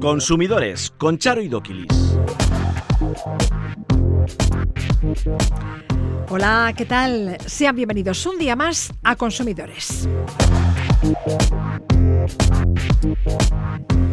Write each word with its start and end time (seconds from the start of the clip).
Consumidores 0.00 0.90
con 0.98 1.18
Charo 1.18 1.40
y 1.42 1.48
Doquilis. 1.48 2.18
Hola, 6.28 6.72
¿qué 6.76 6.84
tal? 6.84 7.38
Sean 7.46 7.74
bienvenidos 7.74 8.24
un 8.26 8.38
día 8.38 8.54
más 8.54 8.92
a 9.02 9.16
Consumidores. 9.16 10.08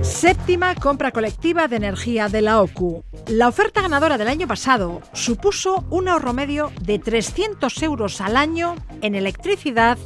Séptima 0.01 0.73
compra 0.75 1.11
colectiva 1.11 1.67
de 1.67 1.75
energía 1.75 2.29
de 2.29 2.41
la 2.41 2.61
OCU. 2.61 3.03
La 3.27 3.47
oferta 3.47 3.81
ganadora 3.81 4.17
del 4.17 4.29
año 4.29 4.47
pasado 4.47 5.01
supuso 5.13 5.85
un 5.89 6.07
ahorro 6.07 6.33
medio 6.33 6.71
de 6.81 6.97
300 6.97 7.83
euros 7.83 8.21
al 8.21 8.37
año 8.37 8.75
en 9.01 9.15
electricidad 9.15 9.97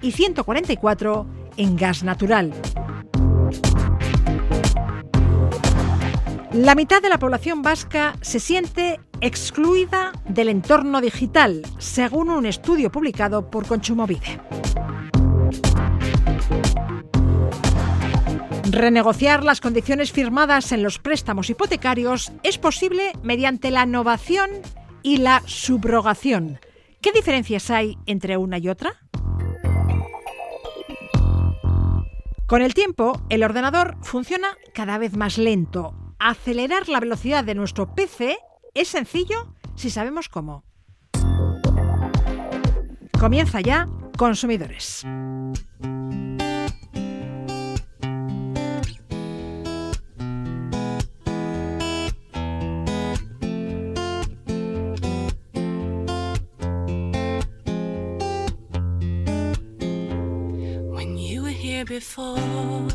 y 0.00 0.12
144 0.12 1.26
en 1.56 1.76
gas 1.76 2.02
natural. 2.02 2.52
La 6.52 6.76
mitad 6.76 7.02
de 7.02 7.08
la 7.08 7.18
población 7.18 7.62
vasca 7.62 8.14
se 8.20 8.38
siente 8.38 9.00
excluida 9.20 10.12
del 10.28 10.48
entorno 10.48 11.00
digital, 11.00 11.62
según 11.78 12.30
un 12.30 12.46
estudio 12.46 12.92
publicado 12.92 13.50
por 13.50 13.66
Conchumovide. 13.66 14.40
Renegociar 18.70 19.44
las 19.44 19.60
condiciones 19.60 20.12
firmadas 20.12 20.72
en 20.72 20.82
los 20.82 20.98
préstamos 20.98 21.50
hipotecarios 21.50 22.32
es 22.42 22.58
posible 22.58 23.12
mediante 23.22 23.70
la 23.70 23.84
innovación 23.84 24.50
y 25.02 25.18
la 25.18 25.42
subrogación. 25.46 26.60
¿Qué 27.00 27.12
diferencias 27.12 27.70
hay 27.70 27.98
entre 28.06 28.36
una 28.36 28.58
y 28.58 28.68
otra? 28.68 28.94
Con 32.46 32.60
el 32.60 32.74
tiempo, 32.74 33.22
el 33.30 33.42
ordenador 33.42 33.96
funciona 34.02 34.48
cada 34.74 34.98
vez 34.98 35.16
más 35.16 35.38
lento. 35.38 35.94
Acelerar 36.18 36.90
la 36.90 37.00
velocidad 37.00 37.42
de 37.42 37.54
nuestro 37.54 37.94
PC 37.94 38.38
es 38.74 38.88
sencillo 38.88 39.54
si 39.76 39.88
sabemos 39.88 40.28
cómo. 40.28 40.62
Comienza 43.18 43.62
ya, 43.62 43.88
consumidores. 44.18 45.06
Before. 61.84 62.88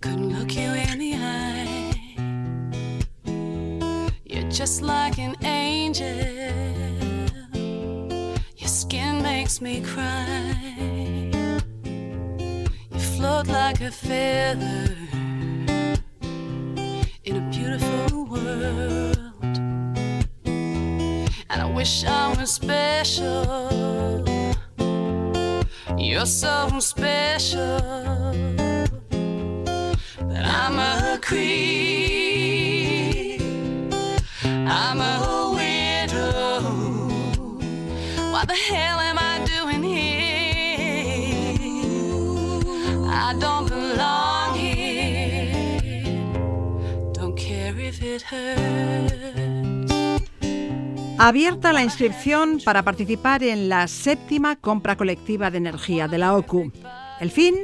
Couldn't 0.00 0.30
look 0.38 0.54
you 0.54 0.70
in 0.72 0.98
the 0.98 1.14
eye. 1.14 2.16
You're 4.24 4.50
just 4.50 4.82
like 4.82 5.18
an 5.18 5.34
angel. 5.44 6.06
Your 8.56 8.68
skin 8.68 9.22
makes 9.22 9.60
me 9.60 9.82
cry. 9.82 10.56
You 12.92 13.00
float 13.16 13.48
like 13.48 13.80
a 13.80 13.90
feather 13.90 14.96
in 17.24 17.36
a 17.36 17.50
beautiful 17.50 18.24
world. 18.24 19.58
And 21.50 21.62
I 21.62 21.70
wish 21.74 22.04
I 22.04 22.34
was 22.38 22.50
special. 22.52 24.35
You're 26.08 26.24
so 26.24 26.78
special 26.78 27.78
that 30.30 30.44
I'm 30.46 30.78
a 30.78 31.18
creep. 31.20 31.50
I'm 34.44 35.00
a 35.00 35.52
widow. 35.56 36.60
What 38.30 38.46
the 38.46 38.54
hell 38.54 39.00
am 39.00 39.18
I 39.18 39.44
doing 39.44 39.82
here? 39.82 41.56
I 43.10 43.34
don't 43.40 43.68
belong 43.68 44.54
here. 44.54 45.90
Don't 47.14 47.36
care 47.36 47.76
if 47.76 48.00
it 48.00 48.22
hurts. 48.22 48.65
Abierta 51.18 51.72
la 51.72 51.82
inscripción 51.82 52.60
para 52.62 52.82
participar 52.82 53.42
en 53.42 53.70
la 53.70 53.88
séptima 53.88 54.56
compra 54.56 54.96
colectiva 54.96 55.50
de 55.50 55.56
energía 55.56 56.08
de 56.08 56.18
la 56.18 56.34
OCU. 56.34 56.70
El 57.20 57.30
fin 57.30 57.54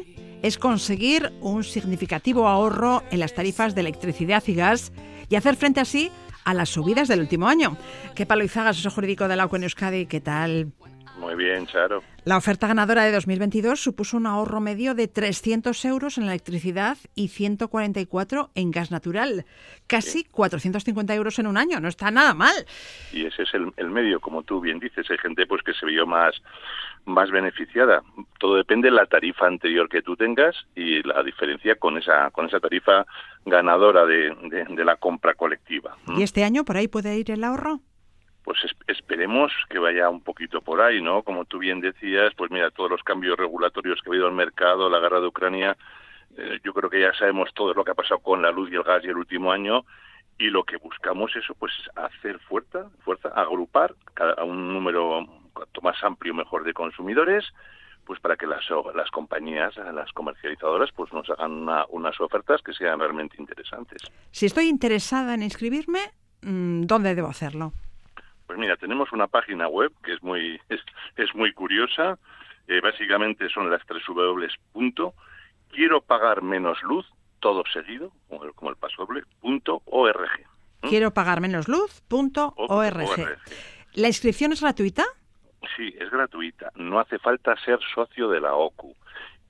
es 0.43 0.57
conseguir 0.57 1.31
un 1.43 1.63
significativo 1.63 2.49
ahorro 2.49 3.03
en 3.11 3.21
las 3.21 3.35
tarifas 3.35 3.75
de 3.75 3.83
electricidad 3.83 4.43
y 4.47 4.55
gas 4.55 4.91
y 5.29 5.37
hacer 5.37 5.57
frente 5.57 5.81
así 5.81 6.11
a 6.45 6.55
las 6.55 6.71
subidas 6.71 7.09
del 7.09 7.21
último 7.21 7.47
año. 7.47 7.77
¿Qué 8.15 8.25
palo 8.25 8.43
Izaga, 8.43 8.71
asesor 8.71 8.93
jurídico 8.93 9.29
de 9.29 9.37
la 9.37 9.45
OCU 9.45 9.57
en 9.57 9.63
Euskadi? 9.65 10.07
¿Qué 10.07 10.23
tal? 10.23 10.73
Muy 11.23 11.37
bien, 11.37 11.69
Charo. 11.69 12.03
La 12.25 12.37
oferta 12.37 12.67
ganadora 12.67 13.05
de 13.05 13.13
2022 13.13 13.79
supuso 13.81 14.17
un 14.17 14.27
ahorro 14.27 14.61
medio 14.61 14.97
de 14.97 15.07
300 15.07 15.85
euros 15.85 16.19
en 16.19 16.25
electricidad 16.25 16.99
y 17.15 17.29
144 17.29 18.51
en 18.57 18.73
gas 18.73 18.91
natural. 18.91 19.45
Casi 19.87 20.25
450 20.25 21.15
euros 21.15 21.39
en 21.39 21.47
un 21.47 21.57
año, 21.57 21.79
no 21.79 21.87
está 21.87 22.11
nada 22.11 22.35
mal. 22.35 22.67
Y 23.13 23.25
ese 23.25 23.45
es 23.45 23.51
el, 23.55 23.91
medio, 23.91 24.19
como 24.19 24.43
tú 24.43 24.61
bien 24.61 24.81
dices. 24.81 25.09
Hay 25.13 25.19
gente 25.19 25.47
pues 25.47 25.63
que 25.63 25.75
se 25.75 25.87
vio 25.87 26.09
más, 26.09 26.35
más 27.05 27.31
beneficiada. 27.31 28.03
Todo 28.41 28.57
depende 28.57 28.91
de 28.91 28.97
la 28.97 29.07
tarifa 29.07 29.47
anterior 29.47 29.89
que 29.89 30.03
tú 30.03 30.17
tengas 30.17 30.57
y 30.75 31.05
la 31.05 31.23
diferencia 31.23 31.77
con 31.77 31.99
esa, 31.99 32.33
con 32.33 32.47
esa 32.47 32.59
tarifa 32.59 33.07
ganadora 33.47 34.07
de, 34.07 34.67
de 34.69 34.85
la 34.85 34.97
compra 34.97 35.35
colectiva. 35.35 35.97
¿Y 36.17 36.25
este 36.25 36.43
año 36.43 36.65
por 36.65 36.77
ahí 36.77 36.89
puede 36.89 37.17
ir 37.17 37.31
el 37.31 37.45
ahorro? 37.45 37.81
Pues 38.45 38.59
esperemos 38.89 39.53
que 39.69 39.79
vaya 39.79 40.09
un 40.09 40.21
poquito 40.21 40.61
por 40.61 40.81
ahí, 40.81 41.01
¿no? 41.01 41.23
Como 41.23 41.45
tú 41.45 41.59
bien 41.59 41.81
decías, 41.81 42.33
pues 42.37 42.51
mira, 42.51 42.71
todos 42.71 42.91
los 42.91 43.03
cambios 43.03 43.39
regulatorios 43.39 44.01
que 44.03 44.11
ha 44.11 44.13
habido 44.13 44.29
el 44.29 44.35
mercado, 44.35 44.91
la 44.91 44.99
guerra 44.99 45.21
de 45.21 45.29
Ucrania, 45.29 45.77
eh, 46.37 46.59
yo 46.65 46.73
creo 46.73 46.91
que 46.91 47.01
ya 47.01 47.13
sabemos 47.15 47.51
todo 47.55 47.75
lo 47.75 47.85
que 47.85 47.93
ha 47.93 47.95
pasado 47.95 48.21
con 48.21 48.43
la 48.43 48.51
luz 48.51 48.71
y 48.71 48.75
el 48.75 48.83
gas 48.83 49.05
y 49.05 49.09
el 49.09 49.17
último 49.17 49.53
año 49.53 49.85
y 50.39 50.51
lo 50.51 50.65
que 50.65 50.77
buscamos 50.77 51.35
eso 51.37 51.55
pues 51.55 51.73
hacer 51.95 52.39
fuerza, 52.41 52.87
fuerza, 53.05 53.29
agrupar 53.29 53.95
a 54.37 54.45
un 54.45 54.73
número 54.73 55.27
cuanto 55.53 55.81
más 55.83 56.03
amplio 56.03 56.35
mejor 56.35 56.65
de 56.65 56.73
consumidores, 56.73 57.45
pues 58.05 58.19
para 58.19 58.37
que 58.37 58.47
las, 58.47 58.65
las 58.95 59.11
compañías, 59.11 59.77
las 59.77 60.11
comercializadoras, 60.13 60.91
pues 60.93 61.13
nos 61.13 61.29
hagan 61.31 61.69
unas 61.91 62.21
ofertas 62.21 62.61
que 62.63 62.73
sean 62.73 62.99
realmente 62.99 63.37
interesantes. 63.39 64.03
Si 64.31 64.47
estoy 64.47 64.69
interesada 64.69 65.35
en 65.35 65.43
inscribirme, 65.43 66.01
mm, 66.43 66.83
¿dónde 66.83 67.15
debo 67.15 67.29
hacerlo? 67.29 67.73
Pues 68.53 68.61
mira, 68.61 68.77
tenemos 68.77 69.11
una 69.13 69.29
página 69.29 69.67
web 69.67 69.91
que 70.05 70.13
es 70.13 70.23
muy 70.23 70.61
es, 71.17 71.35
muy 71.35 71.55
curiosa. 71.55 72.19
Eh, 72.69 72.83
básicamente 72.83 73.49
son 73.49 73.71
las 73.71 73.81
tres 73.87 74.03
W. 74.07 74.47
Punto, 74.73 75.15
quiero 75.71 76.03
pagar 76.03 76.43
menos 76.43 76.83
luz, 76.83 77.07
todo 77.41 77.65
seguido, 77.73 78.13
como 78.29 78.45
el, 78.45 78.53
como 78.53 78.71
el 78.71 78.77
paso 78.77 79.07
doble, 79.07 79.23
punto 79.41 79.81
org. 79.87 80.29
¿Mm? 80.83 80.87
Quiero 80.87 81.15
pagar 81.15 81.41
menos 81.41 81.67
luz, 81.67 82.03
punto 82.09 82.53
org. 82.59 83.39
¿La 83.95 84.09
inscripción 84.09 84.53
es 84.53 84.61
gratuita? 84.61 85.07
Sí, 85.75 85.95
es 85.99 86.11
gratuita. 86.11 86.73
No 86.75 87.01
hace 87.01 87.19
falta 87.19 87.57
ser 87.65 87.79
socio 87.95 88.29
de 88.29 88.43
la 88.43 88.53
OCU 88.53 88.95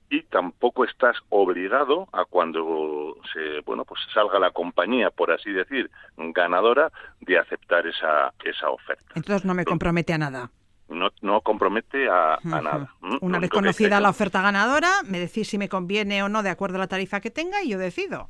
y 0.09 0.21
tampoco 0.23 0.85
estás 0.85 1.17
obligado 1.29 2.07
a 2.11 2.25
cuando 2.25 3.17
se 3.33 3.61
bueno 3.65 3.85
pues 3.85 4.01
salga 4.13 4.39
la 4.39 4.51
compañía 4.51 5.09
por 5.09 5.31
así 5.31 5.51
decir 5.51 5.89
ganadora 6.17 6.91
de 7.21 7.37
aceptar 7.37 7.87
esa 7.87 8.33
esa 8.43 8.69
oferta. 8.69 9.13
Entonces 9.15 9.45
no 9.45 9.53
me 9.53 9.65
compromete 9.65 10.13
a 10.13 10.17
nada. 10.17 10.51
No, 10.89 11.09
no 11.21 11.41
compromete 11.41 12.07
a, 12.09 12.37
nada 12.43 12.93
una 13.21 13.39
vez 13.39 13.49
conocida 13.49 13.99
la 13.99 14.09
oferta 14.09 14.41
ganadora 14.41 14.89
me 15.07 15.19
decís 15.19 15.47
si 15.47 15.57
me 15.57 15.69
conviene 15.69 16.21
o 16.21 16.29
no 16.29 16.43
de 16.43 16.49
acuerdo 16.49 16.75
a 16.75 16.79
la 16.79 16.87
tarifa 16.87 17.19
que 17.19 17.31
tenga 17.31 17.63
y 17.63 17.69
yo 17.69 17.79
decido 17.79 18.29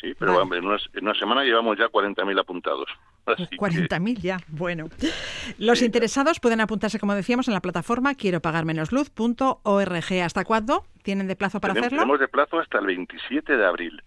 sí 0.00 0.14
pero 0.18 0.42
en, 0.42 0.64
una, 0.64 1.14
semana 1.14 1.42
llevamos 1.44 1.78
ya 1.78 1.86
40.000 1.86 2.40
apuntados 2.40 2.88
40.000 3.26 4.18
ya, 4.18 4.38
bueno. 4.48 4.88
Los 5.58 5.82
interesados 5.82 6.40
pueden 6.40 6.60
apuntarse, 6.60 6.98
como 6.98 7.14
decíamos, 7.14 7.46
en 7.48 7.54
la 7.54 7.60
plataforma 7.60 8.14
quiero 8.14 8.40
pagar 8.40 8.64
menos 8.64 8.90
luz.org. 8.90 10.22
¿Hasta 10.24 10.44
cuándo 10.44 10.84
tienen 11.02 11.28
de 11.28 11.36
plazo 11.36 11.60
para 11.60 11.74
hacerlo? 11.74 11.90
Tenemos 11.90 12.18
de 12.18 12.26
plazo 12.26 12.58
hasta 12.58 12.78
el 12.78 12.86
27 12.86 13.56
de 13.56 13.64
abril, 13.64 14.02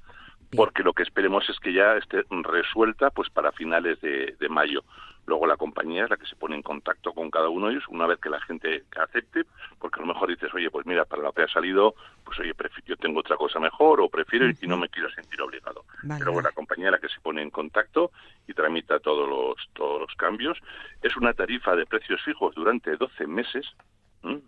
porque 0.57 0.83
lo 0.83 0.93
que 0.93 1.03
esperemos 1.03 1.47
es 1.47 1.57
que 1.59 1.73
ya 1.73 1.95
esté 1.95 2.23
resuelta 2.29 3.11
pues 3.11 3.29
para 3.29 3.51
finales 3.53 4.01
de 4.01 4.49
mayo. 4.49 4.83
Luego 5.25 5.47
la 5.47 5.57
compañía 5.57 6.03
es 6.03 6.09
la 6.09 6.17
que 6.17 6.25
se 6.25 6.35
pone 6.35 6.55
en 6.55 6.61
contacto 6.61 7.13
con 7.13 7.31
cada 7.31 7.49
uno 7.49 7.67
de 7.67 7.73
ellos 7.73 7.85
una 7.89 8.07
vez 8.07 8.19
que 8.19 8.29
la 8.29 8.41
gente 8.41 8.83
acepte, 8.99 9.45
porque 9.79 9.99
a 9.99 10.05
lo 10.05 10.13
mejor 10.13 10.29
dices, 10.29 10.53
oye, 10.53 10.69
pues 10.69 10.85
mira, 10.85 11.05
para 11.05 11.21
lo 11.21 11.31
que 11.31 11.43
ha 11.43 11.47
salido, 11.47 11.95
pues 12.25 12.39
oye, 12.39 12.53
yo 12.85 12.97
tengo 12.97 13.19
otra 13.19 13.37
cosa 13.37 13.59
mejor 13.59 14.01
o 14.01 14.09
prefiero 14.09 14.47
y 14.49 14.67
no 14.67 14.77
me 14.77 14.89
quiero 14.89 15.09
sentir 15.11 15.41
obligado. 15.41 15.85
Pero 16.01 16.33
bueno, 16.33 16.49
la 16.49 16.55
compañía 16.55 16.87
es 16.87 16.91
la 16.93 16.99
que 16.99 17.09
se 17.09 17.21
pone 17.21 17.41
en 17.41 17.49
contacto 17.49 18.11
y 18.47 18.53
tramita 18.53 18.99
todos 18.99 19.27
los, 19.27 19.69
todos 19.73 20.01
los 20.01 20.13
cambios. 20.15 20.57
Es 21.01 21.15
una 21.15 21.33
tarifa 21.33 21.75
de 21.75 21.85
precios 21.85 22.21
fijos 22.23 22.53
durante 22.55 22.95
12 22.97 23.27
meses, 23.27 23.65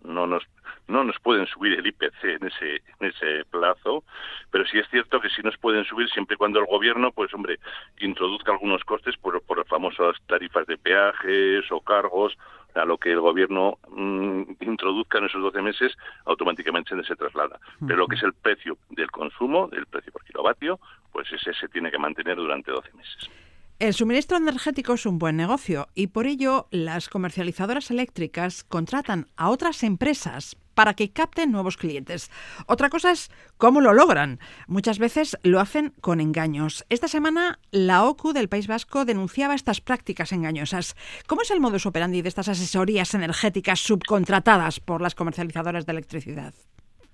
no 0.04 0.26
nos 0.26 0.42
no 0.88 1.02
nos 1.02 1.18
pueden 1.18 1.46
subir 1.46 1.78
el 1.78 1.86
IPC 1.86 2.24
en 2.24 2.46
ese 2.46 2.82
en 3.00 3.08
ese 3.08 3.44
plazo, 3.50 4.04
pero 4.50 4.64
sí 4.66 4.78
es 4.78 4.88
cierto 4.88 5.20
que 5.20 5.28
sí 5.30 5.42
nos 5.42 5.56
pueden 5.58 5.84
subir 5.84 6.08
siempre 6.10 6.34
y 6.34 6.38
cuando 6.38 6.60
el 6.60 6.66
gobierno, 6.66 7.12
pues 7.12 7.32
hombre, 7.34 7.58
introduzca 7.98 8.52
algunos 8.52 8.84
costes 8.84 9.16
por, 9.16 9.40
por 9.42 9.58
las 9.58 9.68
famosas 9.68 10.16
tarifas 10.26 10.66
de 10.66 10.78
peajes 10.78 11.70
o 11.70 11.80
cargos, 11.80 12.36
a 12.76 12.84
lo 12.84 12.98
que 12.98 13.10
el 13.10 13.20
gobierno 13.20 13.78
mm, 13.88 14.42
introduzca 14.60 15.18
en 15.18 15.24
esos 15.24 15.42
12 15.42 15.62
meses, 15.62 15.96
automáticamente 16.24 16.94
se 17.04 17.16
traslada. 17.16 17.58
Pero 17.86 18.00
lo 18.00 18.06
que 18.06 18.16
es 18.16 18.22
el 18.22 18.34
precio 18.34 18.76
del 18.90 19.10
consumo, 19.10 19.68
el 19.72 19.86
precio 19.86 20.12
por 20.12 20.24
kilovatio, 20.24 20.78
pues 21.12 21.30
ese 21.32 21.54
se 21.54 21.68
tiene 21.68 21.90
que 21.90 21.98
mantener 21.98 22.36
durante 22.36 22.70
12 22.70 22.92
meses. 22.92 23.30
El 23.78 23.92
suministro 23.92 24.38
energético 24.38 24.94
es 24.94 25.04
un 25.04 25.18
buen 25.18 25.36
negocio 25.36 25.88
y 25.94 26.06
por 26.06 26.26
ello 26.26 26.66
las 26.70 27.10
comercializadoras 27.10 27.90
eléctricas 27.90 28.64
contratan 28.64 29.26
a 29.36 29.50
otras 29.50 29.82
empresas 29.82 30.56
para 30.72 30.94
que 30.94 31.12
capten 31.12 31.52
nuevos 31.52 31.76
clientes. 31.76 32.30
Otra 32.68 32.88
cosa 32.88 33.10
es 33.10 33.30
cómo 33.58 33.82
lo 33.82 33.92
logran. 33.92 34.40
Muchas 34.66 34.98
veces 34.98 35.36
lo 35.42 35.60
hacen 35.60 35.92
con 36.00 36.22
engaños. 36.22 36.86
Esta 36.88 37.06
semana 37.06 37.58
la 37.70 38.04
OCU 38.04 38.32
del 38.32 38.48
País 38.48 38.66
Vasco 38.66 39.04
denunciaba 39.04 39.54
estas 39.54 39.82
prácticas 39.82 40.32
engañosas. 40.32 40.96
¿Cómo 41.26 41.42
es 41.42 41.50
el 41.50 41.60
modus 41.60 41.84
operandi 41.84 42.22
de 42.22 42.30
estas 42.30 42.48
asesorías 42.48 43.12
energéticas 43.12 43.80
subcontratadas 43.80 44.80
por 44.80 45.02
las 45.02 45.14
comercializadoras 45.14 45.84
de 45.84 45.92
electricidad? 45.92 46.54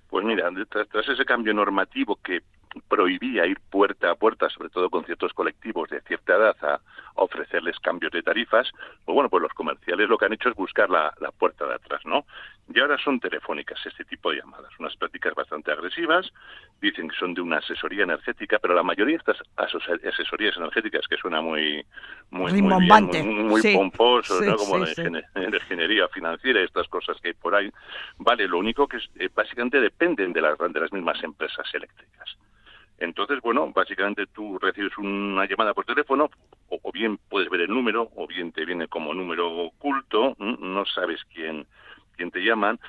Pues 0.07 0.23
mira, 0.23 0.49
tras 0.69 1.09
ese 1.09 1.25
cambio 1.25 1.53
normativo 1.53 2.17
que 2.23 2.39
prohibía 2.87 3.45
ir 3.45 3.59
puerta 3.69 4.11
a 4.11 4.15
puerta, 4.15 4.49
sobre 4.49 4.69
todo 4.69 4.89
con 4.89 5.05
ciertos 5.05 5.33
colectivos 5.33 5.89
de 5.89 6.01
cierta 6.01 6.35
edad, 6.35 6.55
a, 6.61 6.79
ofrecerles 7.15 7.79
cambios 7.79 8.11
de 8.11 8.23
tarifas, 8.23 8.71
pues 9.05 9.13
bueno, 9.13 9.29
pues 9.29 9.43
los 9.43 9.53
comerciales 9.53 10.09
lo 10.09 10.17
que 10.17 10.25
han 10.25 10.33
hecho 10.33 10.49
es 10.49 10.55
buscar 10.55 10.89
la, 10.89 11.13
puerta 11.37 11.65
de 11.65 11.75
atrás, 11.75 12.01
¿no? 12.05 12.25
Y 12.73 12.79
ahora 12.79 12.97
son 12.97 13.19
telefónicas 13.19 13.79
este 13.85 14.05
tipo 14.05 14.31
de 14.31 14.37
llamadas, 14.37 14.71
unas 14.79 14.95
prácticas 14.95 15.33
bastante 15.35 15.71
agresivas, 15.71 16.31
dicen 16.81 17.09
que 17.09 17.15
son 17.15 17.33
de 17.33 17.41
una 17.41 17.57
asesoría 17.57 18.03
energética, 18.03 18.57
pero 18.59 18.73
la 18.73 18.83
mayoría 18.83 19.17
de 19.17 19.19
estas 19.19 19.43
asesorías 19.57 20.57
energéticas, 20.57 21.07
que 21.07 21.17
suena 21.17 21.41
muy 21.41 21.85
muy, 22.31 22.61
muy, 22.61 22.87
muy, 23.23 23.73
pomposo, 23.75 24.41
¿no? 24.41 24.55
Como 24.55 24.79
la 24.79 24.89
ingeniería 24.89 26.07
financiera 26.07 26.61
y 26.61 26.63
estas 26.63 26.87
cosas 26.87 27.19
que 27.21 27.29
hay 27.29 27.33
por 27.33 27.53
ahí, 27.53 27.69
vale, 28.17 28.47
lo 28.47 28.57
único 28.57 28.87
que 28.87 28.97
es, 28.97 29.09
eh, 29.19 29.29
básicamente 29.33 29.79
dependen 29.79 30.33
de 30.33 30.41
las, 30.41 30.57
de 30.57 30.79
las 30.79 30.91
mismas 30.91 31.21
empresas 31.23 31.65
eléctricas. 31.73 32.37
Entonces, 33.03 33.41
bueno, 33.41 33.69
básicamente 33.73 34.27
tú 34.27 34.57
recibes 34.59 34.97
una 34.97 35.45
llamada 35.45 35.73
por 35.73 35.83
teléfono, 35.83 36.29
o, 36.69 36.91
bien 36.93 37.17
puedes 37.29 37.49
ver 37.49 37.61
el 37.61 37.69
número, 37.69 38.09
o 38.15 38.25
bien 38.27 38.53
te 38.53 38.63
viene 38.63 38.87
como 38.87 39.13
número 39.13 39.51
oculto, 39.51 40.35
no 40.39 40.85
sabes 40.85 41.19
quién, 41.33 41.67
quién 42.15 42.31
te 42.31 42.39
llaman, 42.39 42.79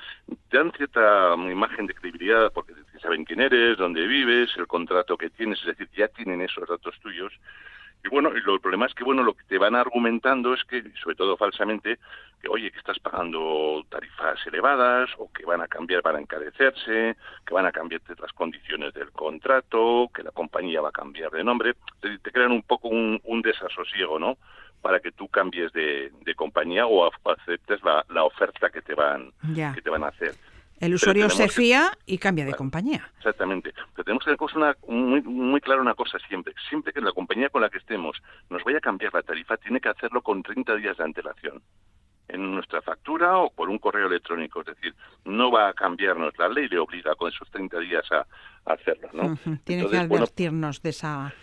te 0.51 0.57
dan 0.57 0.71
cierta 0.77 1.35
imagen 1.35 1.87
de 1.87 1.95
credibilidad 1.95 2.53
porque 2.53 2.75
saben 3.03 3.25
quién 3.25 3.41
eres, 3.41 3.77
dónde 3.77 4.07
vives, 4.07 4.57
el 4.57 4.69
contrato 4.69 5.19
que 5.19 5.31
tienes, 5.31 5.59
es 5.63 5.67
decir, 5.67 5.89
ya 5.97 6.07
tienen 6.07 6.43
esos 6.43 6.69
datos 6.69 6.95
tuyos 7.01 7.33
y 8.05 8.09
bueno, 8.11 8.31
y 8.37 8.41
lo, 8.43 8.55
el 8.55 8.61
problema 8.61 8.87
es 8.87 8.95
que 8.95 9.03
bueno, 9.03 9.23
lo 9.23 9.33
que 9.33 9.45
te 9.45 9.57
van 9.57 9.75
argumentando 9.75 10.53
es 10.53 10.63
que, 10.65 10.83
sobre 11.03 11.17
todo 11.17 11.37
falsamente, 11.39 11.99
que 12.41 12.49
oye, 12.49 12.71
que 12.71 12.79
estás 12.79 12.99
pagando 12.99 13.83
tarifas 13.89 14.39
elevadas 14.47 15.09
o 15.17 15.33
que 15.33 15.47
van 15.47 15.63
a 15.63 15.69
cambiar 15.69 16.03
para 16.03 16.21
encarecerse, 16.21 17.17
que 17.47 17.55
van 17.55 17.65
a 17.65 17.73
cambiar 17.73 18.03
las 18.21 18.33
condiciones 18.33 18.93
del 18.93 19.11
contrato, 19.13 20.11
que 20.15 20.23
la 20.23 20.33
compañía 20.33 20.83
va 20.83 20.91
a 20.91 20.93
cambiar 20.93 21.31
de 21.31 21.43
nombre. 21.43 21.75
Te, 22.01 22.19
te 22.19 22.31
crean 22.31 22.53
un 22.53 22.63
poco 22.63 22.89
un, 22.89 23.19
un, 23.25 23.41
desasosiego, 23.41 24.19
¿no? 24.19 24.37
Para 24.83 25.01
que 25.01 25.13
tú 25.13 25.27
cambies 25.29 25.73
de, 25.73 26.13
de 26.21 26.35
compañía 26.35 26.87
o 26.87 27.11
aceptes 27.25 27.83
la, 27.83 28.05
la, 28.11 28.25
oferta 28.25 28.69
que 28.69 28.83
te 28.83 28.95
van, 28.95 29.33
que 29.75 29.81
te 29.81 29.89
van 29.89 30.05
a 30.05 30.09
hacer. 30.09 30.35
El 30.85 30.95
usuario 30.95 31.31
se 31.31 31.49
fía 31.49 31.93
y 32.05 32.19
cambia 32.19 32.45
de 32.45 32.55
compañía. 32.55 33.11
Exactamente. 33.19 33.73
Pero 33.95 34.05
tenemos 34.05 34.25
que 34.25 34.37
tener 34.37 34.57
una, 34.57 34.77
muy, 34.87 35.23
muy 35.23 35.61
clara 35.61 35.81
una 35.81 35.95
cosa 35.95 36.19
siempre. 36.29 36.55
Siempre 36.69 36.93
que 36.93 37.01
la 37.01 37.13
compañía 37.13 37.49
con 37.49 37.63
la 37.63 37.71
que 37.71 37.79
estemos 37.79 38.21
nos 38.51 38.63
vaya 38.65 38.79
a 38.79 38.81
cambiar 38.81 39.15
la 39.15 39.23
tarifa, 39.23 39.57
tiene 39.57 39.81
que 39.81 39.89
hacerlo 39.89 40.23
con 40.23 40.43
30 40.43 40.77
días 40.77 40.97
de 40.97 41.05
antelación 41.05 41.63
en 42.29 42.55
nuestra 42.55 42.83
factura 42.83 43.39
o 43.39 43.51
por 43.51 43.69
un 43.69 43.79
correo 43.79 44.07
electrónico. 44.07 44.61
Es 44.61 44.67
decir, 44.67 44.95
no 45.25 45.51
va 45.51 45.69
a 45.69 45.73
cambiarnos 45.73 46.37
la 46.39 46.49
ley, 46.49 46.69
le 46.69 46.79
obliga 46.79 47.15
con 47.15 47.33
esos 47.33 47.49
30 47.51 47.79
días 47.81 48.05
a, 48.13 48.27
hacerlo. 48.71 49.09
¿no? 49.13 49.39
Tiene 49.65 49.89
que 49.89 49.99
advertirnos 49.99 50.83
de 50.83 50.91
esa 50.91 51.35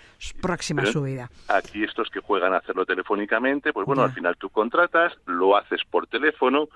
próxima 0.41 0.85
subida. 0.85 1.29
Aquí 1.47 1.83
estos 1.83 2.09
que 2.09 2.19
juegan 2.19 2.53
a 2.53 2.57
hacerlo 2.57 2.85
telefónicamente, 2.85 3.73
pues 3.73 3.85
bueno, 3.85 4.03
al 4.03 4.11
final 4.11 4.37
tú 4.37 4.49
contratas, 4.49 5.13
lo 5.25 5.55
haces 5.55 5.81
por 5.89 6.07
teléfono, 6.07 6.67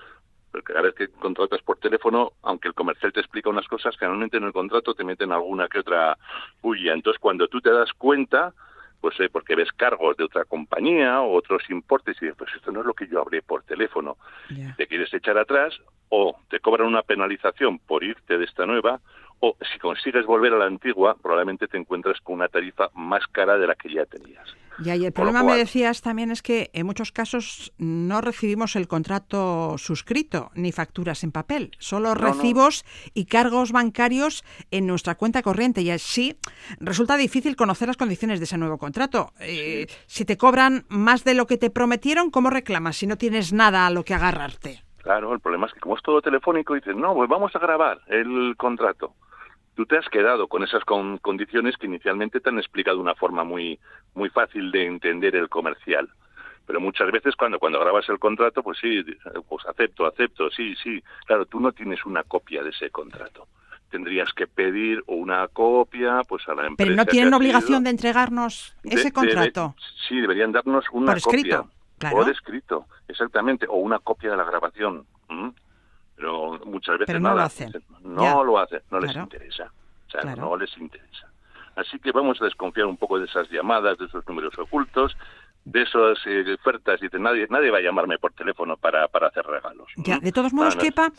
porque 0.56 0.72
cada 0.72 0.86
vez 0.86 0.94
que 0.94 1.08
contratas 1.08 1.60
por 1.60 1.76
teléfono, 1.76 2.32
aunque 2.42 2.68
el 2.68 2.74
comercial 2.74 3.12
te 3.12 3.20
explica 3.20 3.50
unas 3.50 3.68
cosas, 3.68 3.94
generalmente 3.98 4.38
en 4.38 4.44
el 4.44 4.54
contrato 4.54 4.94
te 4.94 5.04
meten 5.04 5.30
alguna 5.30 5.68
que 5.68 5.80
otra 5.80 6.16
bulla. 6.62 6.94
Entonces, 6.94 7.20
cuando 7.20 7.46
tú 7.46 7.60
te 7.60 7.70
das 7.70 7.92
cuenta, 7.92 8.54
pues 9.02 9.20
eh, 9.20 9.28
porque 9.30 9.54
ves 9.54 9.70
cargos 9.72 10.16
de 10.16 10.24
otra 10.24 10.46
compañía 10.46 11.20
o 11.20 11.36
otros 11.36 11.68
importes 11.68 12.16
y 12.16 12.24
dices, 12.24 12.38
pues 12.38 12.54
esto 12.54 12.72
no 12.72 12.80
es 12.80 12.86
lo 12.86 12.94
que 12.94 13.06
yo 13.06 13.20
hablé 13.20 13.42
por 13.42 13.64
teléfono. 13.64 14.16
Te 14.78 14.86
quieres 14.86 15.12
echar 15.12 15.36
atrás 15.36 15.78
o 16.08 16.38
te 16.48 16.58
cobran 16.60 16.88
una 16.88 17.02
penalización 17.02 17.78
por 17.78 18.02
irte 18.02 18.38
de 18.38 18.46
esta 18.46 18.64
nueva 18.64 19.00
o 19.40 19.56
si 19.72 19.78
consigues 19.78 20.26
volver 20.26 20.52
a 20.54 20.58
la 20.58 20.66
antigua, 20.66 21.16
probablemente 21.20 21.68
te 21.68 21.76
encuentras 21.76 22.20
con 22.20 22.36
una 22.36 22.48
tarifa 22.48 22.88
más 22.94 23.26
cara 23.28 23.58
de 23.58 23.66
la 23.66 23.74
que 23.74 23.92
ya 23.92 24.06
tenías. 24.06 24.56
Ya, 24.78 24.94
y 24.94 25.06
el 25.06 25.12
problema, 25.12 25.42
me 25.42 25.56
decías 25.56 26.02
también, 26.02 26.30
es 26.30 26.42
que 26.42 26.70
en 26.74 26.84
muchos 26.84 27.10
casos 27.10 27.72
no 27.78 28.20
recibimos 28.20 28.76
el 28.76 28.88
contrato 28.88 29.78
suscrito 29.78 30.50
ni 30.54 30.70
facturas 30.70 31.24
en 31.24 31.32
papel, 31.32 31.70
solo 31.78 32.14
recibos 32.14 32.84
y 33.14 33.24
cargos 33.24 33.72
bancarios 33.72 34.44
en 34.70 34.86
nuestra 34.86 35.14
cuenta 35.14 35.42
corriente. 35.42 35.80
Y 35.80 35.90
así 35.90 36.36
resulta 36.78 37.16
difícil 37.16 37.56
conocer 37.56 37.88
las 37.88 37.96
condiciones 37.96 38.38
de 38.38 38.44
ese 38.44 38.58
nuevo 38.58 38.76
contrato. 38.76 39.32
Eh, 39.40 39.86
si 40.06 40.26
te 40.26 40.36
cobran 40.36 40.84
más 40.88 41.24
de 41.24 41.34
lo 41.34 41.46
que 41.46 41.56
te 41.56 41.70
prometieron, 41.70 42.30
¿cómo 42.30 42.50
reclamas 42.50 42.96
si 42.96 43.06
no 43.06 43.16
tienes 43.16 43.54
nada 43.54 43.86
a 43.86 43.90
lo 43.90 44.04
que 44.04 44.12
agarrarte? 44.12 44.82
Claro, 44.98 45.32
el 45.32 45.40
problema 45.40 45.68
es 45.68 45.72
que 45.72 45.80
como 45.80 45.96
es 45.96 46.02
todo 46.02 46.20
telefónico, 46.20 46.74
dices, 46.74 46.96
no, 46.96 47.14
pues 47.14 47.30
vamos 47.30 47.54
a 47.54 47.60
grabar 47.60 48.00
el 48.08 48.54
contrato 48.58 49.14
tú 49.76 49.84
te 49.84 49.98
has 49.98 50.08
quedado 50.08 50.48
con 50.48 50.64
esas 50.64 50.82
condiciones 50.84 51.76
que 51.76 51.86
inicialmente 51.86 52.40
te 52.40 52.48
han 52.48 52.58
explicado 52.58 52.96
de 52.96 53.02
una 53.02 53.14
forma 53.14 53.44
muy, 53.44 53.78
muy 54.14 54.30
fácil 54.30 54.72
de 54.72 54.86
entender 54.86 55.36
el 55.36 55.48
comercial. 55.48 56.08
Pero 56.66 56.80
muchas 56.80 57.12
veces 57.12 57.36
cuando, 57.36 57.60
cuando 57.60 57.78
grabas 57.78 58.08
el 58.08 58.18
contrato, 58.18 58.62
pues 58.62 58.78
sí, 58.80 59.04
pues 59.48 59.64
acepto, 59.66 60.06
acepto, 60.06 60.50
sí, 60.50 60.74
sí. 60.82 61.00
Claro, 61.26 61.46
tú 61.46 61.60
no 61.60 61.70
tienes 61.70 62.04
una 62.06 62.24
copia 62.24 62.62
de 62.62 62.70
ese 62.70 62.90
contrato. 62.90 63.46
Tendrías 63.90 64.32
que 64.32 64.48
pedir 64.48 65.04
una 65.06 65.46
copia 65.46 66.22
pues 66.26 66.48
a 66.48 66.54
la 66.54 66.66
empresa. 66.66 66.76
Pero 66.78 66.96
no 66.96 67.04
tienen 67.04 67.34
obligación 67.34 67.84
de 67.84 67.90
entregarnos 67.90 68.74
ese 68.82 69.12
contrato. 69.12 69.76
sí, 70.08 70.20
deberían 70.20 70.50
darnos 70.50 70.86
una 70.90 71.12
por 71.12 71.18
escrito, 71.18 71.58
copia. 71.58 71.76
Claro. 71.98 72.16
Por 72.16 72.30
escrito, 72.30 72.86
exactamente. 73.06 73.66
O 73.68 73.76
una 73.76 74.00
copia 74.00 74.30
de 74.30 74.36
la 74.38 74.44
grabación 74.44 75.06
pero 76.16 76.58
muchas 76.64 76.98
veces 76.98 77.20
no 77.20 77.34
lo 77.34 77.42
hacen. 77.42 77.72
No 78.02 78.42
lo 78.42 78.58
hacen, 78.58 78.80
no 78.90 79.00
les 79.00 79.14
interesa. 79.14 79.70
O 80.06 80.10
sea, 80.10 80.34
no 80.34 80.56
les 80.56 80.76
interesa. 80.78 81.30
Así 81.76 81.98
que 81.98 82.10
vamos 82.10 82.40
a 82.40 82.46
desconfiar 82.46 82.86
un 82.86 82.96
poco 82.96 83.18
de 83.18 83.26
esas 83.26 83.50
llamadas, 83.50 83.98
de 83.98 84.06
esos 84.06 84.26
números 84.26 84.58
ocultos, 84.58 85.14
de 85.66 85.82
esas 85.82 86.18
eh, 86.26 86.56
ofertas. 86.58 87.00
Dice, 87.00 87.18
nadie, 87.18 87.46
nadie 87.50 87.70
va 87.70 87.78
a 87.78 87.82
llamarme 87.82 88.18
por 88.18 88.32
teléfono 88.32 88.78
para, 88.78 89.06
para 89.08 89.28
hacer 89.28 89.44
regalos. 89.44 89.86
Ya, 89.96 90.18
de 90.18 90.32
todos 90.32 90.54
modos, 90.54 90.74
Kepa, 90.76 91.12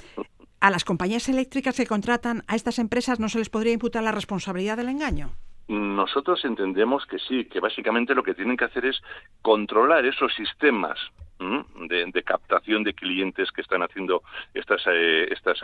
a 0.60 0.72
las 0.72 0.84
compañías 0.84 1.30
eléctricas 1.30 1.78
que 1.78 1.86
contratan 1.86 2.44
a 2.48 2.56
estas 2.56 2.80
empresas 2.80 3.20
no 3.20 3.30
se 3.30 3.38
les 3.38 3.50
podría 3.50 3.74
imputar 3.74 4.04
la 4.04 4.12
responsabilidad 4.12 4.78
del 4.78 4.90
engaño. 4.90 5.32
Nosotros 5.68 6.44
entendemos 6.44 7.06
que 7.06 7.20
sí, 7.20 7.46
que 7.46 7.60
básicamente 7.60 8.16
lo 8.16 8.24
que 8.24 8.34
tienen 8.34 8.58
que 8.58 8.66
hacer 8.66 8.86
es 8.86 9.00
controlar 9.42 10.06
esos 10.06 10.34
sistemas 10.34 10.98
de, 11.40 12.24
captación 12.24 12.84
de 12.84 12.94
clientes 12.94 13.52
que 13.52 13.62
están 13.62 13.82
haciendo 13.84 14.24
estas, 14.54 14.82
eh, 14.88 15.28
estas 15.32 15.60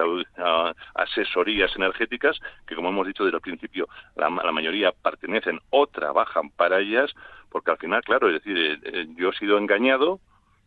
asesorías 0.96 1.76
energéticas, 1.76 2.40
que 2.68 2.76
como 2.76 2.90
hemos 2.90 3.08
dicho 3.08 3.24
desde 3.24 3.38
el 3.38 3.42
principio, 3.42 3.88
la, 4.16 4.30
mayoría 4.30 4.92
pertenecen 4.92 5.60
o 5.70 5.88
trabajan 5.88 6.50
para 6.52 6.80
ellas, 6.80 7.12
porque 7.50 7.72
al 7.72 7.78
final, 7.78 8.04
claro, 8.04 8.28
es 8.30 8.36
decir, 8.36 8.58
eh, 8.58 8.80
eh, 8.84 9.08
yo 9.16 9.30
he 9.30 9.36
sido 9.36 9.58
engañado, 9.58 10.20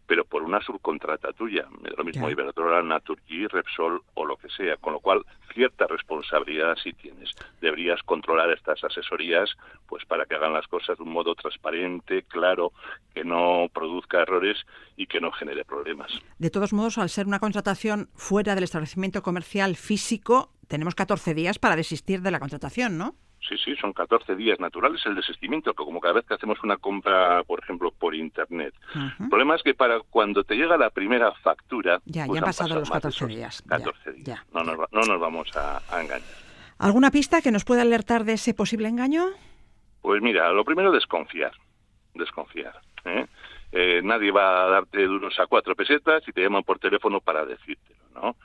pero 0.06 0.24
por 0.24 0.42
una 0.42 0.60
subcontrata 0.60 1.32
tuya. 1.32 1.66
Lo 1.96 2.04
mismo 2.04 2.30
Iberdrola, 2.30 2.82
Naturgy, 2.82 3.46
Repsol 3.46 4.02
o 4.14 4.24
lo 4.24 4.36
que 4.36 4.48
sea. 4.50 4.76
Con 4.76 4.92
lo 4.92 5.00
cual, 5.00 5.24
cierta 5.52 5.86
responsabilidad 5.86 6.76
sí 6.82 6.92
tienes. 6.92 7.30
Deberías 7.60 8.02
controlar 8.02 8.50
estas 8.50 8.82
asesorías 8.84 9.50
pues 9.86 10.04
para 10.04 10.26
que 10.26 10.34
hagan 10.34 10.52
las 10.52 10.66
cosas 10.66 10.98
de 10.98 11.04
un 11.04 11.10
modo 11.10 11.34
transparente, 11.34 12.22
claro, 12.24 12.72
que 13.14 13.24
no 13.24 13.68
produzca 13.72 14.22
errores 14.22 14.58
y 14.96 15.06
que 15.06 15.20
no 15.20 15.32
genere 15.32 15.64
problemas. 15.64 16.12
De 16.38 16.50
todos 16.50 16.72
modos, 16.72 16.98
al 16.98 17.08
ser 17.08 17.26
una 17.26 17.40
contratación 17.40 18.08
fuera 18.14 18.54
del 18.54 18.64
establecimiento 18.64 19.22
comercial 19.22 19.76
físico, 19.76 20.52
tenemos 20.68 20.94
14 20.94 21.34
días 21.34 21.58
para 21.58 21.76
desistir 21.76 22.22
de 22.22 22.30
la 22.30 22.40
contratación, 22.40 22.98
¿no? 22.98 23.14
Sí, 23.48 23.56
sí, 23.64 23.76
son 23.76 23.92
14 23.92 24.34
días 24.34 24.58
naturales 24.58 25.00
el 25.06 25.14
desistimiento, 25.14 25.72
como 25.74 26.00
cada 26.00 26.14
vez 26.14 26.24
que 26.26 26.34
hacemos 26.34 26.58
una 26.64 26.76
compra, 26.78 27.44
por 27.44 27.60
ejemplo, 27.62 27.90
por 27.92 28.14
Internet. 28.14 28.74
El 29.20 29.28
problema 29.28 29.54
es 29.54 29.62
que 29.62 29.74
para 29.74 30.00
cuando 30.10 30.42
te 30.42 30.56
llega 30.56 30.76
la 30.76 30.90
primera 30.90 31.30
factura... 31.42 32.00
Ya, 32.06 32.26
pues 32.26 32.36
ya 32.36 32.38
han 32.40 32.44
han 32.44 32.44
pasado 32.44 32.74
los 32.80 32.90
14 32.90 33.26
días. 33.26 33.62
14 33.68 34.00
Ya, 34.04 34.12
días. 34.12 34.24
ya. 34.26 34.44
No, 34.52 34.64
nos, 34.64 34.80
va- 34.80 34.88
no 34.90 35.02
nos 35.02 35.20
vamos 35.20 35.56
a, 35.56 35.80
a 35.94 36.02
engañar. 36.02 36.26
¿Alguna 36.78 37.10
pista 37.10 37.40
que 37.40 37.52
nos 37.52 37.64
pueda 37.64 37.82
alertar 37.82 38.24
de 38.24 38.32
ese 38.34 38.52
posible 38.52 38.88
engaño? 38.88 39.26
Pues 40.02 40.20
mira, 40.22 40.50
lo 40.52 40.64
primero 40.64 40.90
desconfiar, 40.92 41.52
desconfiar. 42.14 42.80
¿eh? 43.04 43.26
Eh, 43.72 44.00
nadie 44.02 44.30
va 44.30 44.64
a 44.64 44.68
darte 44.68 45.04
duros 45.06 45.38
a 45.38 45.46
cuatro 45.46 45.74
pesetas 45.74 46.22
y 46.26 46.32
te 46.32 46.42
llaman 46.42 46.62
por 46.64 46.78
teléfono 46.78 47.20
para 47.20 47.44
decírtelo, 47.44 48.00
¿no? 48.14 48.36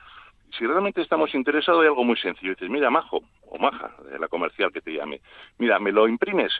Si 0.57 0.65
realmente 0.65 1.01
estamos 1.01 1.33
interesados 1.33 1.81
hay 1.81 1.87
algo 1.87 2.03
muy 2.03 2.17
sencillo. 2.17 2.51
Dices, 2.51 2.69
mira, 2.69 2.89
majo 2.89 3.21
o 3.43 3.57
maja, 3.57 3.95
de 4.09 4.19
la 4.19 4.27
comercial 4.27 4.71
que 4.71 4.81
te 4.81 4.93
llame, 4.93 5.21
mira, 5.57 5.79
me 5.79 5.91
lo 5.91 6.07
imprimes 6.07 6.51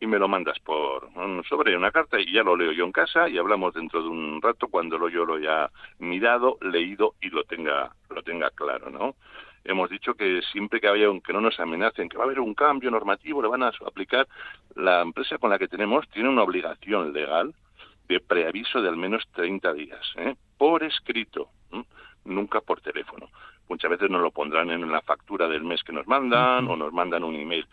y 0.00 0.06
me 0.06 0.18
lo 0.18 0.28
mandas 0.28 0.58
por 0.60 1.08
un 1.16 1.42
sobre, 1.44 1.76
una 1.76 1.90
carta 1.90 2.20
y 2.20 2.32
ya 2.32 2.42
lo 2.42 2.56
leo 2.56 2.72
yo 2.72 2.84
en 2.84 2.92
casa 2.92 3.28
y 3.28 3.36
hablamos 3.36 3.74
dentro 3.74 4.02
de 4.02 4.08
un 4.08 4.40
rato 4.40 4.68
cuando 4.68 4.96
lo, 4.96 5.08
yo 5.08 5.24
lo 5.24 5.34
haya 5.34 5.70
mirado, 5.98 6.56
leído 6.60 7.14
y 7.20 7.30
lo 7.30 7.42
tenga, 7.44 7.90
lo 8.10 8.22
tenga 8.22 8.50
claro, 8.50 8.90
¿no? 8.90 9.16
hemos 9.64 9.90
dicho 9.90 10.14
que 10.14 10.40
siempre 10.52 10.80
que 10.80 10.88
haya 10.88 11.10
un, 11.10 11.20
que 11.20 11.32
no 11.32 11.40
nos 11.40 11.60
amenacen, 11.60 12.08
que 12.08 12.16
va 12.16 12.24
a 12.24 12.26
haber 12.26 12.40
un 12.40 12.54
cambio 12.54 12.90
normativo, 12.90 13.42
le 13.42 13.48
van 13.48 13.62
a 13.62 13.72
aplicar, 13.86 14.26
la 14.74 15.02
empresa 15.02 15.38
con 15.38 15.50
la 15.50 15.58
que 15.58 15.68
tenemos 15.68 16.08
tiene 16.08 16.28
una 16.28 16.42
obligación 16.42 17.12
legal 17.12 17.54
de 18.08 18.20
preaviso 18.20 18.80
de 18.80 18.88
al 18.88 18.96
menos 18.96 19.28
30 19.32 19.72
días, 19.74 20.00
¿eh? 20.16 20.34
por 20.56 20.82
escrito. 20.82 21.50
Nunca 22.28 22.60
por 22.60 22.80
teléfono. 22.80 23.28
Muchas 23.68 23.90
veces 23.90 24.10
nos 24.10 24.22
lo 24.22 24.30
pondrán 24.30 24.70
en 24.70 24.90
la 24.90 25.02
factura 25.02 25.48
del 25.48 25.64
mes 25.64 25.82
que 25.82 25.92
nos 25.92 26.06
mandan 26.06 26.68
o 26.68 26.76
nos 26.76 26.92
mandan 26.92 27.24
un 27.24 27.34
email. 27.34 27.66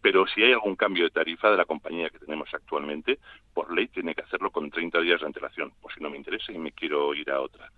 Pero 0.00 0.26
si 0.26 0.42
hay 0.42 0.52
algún 0.52 0.76
cambio 0.76 1.04
de 1.04 1.10
tarifa 1.10 1.50
de 1.50 1.56
la 1.56 1.64
compañía 1.64 2.10
que 2.10 2.18
tenemos 2.18 2.48
actualmente, 2.52 3.18
por 3.54 3.72
ley 3.72 3.88
tiene 3.88 4.14
que 4.14 4.22
hacerlo 4.22 4.50
con 4.50 4.70
30 4.70 5.00
días 5.00 5.20
de 5.20 5.26
antelación, 5.26 5.72
por 5.80 5.92
si 5.92 6.00
no 6.00 6.10
me 6.10 6.16
interesa 6.16 6.52
y 6.52 6.58
me 6.58 6.72
quiero 6.72 7.14
ir 7.14 7.30
a 7.30 7.40
otra 7.40 7.70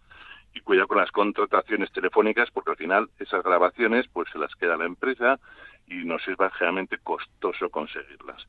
y 0.54 0.60
cuidado 0.60 0.88
con 0.88 0.98
las 0.98 1.10
contrataciones 1.10 1.90
telefónicas 1.92 2.50
porque 2.52 2.70
al 2.70 2.76
final 2.76 3.10
esas 3.18 3.42
grabaciones 3.42 4.06
pues 4.12 4.28
se 4.32 4.38
las 4.38 4.54
queda 4.54 4.76
la 4.76 4.86
empresa 4.86 5.38
y 5.86 5.96
nos 6.04 6.26
es 6.26 6.36
generalmente 6.56 6.98
costoso 6.98 7.68
conseguirlas. 7.68 8.46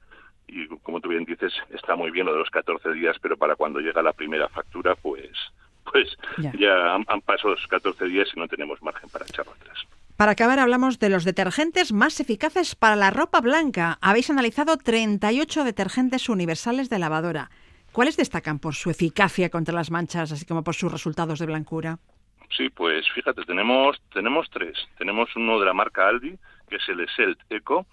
Y 0.48 0.68
como 0.68 1.02
tú 1.02 1.10
bien 1.10 1.26
dices, 1.26 1.52
está 1.72 1.96
muy 1.96 2.12
bien 2.12 2.28
lo 2.28 2.34
de 2.34 2.40
los 2.40 2.52
14 2.52 2.94
días, 2.94 3.18
pero 3.20 3.36
para 3.36 3.56
cuando 3.56 3.80
llega 3.80 4.04
la 4.04 4.14
primera 4.14 4.48
factura, 4.50 4.96
pues 4.96 5.32
pues 5.92 6.10
Ya. 6.38 6.52
ya, 6.60 6.96
han, 6.96 7.06
han 7.08 7.22
pasado 7.22 7.52
los 7.56 7.66
14 7.68 8.06
días 8.06 8.28
y 8.36 8.40
no 8.40 8.48
tenemos 8.48 8.82
margen 8.82 9.10
para 9.10 9.26
echarlo 9.26 9.54
atrás. 9.54 9.78
Para 10.18 10.32
acabar, 10.32 10.60
hablamos 10.60 10.98
de 11.00 11.10
los 11.10 11.26
detergentes 11.26 11.92
más 11.92 12.20
eficaces 12.22 12.76
para 12.76 12.96
la 12.96 13.10
ropa 13.12 13.42
blanca. 13.42 13.98
Habéis 14.02 14.30
analizado 14.30 14.78
38 14.78 15.64
detergentes 15.66 16.30
universales 16.30 16.90
de 16.90 17.00
lavadora. 17.00 17.50
¿Cuáles 17.92 18.16
destacan 18.18 18.60
por 18.60 18.76
su 18.76 18.90
eficacia 18.90 19.50
contra 19.50 19.74
las 19.76 19.92
manchas, 19.92 20.32
así 20.32 20.46
como 20.46 20.64
por 20.64 20.76
sus 20.76 20.92
resultados 20.92 21.40
de 21.40 21.46
blancura? 21.46 22.00
Sí, 22.56 22.70
pues 22.70 23.06
fíjate, 23.14 23.44
tenemos 23.44 24.02
tenemos 24.14 24.50
tres. 24.50 24.78
Tenemos 24.98 25.36
uno 25.36 25.60
de 25.60 25.66
la 25.66 25.74
marca 25.74 26.08
Aldi, 26.08 26.38
que 26.70 26.76
es 26.78 26.90
el 26.90 27.02
Eselt 27.02 27.40
Eco, 27.50 27.86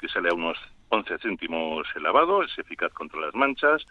que 0.00 0.08
sale 0.08 0.28
a 0.30 0.34
unos 0.34 0.56
11 0.90 1.18
céntimos 1.18 1.86
el 1.96 2.04
lavado, 2.04 2.44
es 2.44 2.56
eficaz 2.58 2.92
contra 2.92 3.18
las 3.20 3.34
manchas. 3.34 3.84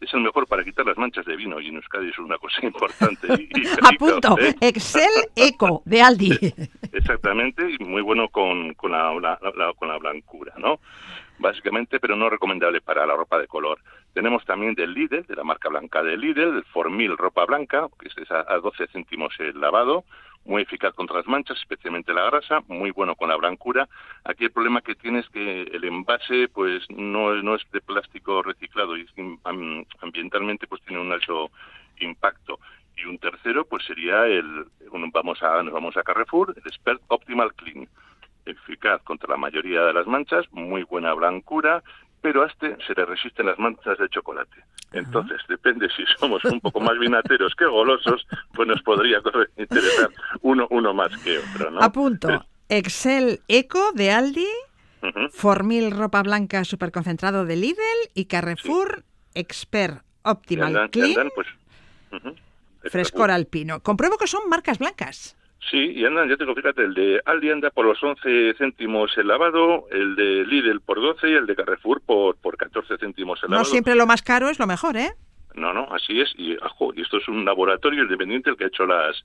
Es 0.00 0.12
el 0.12 0.20
mejor 0.20 0.46
para 0.46 0.62
quitar 0.64 0.84
las 0.84 0.98
manchas 0.98 1.24
de 1.24 1.34
vino 1.36 1.58
y 1.60 1.68
en 1.68 1.76
Euskadi 1.76 2.08
es 2.10 2.18
una 2.18 2.36
cosa 2.38 2.58
importante. 2.66 3.26
Y, 3.38 3.60
y 3.60 3.66
Apunto, 3.82 4.36
¿eh? 4.38 4.54
Excel 4.60 5.10
Eco 5.36 5.82
de 5.84 6.02
Aldi. 6.02 6.30
Exactamente, 6.92 7.68
y 7.70 7.82
muy 7.84 8.02
bueno 8.02 8.28
con, 8.28 8.74
con, 8.74 8.92
la, 8.92 9.12
la- 9.14 9.38
la- 9.56 9.72
con 9.74 9.88
la 9.88 9.98
blancura, 9.98 10.54
¿no? 10.58 10.78
Básicamente, 11.38 11.98
pero 11.98 12.14
no 12.16 12.30
recomendable 12.30 12.80
para 12.80 13.04
la 13.06 13.16
ropa 13.16 13.38
de 13.38 13.48
color. 13.48 13.78
Tenemos 14.12 14.44
también 14.44 14.74
del 14.74 14.94
Lidl, 14.94 15.26
de 15.26 15.34
la 15.34 15.42
marca 15.42 15.68
blanca 15.68 16.02
de 16.02 16.16
Lidl, 16.16 16.58
el 16.58 16.64
Formil 16.64 17.16
Ropa 17.18 17.44
Blanca, 17.44 17.88
que 17.98 18.08
es 18.08 18.30
a, 18.30 18.44
a 18.46 18.58
12 18.60 18.86
céntimos 18.92 19.34
el 19.40 19.60
lavado, 19.60 20.04
muy 20.44 20.62
eficaz 20.62 20.94
contra 20.94 21.16
las 21.16 21.26
manchas, 21.26 21.58
especialmente 21.58 22.12
la 22.12 22.24
grasa, 22.26 22.62
muy 22.68 22.90
bueno 22.90 23.14
con 23.16 23.28
la 23.28 23.36
blancura. 23.36 23.88
Aquí 24.24 24.44
el 24.44 24.52
problema 24.52 24.82
que 24.82 24.94
tiene 24.94 25.20
es 25.20 25.28
que 25.30 25.62
el 25.62 25.84
envase 25.84 26.48
pues 26.48 26.84
no, 26.90 27.34
no 27.42 27.54
es 27.54 27.62
de 27.72 27.80
plástico 27.80 28.42
reciclado 28.42 28.96
y 28.96 29.06
am- 29.18 29.38
am- 29.44 29.84
ambientalmente 30.00 30.66
pues 30.66 30.82
tiene 30.82 31.00
un 31.00 31.12
alto 31.12 31.50
impacto. 32.00 32.58
Y 32.96 33.06
un 33.06 33.18
tercero 33.18 33.64
pues 33.64 33.84
sería 33.84 34.26
el, 34.26 34.66
vamos 35.12 35.42
a, 35.42 35.62
nos 35.62 35.72
vamos 35.72 35.96
a 35.96 36.02
Carrefour, 36.02 36.54
el 36.56 36.66
Expert 36.66 37.00
Optimal 37.08 37.54
Clean 37.54 37.88
eficaz 38.46 39.02
contra 39.04 39.30
la 39.30 39.36
mayoría 39.38 39.82
de 39.86 39.94
las 39.94 40.06
manchas, 40.06 40.44
muy 40.52 40.82
buena 40.82 41.14
blancura, 41.14 41.82
pero 42.24 42.42
a 42.42 42.46
este 42.46 42.74
se 42.86 42.94
le 42.94 43.04
resisten 43.04 43.44
las 43.44 43.58
manchas 43.58 43.98
de 43.98 44.08
chocolate. 44.08 44.56
Entonces, 44.92 45.42
depende 45.46 45.88
si 45.94 46.04
somos 46.18 46.42
un 46.46 46.58
poco 46.58 46.80
más 46.80 46.98
vinateros 46.98 47.54
que 47.54 47.66
golosos, 47.66 48.26
pues 48.54 48.66
nos 48.66 48.80
podría 48.82 49.18
interesar 49.58 50.08
uno, 50.40 50.66
uno 50.70 50.94
más 50.94 51.14
que 51.18 51.36
otro, 51.38 51.70
¿no? 51.70 51.82
Apunto. 51.82 52.46
Excel 52.70 53.40
Eco 53.46 53.92
de 53.92 54.10
Aldi. 54.10 54.46
Formil 55.32 55.90
Ropa 55.90 56.22
Blanca 56.22 56.64
Superconcentrado 56.64 57.44
de 57.44 57.56
Lidl 57.56 58.00
y 58.14 58.24
Carrefour 58.24 59.04
Expert 59.34 60.02
Optimal 60.22 60.68
andan- 60.74 60.88
Clean 60.88 61.10
andan, 61.10 61.28
pues, 61.34 61.46
ujú. 62.10 62.34
Frescor 62.84 63.30
Alpino. 63.30 63.80
Compruebo 63.80 64.16
que 64.16 64.26
son 64.26 64.48
marcas 64.48 64.78
blancas. 64.78 65.36
Sí, 65.70 65.92
y 65.94 66.04
andan, 66.04 66.28
ya 66.28 66.36
te 66.36 66.44
digo, 66.44 66.54
fíjate, 66.54 66.82
el 66.82 66.94
de 66.94 67.20
Aldi 67.24 67.50
anda 67.50 67.70
por 67.70 67.86
los 67.86 68.02
11 68.02 68.54
céntimos 68.58 69.16
el 69.16 69.28
lavado, 69.28 69.86
el 69.90 70.14
de 70.14 70.44
Lidl 70.46 70.80
por 70.80 71.00
12 71.00 71.28
y 71.30 71.32
el 71.34 71.46
de 71.46 71.56
Carrefour 71.56 72.02
por, 72.02 72.36
por 72.36 72.56
14 72.56 72.98
céntimos 72.98 73.42
el 73.42 73.48
No 73.50 73.56
lavado. 73.56 73.70
siempre 73.70 73.94
lo 73.94 74.06
más 74.06 74.22
caro 74.22 74.50
es 74.50 74.58
lo 74.58 74.66
mejor, 74.66 74.96
¿eh? 74.96 75.12
No, 75.54 75.72
no, 75.72 75.86
así 75.92 76.20
es. 76.20 76.32
Y, 76.36 76.56
ajo, 76.60 76.92
y 76.94 77.02
esto 77.02 77.18
es 77.18 77.28
un 77.28 77.44
laboratorio 77.44 78.02
independiente 78.02 78.50
el 78.50 78.56
que 78.56 78.64
ha 78.64 78.66
hecho 78.66 78.86
las 78.86 79.24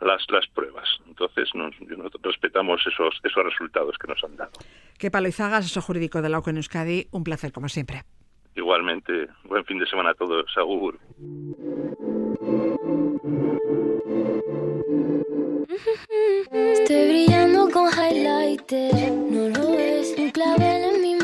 las, 0.00 0.22
las 0.28 0.46
pruebas. 0.48 0.88
Entonces, 1.06 1.48
nos, 1.54 1.72
nosotros 1.80 2.34
respetamos 2.34 2.84
esos 2.86 3.14
esos 3.22 3.44
resultados 3.44 3.96
que 3.96 4.08
nos 4.08 4.22
han 4.24 4.36
dado. 4.36 4.50
Que 4.98 5.10
Palo 5.10 5.28
Izaga, 5.28 5.58
asesor 5.58 5.84
jurídico 5.84 6.20
de 6.20 6.28
la 6.28 6.42
en 6.44 6.56
Euskadi, 6.56 7.06
un 7.12 7.22
placer 7.22 7.52
como 7.52 7.68
siempre. 7.68 8.02
Igualmente, 8.56 9.28
buen 9.44 9.64
fin 9.64 9.78
de 9.78 9.86
semana 9.86 10.10
a 10.10 10.14
todos. 10.14 10.46
Agur. 10.56 10.98
Estoy 16.50 17.08
brillando 17.08 17.70
con 17.70 17.88
highlighter, 17.88 19.12
no 19.12 19.48
lo 19.48 19.76
ves. 19.76 20.14
Un 20.16 20.30
clavel 20.30 20.94
en 20.94 21.02
mi 21.02 21.14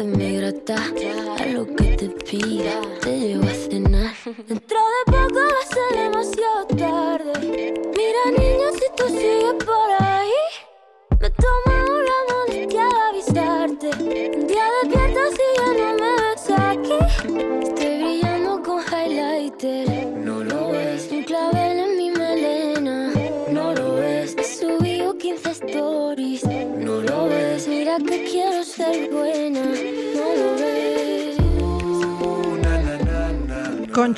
Mántame 0.00 0.32
grata, 0.32 0.76
a 1.38 1.46
lo 1.48 1.66
que 1.76 1.84
te 1.98 2.08
pida, 2.08 2.80
te 3.02 3.20
llevo 3.20 3.46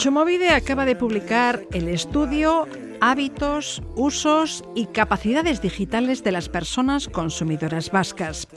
Conchomovide 0.02 0.48
acaba 0.48 0.84
de 0.84 0.96
publicar 0.96 1.60
el 1.72 1.86
estudio 1.86 2.66
Hábitos, 3.00 3.84
usos 3.94 4.64
y 4.74 4.86
capacidades 4.86 5.62
digitales 5.62 6.24
de 6.24 6.32
las 6.32 6.48
personas 6.48 7.06
consumidoras 7.06 7.92
vascas. 7.92 8.48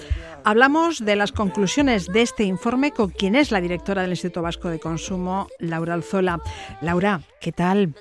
Hablamos 0.44 1.06
de 1.06 1.16
las 1.16 1.32
conclusiones 1.32 2.08
de 2.08 2.24
este 2.24 2.46
informe 2.46 2.90
con 2.90 3.12
quien 3.12 3.36
es 3.36 3.52
la 3.52 3.62
directora 3.62 4.02
del 4.02 4.10
Instituto 4.10 4.42
Vasco 4.42 4.70
de 4.70 4.80
Consumo, 4.80 5.46
Laura 5.60 5.94
Alzola. 5.94 6.40
Laura, 6.82 7.20
¿qué 7.40 7.52
tal? 7.52 7.94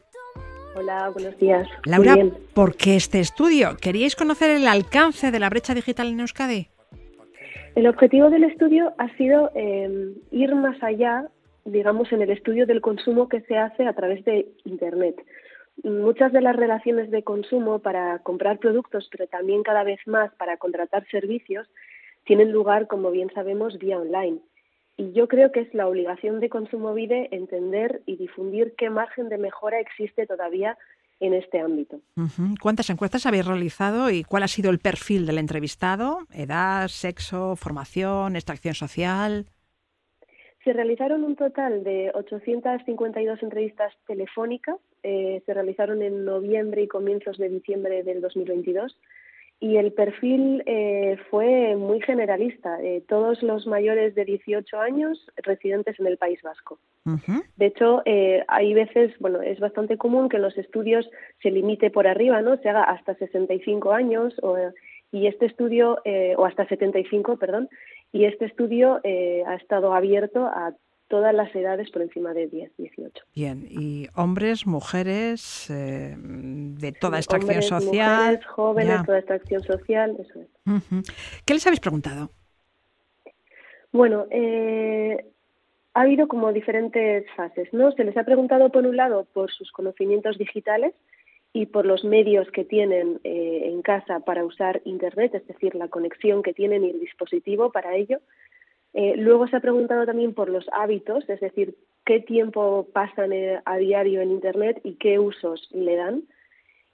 Hola, 0.75 1.11
buenos 1.11 1.37
días. 1.37 1.69
Laura. 1.85 2.17
¿por 2.55 2.77
qué 2.77 2.97
este 2.97 3.21
estudio? 3.21 3.77
¿Queríais 3.79 4.17
conocer 4.17 4.53
el 4.53 4.67
alcance 4.67 5.31
de 5.31 5.39
la 5.39 5.51
brecha 5.51 5.75
digital 5.75 6.09
en 6.09 6.21
Euskadi? 6.21 6.69
El 7.75 7.89
objetivo 7.89 8.31
del 8.31 8.45
estudio 8.45 8.95
ha 8.97 9.15
sido 9.19 9.51
eh, 9.55 10.15
ir 10.31 10.55
más 10.55 10.83
allá 10.83 11.29
digamos, 11.65 12.13
en 12.13 12.23
el 12.23 12.31
estudio 12.31 12.67
del 12.67 12.81
consumo 12.81 13.29
que 13.29 13.41
se 13.43 13.57
hace 13.57 13.87
a 13.87 13.95
través 13.95 14.25
de 14.25 14.49
Internet. 14.65 15.17
Muchas 15.83 16.33
de 16.33 16.41
las 16.41 16.55
relaciones 16.55 17.11
de 17.11 17.25
consumo 17.25 17.81
para 17.81 18.21
comprar 18.21 18.59
productos, 18.59 19.09
pero 19.11 19.27
también 19.27 19.63
cada 19.63 19.83
vez 19.83 19.99
más 20.07 20.33
para 20.35 20.57
contratar 20.57 21.07
servicios, 21.11 21.69
tienen 22.25 22.53
lugar, 22.53 22.87
como 22.87 23.11
bien 23.11 23.31
sabemos, 23.35 23.79
vía 23.79 23.99
online. 23.99 24.39
Y 24.97 25.13
yo 25.13 25.27
creo 25.27 25.51
que 25.51 25.61
es 25.61 25.75
la 25.75 25.89
obligación 25.89 26.39
de 26.39 26.49
Consumo 26.49 26.95
Vide 26.95 27.29
entender 27.33 28.03
y 28.07 28.17
difundir 28.17 28.75
qué 28.79 28.91
margen 28.91 29.29
de 29.29 29.39
mejora 29.39 29.81
existe 29.81 30.27
todavía 30.27 30.79
en 31.21 31.35
este 31.35 31.61
ámbito. 31.61 32.01
¿Cuántas 32.61 32.91
encuestas 32.91 33.27
habéis 33.27 33.47
realizado 33.47 34.11
y 34.11 34.25
cuál 34.25 34.45
ha 34.45 34.49
sido 34.49 34.71
el 34.71 34.79
perfil 34.79 35.27
del 35.27 35.39
entrevistado? 35.39 36.27
¿Edad, 36.33 36.89
sexo, 36.89 37.57
formación, 37.57 38.37
extracción 38.37 38.75
social? 38.75 39.47
Se 40.65 40.73
realizaron 40.73 41.25
un 41.25 41.37
total 41.37 41.85
de 41.85 42.11
852 42.15 43.43
entrevistas 43.43 43.93
telefónicas, 44.07 44.77
eh, 45.03 45.43
se 45.45 45.55
realizaron 45.55 46.03
en 46.03 46.25
noviembre 46.25 46.83
y 46.83 46.89
comienzos 46.89 47.37
de 47.37 47.51
diciembre 47.51 48.03
del 48.03 48.23
2022 48.23 48.97
y 49.61 49.79
el 49.79 49.93
perfil 49.93 50.63
eh, 50.67 51.17
fue 51.31 51.75
muy 51.77 52.01
generalista, 52.03 52.83
eh, 52.83 53.03
todos 53.09 53.43
los 53.43 53.67
mayores 53.67 54.15
de 54.15 54.25
18 54.25 54.79
años 54.79 55.19
residentes 55.37 55.99
en 55.99 56.07
el 56.07 56.19
País 56.19 56.41
Vasco. 56.43 56.79
De 57.57 57.67
hecho, 57.67 58.03
eh, 58.05 58.45
hay 58.49 58.75
veces, 58.75 59.13
bueno, 59.21 59.41
es 59.41 59.61
bastante 59.61 59.97
común 59.97 60.29
que 60.29 60.37
en 60.37 60.43
los 60.43 60.59
estudios 60.59 61.09
se 61.43 61.51
limite 61.51 61.91
por 61.91 62.07
arriba, 62.07 62.43
¿no? 62.43 62.57
Se 62.59 62.69
haga 62.69 62.85
hasta 62.85 63.15
65 63.15 63.93
años 63.93 64.35
o, 64.43 64.57
y 65.13 65.29
este 65.29 65.47
estudio, 65.47 65.99
o 66.37 66.45
hasta 66.45 66.67
75, 66.67 67.37
perdón, 67.37 67.69
y 68.15 68.25
este 68.25 68.47
estudio 68.47 69.01
ha 69.05 69.55
estado 69.57 69.93
abierto 69.93 70.47
a 70.47 70.73
todas 71.09 71.35
las 71.35 71.55
edades 71.55 71.91
por 71.91 72.03
encima 72.03 72.33
de 72.33 72.49
10, 72.49 72.77
18. 72.77 73.25
Bien, 73.35 73.67
y 73.69 74.09
hombres, 74.17 74.67
mujeres, 74.67 75.71
eh, 75.71 76.17
de 76.19 76.93
toda 76.93 77.19
extracción 77.19 77.51
hombres, 77.51 77.69
social. 77.69 78.21
Mujeres, 78.21 78.47
jóvenes, 78.47 79.03
toda 79.05 79.19
extracción 79.19 79.63
social, 79.63 80.17
eso 80.19 80.41
es. 80.41 81.05
¿Qué 81.45 81.55
les 81.55 81.67
habéis 81.67 81.81
preguntado? 81.81 82.31
Bueno, 83.93 84.27
eh, 84.31 85.25
ha 85.93 86.01
habido 86.01 86.27
como 86.27 86.53
diferentes 86.53 87.27
fases, 87.37 87.73
¿no? 87.73 87.93
Se 87.93 88.05
les 88.05 88.17
ha 88.17 88.25
preguntado, 88.25 88.71
por 88.71 88.87
un 88.87 88.97
lado, 88.97 89.27
por 89.33 89.53
sus 89.53 89.71
conocimientos 89.71 90.39
digitales 90.39 90.95
y 91.57 91.67
por 91.67 91.87
los 91.87 92.03
medios 92.03 92.51
que 92.51 92.65
tienen 92.65 93.21
eh, 93.23 93.63
en 93.67 93.81
casa 93.81 94.19
para 94.19 94.45
usar 94.45 94.83
Internet, 94.85 95.37
es 95.37 95.47
decir, 95.47 95.77
la 95.77 95.87
conexión 95.87 96.43
que 96.43 96.53
tienen 96.53 96.85
y 96.85 96.91
el 96.91 96.99
dispositivo 96.99 97.71
para 97.71 97.95
ello. 97.95 98.19
Eh, 98.93 99.15
luego 99.17 99.47
se 99.47 99.57
ha 99.57 99.61
preguntado 99.61 100.05
también 100.05 100.35
por 100.35 100.51
los 100.51 100.67
hábitos, 100.73 101.27
es 101.29 101.39
decir, 101.39 101.77
qué 102.05 102.19
tiempo 102.19 102.89
pasan 102.93 103.33
eh, 103.33 103.61
a 103.65 103.77
diario 103.77 104.21
en 104.21 104.33
Internet 104.33 104.81
y 104.83 104.95
qué 104.95 105.21
usos 105.21 105.69
le 105.71 105.95
dan. 105.95 106.25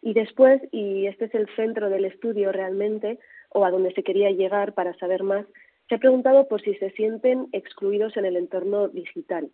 Y 0.02 0.12
después, 0.12 0.60
y 0.72 1.06
este 1.06 1.24
es 1.24 1.34
el 1.34 1.48
centro 1.56 1.88
del 1.88 2.04
estudio 2.04 2.52
realmente, 2.52 3.18
o 3.48 3.64
a 3.64 3.70
donde 3.70 3.94
se 3.94 4.02
quería 4.02 4.30
llegar 4.30 4.74
para 4.74 4.92
saber 4.98 5.22
más, 5.22 5.46
se 5.88 5.94
ha 5.94 5.98
preguntado 5.98 6.48
por 6.48 6.60
si 6.60 6.74
se 6.74 6.90
sienten 6.90 7.48
excluidos 7.52 8.14
en 8.18 8.26
el 8.26 8.36
entorno 8.36 8.88
digital. 8.88 9.48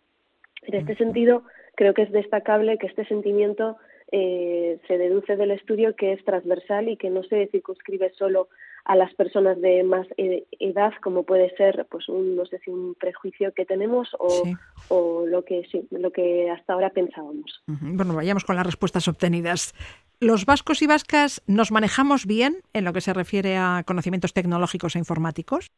En 0.63 0.73
este 0.75 0.95
sentido, 0.95 1.43
creo 1.75 1.93
que 1.93 2.01
es 2.01 2.11
destacable 2.11 2.77
que 2.77 2.87
este 2.87 3.05
sentimiento 3.05 3.77
eh, 4.11 4.79
se 4.87 4.97
deduce 4.97 5.35
del 5.35 5.51
estudio 5.51 5.95
que 5.95 6.13
es 6.13 6.23
transversal 6.23 6.89
y 6.89 6.97
que 6.97 7.09
no 7.09 7.23
se 7.23 7.47
circunscribe 7.47 8.11
solo 8.17 8.47
a 8.85 8.95
las 8.95 9.13
personas 9.15 9.59
de 9.59 9.83
más 9.83 10.07
e-, 10.17 10.45
edad, 10.59 10.93
como 11.03 11.23
puede 11.23 11.53
ser, 11.57 11.85
pues, 11.91 12.07
un, 12.07 12.37
no 12.37 12.45
sé 12.45 12.59
si 12.59 12.71
un 12.71 12.95
prejuicio 12.95 13.53
que 13.53 13.65
tenemos 13.65 14.09
o, 14.17 14.43
o 14.87 15.25
lo 15.25 15.43
que 15.43 15.63
sí, 15.69 15.85
lo 15.91 16.11
que 16.11 16.49
hasta 16.49 16.73
ahora 16.73 16.89
pensábamos. 16.91 17.61
Bueno, 17.67 18.15
vayamos 18.15 18.45
con 18.45 18.55
las 18.55 18.65
respuestas 18.65 19.07
obtenidas. 19.09 19.73
¿Los 20.21 20.45
vascos 20.45 20.81
y 20.81 20.87
vascas 20.87 21.43
nos 21.47 21.71
manejamos 21.71 22.25
bien 22.25 22.57
en 22.73 22.85
lo 22.85 22.93
que 22.93 23.01
se 23.01 23.13
refiere 23.13 23.57
a 23.57 23.83
conocimientos 23.85 24.33
tecnológicos 24.33 24.95
e 24.95 24.99
informáticos? 24.99 25.69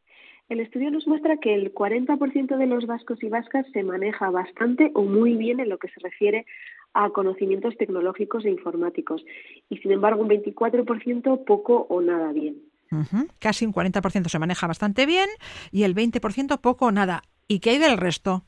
El 0.50 0.60
estudio 0.62 0.90
nos 0.90 1.08
muestra 1.08 1.38
que 1.38 1.54
el 1.54 1.74
40% 1.74 2.58
de 2.58 2.66
los 2.66 2.88
vascos 2.88 3.22
y 3.22 3.30
vascas 3.30 3.68
se 3.72 3.84
maneja 3.84 4.32
bastante 4.32 4.92
o 4.96 5.04
muy 5.04 5.36
bien 5.36 5.60
en 5.60 5.70
lo 5.70 5.78
que 5.78 5.90
se 5.90 6.00
refiere 6.00 6.46
a 6.94 7.10
conocimientos 7.12 7.78
tecnológicos 7.78 8.46
e 8.46 8.50
informáticos 8.50 9.24
y 9.70 9.78
sin 9.78 9.92
embargo 9.92 10.22
un 10.22 10.30
24% 10.30 11.46
poco 11.46 11.86
o 11.90 12.02
nada 12.02 12.32
bien. 12.32 12.64
Casi 13.38 13.66
un 13.66 13.74
40% 13.74 14.30
se 14.30 14.40
maneja 14.40 14.66
bastante 14.66 15.06
bien 15.06 15.30
y 15.72 15.84
el 15.84 15.94
20% 15.94 16.60
poco 16.60 16.88
o 16.88 16.92
nada. 16.92 17.22
¿Y 17.48 17.60
qué 17.60 17.72
hay 17.72 17.78
del 17.78 17.98
resto? 17.98 18.46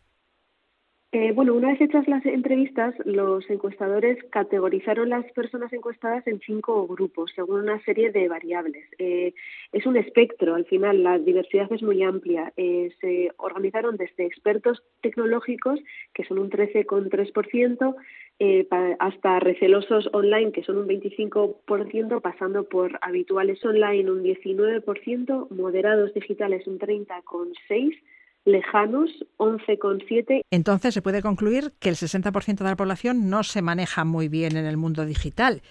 Eh, 1.14 1.34
bueno, 1.34 1.54
una 1.56 1.68
vez 1.68 1.82
hechas 1.82 2.08
las 2.08 2.26
entrevistas, 2.26 2.96
los 3.04 3.50
encuestadores 3.50 4.18
categorizaron 4.30 5.10
las 5.10 5.30
personas 5.34 5.74
encuestadas 5.74 6.26
en 6.26 6.40
cinco 6.40 6.88
grupos, 6.88 7.34
según 7.36 7.64
una 7.64 7.84
serie 7.84 8.12
de 8.14 8.30
variables. 8.30 8.86
Eh, 8.98 9.34
es 9.74 9.86
un 9.86 9.98
espectro, 9.98 10.56
al 10.56 10.64
final, 10.64 11.04
la 11.04 11.20
diversidad 11.20 11.70
es 11.74 11.84
muy 11.84 12.02
amplia. 12.02 12.54
Eh, 12.56 12.94
se 13.02 13.30
organizaron 13.36 13.98
desde 13.98 14.26
expertos 14.26 14.84
tecnológicos, 15.02 15.82
que 16.14 16.24
son 16.24 16.40
un 16.40 16.50
13,3%, 16.50 17.94
eh, 18.40 18.66
hasta 19.00 19.40
recelosos 19.42 20.10
online, 20.14 20.54
que 20.54 20.64
son 20.64 20.78
un 20.78 20.88
25%, 20.88 22.22
pasando 22.22 22.64
por 22.70 22.98
habituales 23.02 23.64
online 23.66 24.10
un 24.10 24.24
19%, 24.24 25.50
moderados 25.50 26.14
digitales 26.14 26.66
un 26.68 26.80
30,6%, 26.80 27.98
lejanos 28.46 29.10
11,7%. 29.38 30.42
Entonces 30.52 30.94
se 30.94 31.02
puede 31.02 31.22
concluir 31.22 31.74
que 31.80 31.90
el 31.90 31.96
60% 31.96 32.58
de 32.58 32.70
la 32.70 32.76
población 32.76 33.30
no 33.30 33.44
se 33.44 33.62
maneja 33.62 34.04
muy 34.04 34.28
bien 34.28 34.58
en 34.58 34.66
el 34.66 34.78
mundo 34.78 35.06
digital. 35.06 35.62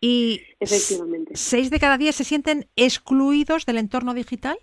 Y 0.00 0.40
Efectivamente. 0.60 1.32
¿seis 1.34 1.70
de 1.70 1.78
cada 1.78 1.98
diez 1.98 2.14
se 2.16 2.24
sienten 2.24 2.66
excluidos 2.76 3.64
del 3.66 3.78
entorno 3.78 4.14
digital? 4.14 4.58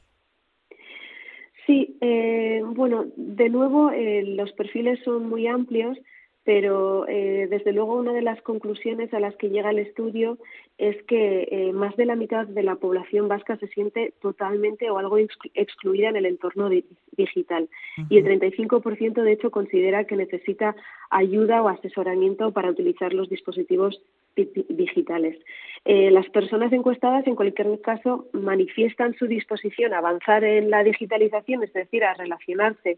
Sí, 1.65 1.97
eh, 2.01 2.61
bueno, 2.63 3.05
de 3.15 3.49
nuevo 3.49 3.91
eh, 3.91 4.23
los 4.23 4.51
perfiles 4.53 4.99
son 5.03 5.29
muy 5.29 5.47
amplios 5.47 5.97
pero 6.43 7.07
eh, 7.07 7.47
desde 7.49 7.71
luego 7.71 7.95
una 7.95 8.13
de 8.13 8.23
las 8.23 8.41
conclusiones 8.41 9.13
a 9.13 9.19
las 9.19 9.35
que 9.35 9.49
llega 9.49 9.69
el 9.69 9.79
estudio 9.79 10.39
es 10.79 11.01
que 11.03 11.47
eh, 11.51 11.73
más 11.73 11.95
de 11.97 12.05
la 12.05 12.15
mitad 12.15 12.47
de 12.47 12.63
la 12.63 12.75
población 12.75 13.27
vasca 13.27 13.57
se 13.57 13.67
siente 13.67 14.13
totalmente 14.21 14.89
o 14.89 14.97
algo 14.97 15.19
excluida 15.19 16.09
en 16.09 16.15
el 16.15 16.25
entorno 16.25 16.69
digital 17.15 17.69
y 18.09 18.17
el 18.17 18.25
35% 18.25 19.21
de 19.21 19.31
hecho 19.31 19.51
considera 19.51 20.05
que 20.05 20.15
necesita 20.15 20.75
ayuda 21.11 21.61
o 21.61 21.69
asesoramiento 21.69 22.51
para 22.51 22.71
utilizar 22.71 23.13
los 23.13 23.29
dispositivos 23.29 24.01
digitales. 24.35 25.37
Eh, 25.85 26.09
las 26.09 26.27
personas 26.29 26.71
encuestadas, 26.73 27.27
en 27.27 27.35
cualquier 27.35 27.79
caso, 27.81 28.27
manifiestan 28.33 29.13
su 29.15 29.27
disposición 29.27 29.93
a 29.93 29.99
avanzar 29.99 30.43
en 30.43 30.69
la 30.69 30.83
digitalización, 30.83 31.63
es 31.63 31.73
decir, 31.73 32.03
a 32.03 32.13
relacionarse 32.13 32.97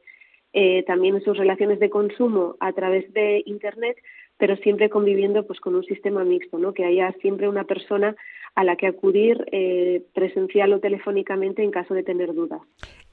eh, 0.53 0.83
también 0.85 1.15
en 1.15 1.23
sus 1.23 1.35
relaciones 1.35 1.79
de 1.79 1.89
consumo 1.89 2.55
a 2.59 2.71
través 2.73 3.11
de 3.11 3.41
Internet, 3.47 3.97
pero 4.37 4.55
siempre 4.57 4.87
conviviendo 4.87 5.47
pues 5.47 5.59
con 5.59 5.73
un 5.73 5.83
sistema 5.83 6.23
mixto, 6.23 6.59
¿no? 6.59 6.73
que 6.73 6.85
haya 6.85 7.11
siempre 7.21 7.49
una 7.49 7.63
persona 7.63 8.15
a 8.53 8.63
la 8.63 8.75
que 8.75 8.85
acudir 8.85 9.43
eh, 9.51 10.03
presencial 10.13 10.73
o 10.73 10.79
telefónicamente 10.79 11.63
en 11.63 11.71
caso 11.71 11.95
de 11.95 12.03
tener 12.03 12.35
dudas. 12.35 12.61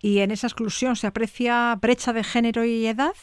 ¿Y 0.02 0.18
en 0.18 0.32
esa 0.32 0.48
exclusión 0.48 0.96
se 0.96 1.06
aprecia 1.06 1.74
brecha 1.80 2.12
de 2.12 2.24
género 2.24 2.64
y 2.64 2.86
edad? 2.86 3.14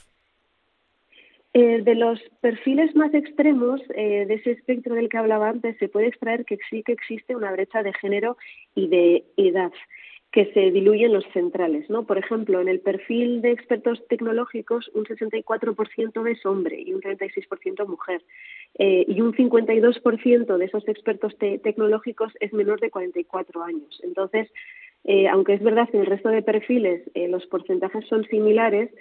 Eh, 1.53 1.81
de 1.83 1.95
los 1.95 2.19
perfiles 2.41 2.95
más 2.95 3.13
extremos 3.13 3.81
de 3.87 4.33
ese 4.33 4.51
espectro 4.51 4.95
del 4.95 5.09
que 5.09 5.17
hablaba 5.17 5.49
antes, 5.49 5.77
se 5.77 5.89
puede 5.89 6.07
extraer 6.07 6.43
que 6.45 6.57
sí 6.69 6.81
que 6.83 6.91
existe 6.91 7.35
una 7.35 7.51
brecha 7.51 7.83
de 7.83 7.93
género 7.93 8.35
y 8.73 8.87
de 8.87 9.25
edad 9.37 9.71
que 10.31 10.51
se 10.53 10.71
diluyen 10.71 11.13
los 11.13 11.25
centrales. 11.33 11.89
¿no? 11.89 12.05
Por 12.05 12.17
ejemplo, 12.17 12.59
en 12.59 12.67
el 12.67 12.79
perfil 12.79 13.41
de 13.41 13.51
expertos 13.51 14.05
tecnológicos, 14.07 14.91
un 14.93 15.05
64% 15.05 16.29
es 16.29 16.45
hombre 16.45 16.81
y 16.81 16.93
un 16.93 17.01
36% 17.01 17.87
mujer. 17.87 18.21
Eh, 18.77 19.05
y 19.07 19.21
un 19.21 19.33
52% 19.33 20.57
de 20.57 20.65
esos 20.65 20.87
expertos 20.87 21.37
tecnológicos 21.37 22.33
es 22.39 22.51
menor 22.53 22.79
de 22.79 22.89
44 22.89 23.63
años. 23.63 23.99
Entonces, 24.03 24.51
eh, 25.05 25.27
aunque 25.29 25.53
es 25.53 25.63
verdad 25.63 25.89
que 25.89 25.97
en 25.97 26.03
el 26.03 26.09
resto 26.09 26.29
de 26.29 26.41
perfiles 26.41 27.03
eh, 27.13 27.27
los 27.29 27.45
porcentajes 27.47 28.05
son 28.07 28.25
similares, 28.25 28.91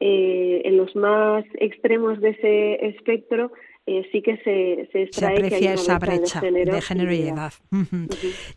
en 0.00 0.76
los 0.76 0.94
más 0.94 1.44
extremos 1.54 2.20
de 2.20 2.28
ese 2.28 2.86
espectro 2.86 3.50
eh, 3.88 4.06
sí 4.12 4.20
que 4.20 4.36
se, 4.38 4.86
se 4.92 5.02
extrae 5.04 5.38
aprecia 5.38 5.72
esa 5.72 5.98
brecha, 5.98 6.42
de 6.42 6.82
género, 6.82 7.14
y 7.14 7.22
edad. 7.22 7.54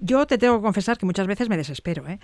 Yo 0.02 0.28
te 0.28 0.38
tengo 0.38 0.58
que 0.58 0.64
confesar 0.64 0.98
que 0.98 1.06
muchas 1.06 1.26
veces 1.26 1.48
me 1.48 1.56
desespero. 1.56 2.06
¿eh? 2.10 2.20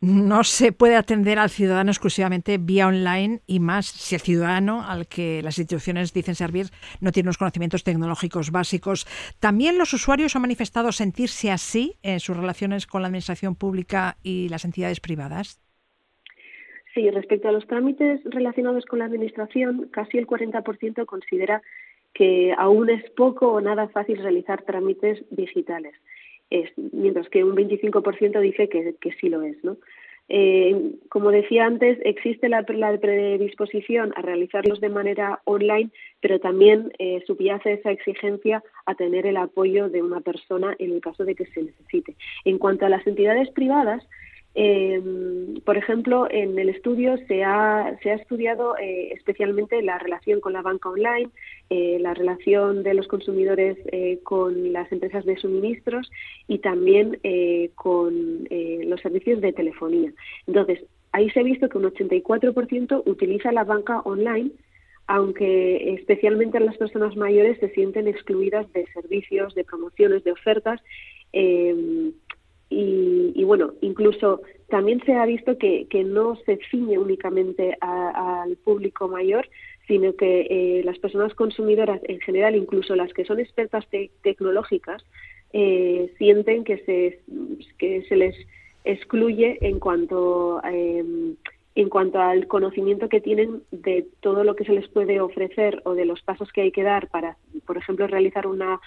No 0.00 0.44
se 0.44 0.70
puede 0.70 0.94
atender 0.94 1.40
al 1.40 1.50
ciudadano 1.50 1.90
exclusivamente 1.90 2.58
vía 2.58 2.86
online 2.86 3.40
y 3.48 3.58
más 3.58 3.86
si 3.86 4.14
el 4.14 4.20
ciudadano 4.20 4.84
al 4.88 5.08
que 5.08 5.42
las 5.42 5.58
instituciones 5.58 6.12
dicen 6.12 6.36
servir 6.36 6.66
no 7.00 7.10
tiene 7.10 7.26
unos 7.26 7.38
conocimientos 7.38 7.82
tecnológicos 7.82 8.52
básicos. 8.52 9.06
También 9.40 9.76
los 9.76 9.92
usuarios 9.92 10.36
han 10.36 10.42
manifestado 10.42 10.92
sentirse 10.92 11.50
así 11.50 11.96
en 12.04 12.20
sus 12.20 12.36
relaciones 12.36 12.86
con 12.86 13.02
la 13.02 13.08
administración 13.08 13.56
pública 13.56 14.18
y 14.22 14.48
las 14.50 14.64
entidades 14.64 15.00
privadas. 15.00 15.60
Sí, 16.94 17.10
respecto 17.10 17.48
a 17.48 17.52
los 17.52 17.66
trámites 17.66 18.20
relacionados 18.24 18.84
con 18.84 19.00
la 19.00 19.06
Administración, 19.06 19.88
casi 19.90 20.18
el 20.18 20.28
40% 20.28 21.06
considera 21.06 21.60
que 22.14 22.54
aún 22.56 22.90
es 22.90 23.08
poco 23.10 23.52
o 23.52 23.60
nada 23.60 23.88
fácil 23.88 24.18
realizar 24.18 24.62
trámites 24.62 25.24
digitales, 25.30 25.94
es, 26.50 26.70
mientras 26.76 27.28
que 27.28 27.44
un 27.44 27.56
25% 27.56 28.40
dice 28.40 28.68
que, 28.68 29.12
sí 29.20 29.28
lo 29.28 29.42
es. 29.42 29.62
¿no? 29.64 29.76
Eh, 30.28 30.92
como 31.08 31.30
decía 31.30 31.66
antes, 31.66 31.98
existe 32.04 32.48
la, 32.48 32.64
predisposición 32.64 34.12
a 34.16 34.22
realizarlos 34.22 34.80
de 34.80 34.88
manera 34.88 35.40
online, 35.44 35.90
pero 36.20 36.38
también 36.38 36.92
eh, 36.98 37.22
subyace 37.26 37.72
esa 37.74 37.90
exigencia 37.90 38.62
a 38.86 38.94
tener 38.94 39.26
el 39.26 39.36
apoyo 39.36 39.88
de 39.88 40.02
una 40.02 40.20
persona 40.20 40.74
en 40.78 40.92
el 40.92 41.00
caso 41.00 41.24
de 41.24 41.34
que 41.34 41.46
se 41.46 41.62
necesite. 41.62 42.16
En 42.44 42.58
cuanto 42.58 42.86
a 42.86 42.90
las 42.90 43.06
entidades 43.06 43.50
privadas, 43.50 44.06
eh, 44.54 45.00
por 45.64 45.78
ejemplo, 45.78 46.26
en 46.30 46.58
el 46.58 46.68
estudio 46.68 47.16
se 47.26 47.42
ha, 47.42 47.96
se 48.02 48.10
ha 48.10 48.14
estudiado 48.14 48.76
eh, 48.76 49.12
especialmente 49.12 49.80
la 49.82 49.98
relación 49.98 50.40
con 50.40 50.52
la 50.52 50.62
banca 50.62 50.90
online, 50.90 51.30
eh, 51.70 51.98
la 52.00 52.12
relación 52.12 52.82
de 52.82 52.94
los 52.94 53.08
consumidores 53.08 53.78
eh, 53.92 54.18
con 54.22 54.72
las 54.72 54.90
empresas 54.92 55.24
de 55.24 55.36
suministros 55.36 56.10
y 56.48 56.58
también 56.58 57.18
eh, 57.22 57.70
con 57.74 58.46
los 58.50 59.00
servicios 59.00 59.40
de 59.40 59.52
telefonía. 59.52 60.12
Entonces, 60.46 60.84
ahí 61.12 61.30
se 61.30 61.40
ha 61.40 61.44
visto 61.44 61.68
que 61.68 61.78
un 61.78 61.84
84% 61.84 63.02
utiliza 63.06 63.52
la 63.52 63.64
banca 63.64 64.00
online 64.00 64.50
aunque 65.08 65.94
especialmente 65.94 66.60
las 66.60 66.76
personas 66.76 67.16
mayores 67.16 67.58
se 67.58 67.70
sienten 67.70 68.06
excluidas 68.06 68.72
de 68.72 68.86
servicios, 68.92 69.52
de 69.54 69.64
promociones, 69.64 70.22
de 70.22 70.30
ofertas 70.30 70.80
eh, 71.32 72.12
y, 72.74 73.44
bueno, 73.44 73.74
incluso 73.80 74.40
también 74.68 75.02
se 75.04 75.14
ha 75.14 75.26
visto 75.26 75.58
que, 75.58 75.86
no 76.04 76.36
se 76.46 76.58
ciñe 76.70 76.98
únicamente 76.98 77.76
al 77.80 78.56
público 78.56 79.08
mayor, 79.08 79.48
sino 79.86 80.14
que 80.14 80.46
eh, 80.48 80.82
las 80.84 80.98
personas 80.98 81.34
consumidoras 81.34 82.00
en 82.04 82.20
general, 82.20 82.56
incluso 82.56 82.96
las 82.96 83.12
que 83.12 83.24
son 83.24 83.40
expertas 83.40 83.86
tecnológicas, 84.22 85.04
eh, 85.52 86.12
sienten 86.18 86.64
que 86.64 86.78
se, 86.78 87.20
que 87.78 88.02
se 88.08 88.16
les 88.16 88.36
excluye 88.84 89.58
en 89.60 89.78
cuanto 89.78 90.62
em, 90.64 91.36
en 91.74 91.88
cuanto 91.88 92.20
al 92.20 92.46
conocimiento 92.48 93.08
que 93.08 93.20
tienen 93.20 93.62
de 93.70 94.06
todo 94.20 94.44
lo 94.44 94.56
que 94.56 94.64
se 94.64 94.72
les 94.72 94.88
puede 94.88 95.20
ofrecer 95.20 95.80
o 95.84 95.94
de 95.94 96.04
los 96.04 96.20
pasos 96.20 96.52
que 96.52 96.60
hay 96.60 96.70
que 96.70 96.82
dar 96.82 97.08
para, 97.08 97.38
por 97.66 97.78
ejemplo, 97.78 98.06
realizar 98.06 98.46
una, 98.46 98.78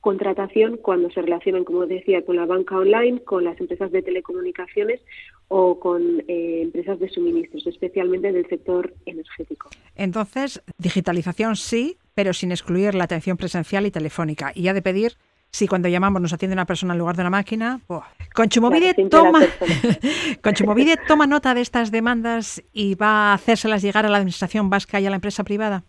contratación 0.00 0.78
cuando 0.78 1.10
se 1.10 1.22
relacionan, 1.22 1.64
como 1.64 1.86
decía, 1.86 2.24
con 2.24 2.36
la 2.36 2.46
banca 2.46 2.76
online, 2.76 3.22
con 3.22 3.44
las 3.44 3.60
empresas 3.60 3.92
de 3.92 4.02
telecomunicaciones 4.02 5.00
o 5.48 5.78
con 5.78 6.22
eh, 6.26 6.62
empresas 6.62 6.98
de 6.98 7.08
suministros, 7.08 7.66
especialmente 7.66 8.32
del 8.32 8.46
sector 8.48 8.94
energético. 9.04 9.68
Entonces, 9.96 10.62
digitalización 10.78 11.56
sí, 11.56 11.98
pero 12.14 12.32
sin 12.32 12.50
excluir 12.50 12.94
la 12.94 13.04
atención 13.04 13.36
presencial 13.36 13.86
y 13.86 13.90
telefónica. 13.90 14.52
Y 14.54 14.68
ha 14.68 14.74
de 14.74 14.82
pedir 14.82 15.12
si 15.50 15.66
cuando 15.66 15.88
llamamos 15.88 16.22
nos 16.22 16.32
atiende 16.32 16.54
una 16.54 16.66
persona 16.66 16.94
en 16.94 16.98
lugar 16.98 17.16
de 17.16 17.22
una 17.22 17.30
máquina. 17.30 17.80
Oh. 17.88 18.02
Conchumovide 18.34 18.94
toma, 19.10 19.40
toma 21.08 21.26
nota 21.26 21.54
de 21.54 21.60
estas 21.60 21.90
demandas 21.90 22.62
y 22.72 22.94
va 22.94 23.32
a 23.32 23.34
hacérselas 23.34 23.82
llegar 23.82 24.06
a 24.06 24.08
la 24.08 24.18
administración 24.18 24.70
vasca 24.70 25.00
y 25.00 25.06
a 25.06 25.10
la 25.10 25.16
empresa 25.16 25.44
privada. 25.44 25.82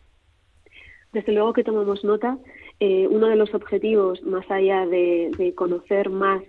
Desde 1.14 1.34
luego 1.34 1.54
que 1.54 1.64
tomamos 1.64 2.04
nota 2.04 2.38
eh, 2.84 3.08
uno 3.08 3.28
de 3.28 3.36
los 3.36 3.54
objetivos, 3.54 4.24
más 4.24 4.50
allá 4.50 4.88
de, 4.88 5.54
conocer 5.54 6.10
más 6.10 6.42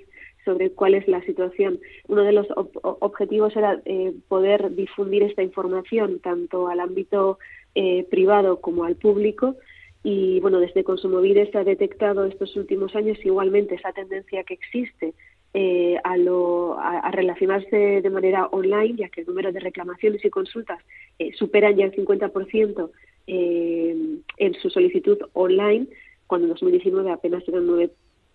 sobre 0.46 0.70
cuál 0.70 0.94
es 0.94 1.06
la 1.06 1.20
situación, 1.26 1.78
uno 2.08 2.22
de 2.22 2.32
los 2.32 2.46
objetivos 2.82 3.54
era 3.54 3.82
eh, 3.84 4.14
poder 4.28 4.74
difundir 4.74 5.24
esta 5.24 5.42
información 5.42 6.20
tanto 6.20 6.68
al 6.68 6.80
ámbito 6.80 7.38
eh, 7.74 8.06
privado 8.10 8.62
como 8.62 8.84
al 8.84 8.96
público. 8.96 9.56
Y 10.04 10.40
bueno, 10.40 10.58
desde 10.58 10.84
Consumovide 10.84 11.50
se 11.50 11.58
ha 11.58 11.64
detectado 11.64 12.24
estos 12.24 12.56
últimos 12.56 12.96
años 12.96 13.18
igualmente 13.22 13.74
esa 13.74 13.92
tendencia 13.92 14.42
que 14.44 14.54
existe 14.54 15.12
a, 16.02 16.16
lo, 16.16 16.78
a, 16.80 17.10
relacionarse 17.10 18.00
de 18.00 18.10
manera 18.10 18.46
online, 18.46 18.96
ya 18.96 19.10
que 19.10 19.20
el 19.20 19.26
número 19.26 19.52
de 19.52 19.60
reclamaciones 19.60 20.24
y 20.24 20.30
consultas 20.30 20.82
superan 21.34 21.76
ya 21.76 21.84
el 21.84 21.92
50% 21.92 22.90
en 23.26 24.54
su 24.54 24.70
solicitud 24.70 25.18
online 25.34 25.88
cuando 26.32 26.46
en 26.46 26.54
2019 26.54 27.10
apenas 27.10 27.46
era 27.46 27.60
un 27.60 27.68
9%, 27.68 27.90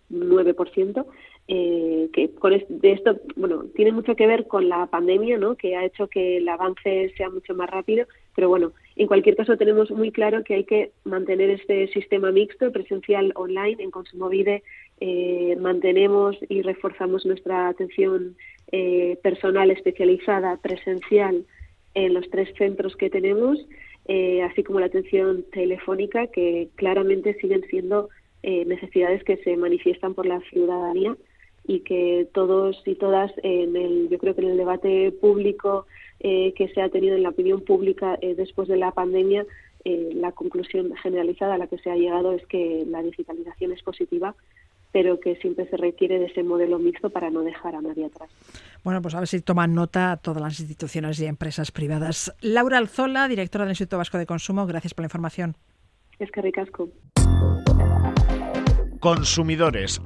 9% 0.08 1.04
eh, 1.48 2.08
que 2.12 2.30
con 2.30 2.52
de 2.52 2.92
esto, 2.92 3.16
bueno, 3.34 3.64
tiene 3.74 3.90
mucho 3.90 4.14
que 4.14 4.28
ver 4.28 4.46
con 4.46 4.68
la 4.68 4.86
pandemia, 4.86 5.36
¿no? 5.36 5.56
Que 5.56 5.74
ha 5.74 5.84
hecho 5.84 6.06
que 6.06 6.36
el 6.36 6.48
avance 6.48 7.12
sea 7.16 7.28
mucho 7.28 7.56
más 7.56 7.68
rápido, 7.68 8.06
pero 8.36 8.48
bueno, 8.48 8.70
en 8.94 9.08
cualquier 9.08 9.34
caso 9.34 9.56
tenemos 9.56 9.90
muy 9.90 10.12
claro 10.12 10.44
que 10.44 10.54
hay 10.54 10.62
que 10.64 10.92
mantener 11.02 11.50
este 11.50 11.88
sistema 11.88 12.30
mixto, 12.30 12.70
presencial 12.70 13.32
online, 13.34 13.82
en 13.82 13.90
Consumovide 13.90 14.62
eh, 15.00 15.56
mantenemos 15.58 16.36
y 16.48 16.62
reforzamos 16.62 17.26
nuestra 17.26 17.66
atención 17.66 18.36
eh, 18.70 19.18
personal 19.24 19.72
especializada, 19.72 20.56
presencial, 20.58 21.44
en 21.94 22.14
los 22.14 22.30
tres 22.30 22.48
centros 22.56 22.94
que 22.94 23.10
tenemos 23.10 23.58
eh, 24.08 24.42
así 24.42 24.62
como 24.64 24.80
la 24.80 24.86
atención 24.86 25.44
telefónica, 25.52 26.28
que 26.28 26.70
claramente 26.76 27.34
siguen 27.40 27.62
siendo 27.68 28.08
eh, 28.42 28.64
necesidades 28.64 29.22
que 29.22 29.36
se 29.38 29.56
manifiestan 29.56 30.14
por 30.14 30.24
la 30.24 30.40
ciudadanía 30.50 31.14
y 31.66 31.80
que 31.80 32.26
todos 32.32 32.80
y 32.86 32.94
todas 32.94 33.30
en 33.42 33.76
el 33.76 34.08
yo 34.08 34.16
creo 34.16 34.34
que 34.34 34.40
en 34.40 34.48
el 34.48 34.56
debate 34.56 35.12
público 35.12 35.86
eh, 36.20 36.54
que 36.54 36.68
se 36.68 36.80
ha 36.80 36.88
tenido 36.88 37.16
en 37.16 37.22
la 37.22 37.28
opinión 37.28 37.60
pública 37.60 38.18
después 38.22 38.68
de 38.68 38.78
la 38.78 38.92
pandemia 38.92 39.44
la 39.84 40.32
conclusión 40.32 40.94
generalizada 41.02 41.54
a 41.54 41.58
la 41.58 41.66
que 41.66 41.78
se 41.78 41.90
ha 41.90 41.96
llegado 41.96 42.32
es 42.32 42.44
que 42.46 42.84
la 42.86 43.02
digitalización 43.02 43.72
es 43.72 43.82
positiva 43.82 44.34
pero 44.92 45.20
que 45.20 45.36
siempre 45.36 45.68
se 45.68 45.76
requiere 45.76 46.18
de 46.18 46.26
ese 46.26 46.42
modelo 46.42 46.78
mixto 46.78 47.10
para 47.10 47.30
no 47.30 47.42
dejar 47.42 47.74
a 47.74 47.82
nadie 47.82 48.06
atrás. 48.06 48.30
Bueno, 48.84 49.02
pues 49.02 49.14
a 49.14 49.18
ver 49.18 49.28
si 49.28 49.40
toman 49.40 49.74
nota 49.74 50.18
todas 50.22 50.42
las 50.42 50.58
instituciones 50.60 51.20
y 51.20 51.26
empresas 51.26 51.70
privadas. 51.70 52.34
Laura 52.40 52.78
Alzola, 52.78 53.28
directora 53.28 53.64
del 53.64 53.72
Instituto 53.72 53.98
Vasco 53.98 54.18
de 54.18 54.26
Consumo, 54.26 54.66
gracias 54.66 54.94
por 54.94 55.02
la 55.02 55.06
información. 55.06 55.56
Es 56.18 56.30
que 56.30 56.42
ricasco. 56.42 56.88
Consumidores 59.00 60.00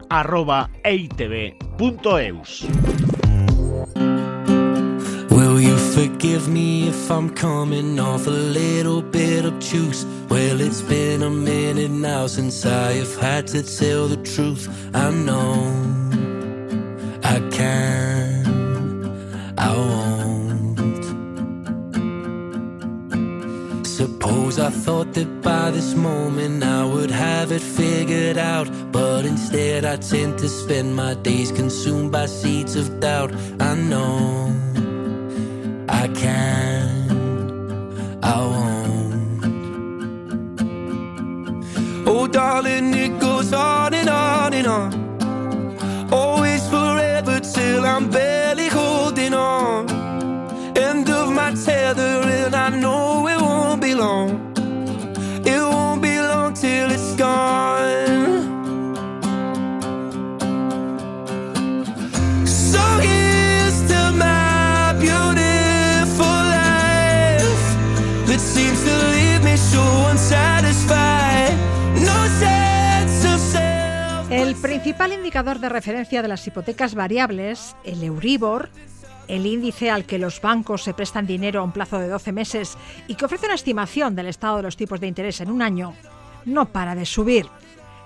Will 1.79 1.99
you 2.03 3.02
forgive 5.95 6.49
me 6.49 6.89
if 6.89 7.11
I'm 7.11 7.29
coming 7.31 8.01
off 8.01 8.27
a 8.27 8.31
little 8.31 9.03
bit 9.03 9.45
obtuse? 9.45 10.07
Well, 10.29 10.61
it's 10.61 10.81
been 10.81 11.23
a 11.23 11.31
minute 11.31 11.91
now 11.91 12.27
since 12.27 12.65
I 12.65 12.93
have 12.93 13.17
had 13.17 13.47
to 13.49 13.63
tell 13.63 14.09
the 14.09 14.17
truth. 14.17 14.69
I 14.95 15.11
know 15.11 15.53
I 17.23 17.41
can, 17.51 18.47
I 19.59 19.77
won't. 19.77 21.07
Suppose 23.87 24.59
I 24.59 24.71
thought 24.71 25.13
that 25.15 25.43
by 25.43 25.71
this 25.71 25.95
moment 25.95 26.65
I 26.65 26.85
would 26.85 27.11
have 27.11 27.53
it 27.53 27.63
figured 27.63 28.39
out. 28.39 28.69
But 28.93 29.27
instead, 29.27 29.85
I 29.85 29.97
tend 29.97 30.39
to 30.39 30.49
spend 30.49 30.97
my 30.97 31.15
days 31.15 31.53
consumed 31.53 32.13
by 32.13 32.27
seeds 32.27 32.77
of 32.77 33.01
doubt. 33.01 33.33
I 33.61 33.75
know. 33.75 34.72
I 36.03 36.09
can't. 36.09 36.42
Indicador 75.33 75.61
de 75.61 75.71
referencia 75.71 76.21
de 76.21 76.29
las 76.29 76.47
hipotecas 76.47 76.95
variables, 76.95 77.75
el 77.85 78.03
Euribor, 78.03 78.69
el 79.29 79.47
índice 79.47 79.91
al 79.91 80.05
que 80.05 80.19
los 80.19 80.43
bancos 80.43 80.83
se 80.83 80.93
prestan 80.93 81.27
dinero 81.27 81.61
a 81.61 81.63
un 81.63 81.73
plazo 81.73 81.99
de 81.99 82.07
12 82.07 82.33
meses 82.33 82.77
y 83.09 83.15
que 83.15 83.25
ofrece 83.25 83.47
una 83.47 83.55
estimación 83.55 84.15
del 84.15 84.27
estado 84.27 84.59
de 84.59 84.65
los 84.65 84.77
tipos 84.77 85.01
de 85.01 85.07
interés 85.07 85.41
en 85.41 85.51
un 85.51 85.63
año, 85.63 85.95
no 86.45 86.67
para 86.67 86.95
de 86.95 87.07
subir. 87.07 87.47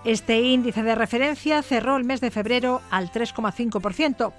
Este 0.04 0.40
índice 0.40 0.84
de 0.84 0.94
referencia 0.94 1.64
cerró 1.64 1.96
el 1.96 2.04
mes 2.04 2.20
de 2.20 2.30
febrero 2.30 2.80
al 2.92 3.10
3,5% 3.10 4.32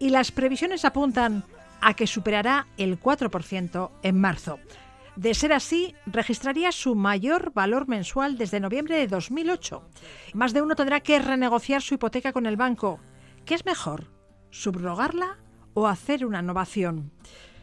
y 0.00 0.10
las 0.10 0.32
previsiones 0.32 0.84
apuntan 0.84 1.44
a 1.80 1.94
que 1.94 2.08
superará 2.08 2.66
el 2.76 2.98
4% 2.98 3.90
en 4.02 4.20
marzo. 4.20 4.58
De 5.16 5.34
ser 5.34 5.52
así, 5.52 5.94
registraría 6.06 6.72
su 6.72 6.94
mayor 6.94 7.52
valor 7.52 7.86
mensual 7.86 8.38
desde 8.38 8.60
noviembre 8.60 8.96
de 8.96 9.08
2008. 9.08 9.82
Más 10.32 10.54
de 10.54 10.62
uno 10.62 10.74
tendrá 10.74 11.00
que 11.00 11.18
renegociar 11.18 11.82
su 11.82 11.94
hipoteca 11.94 12.32
con 12.32 12.46
el 12.46 12.56
banco. 12.56 12.98
¿Qué 13.44 13.54
es 13.54 13.66
mejor? 13.66 14.06
¿Subrogarla 14.50 15.38
o 15.74 15.86
hacer 15.86 16.24
una 16.24 16.40
innovación? 16.40 17.12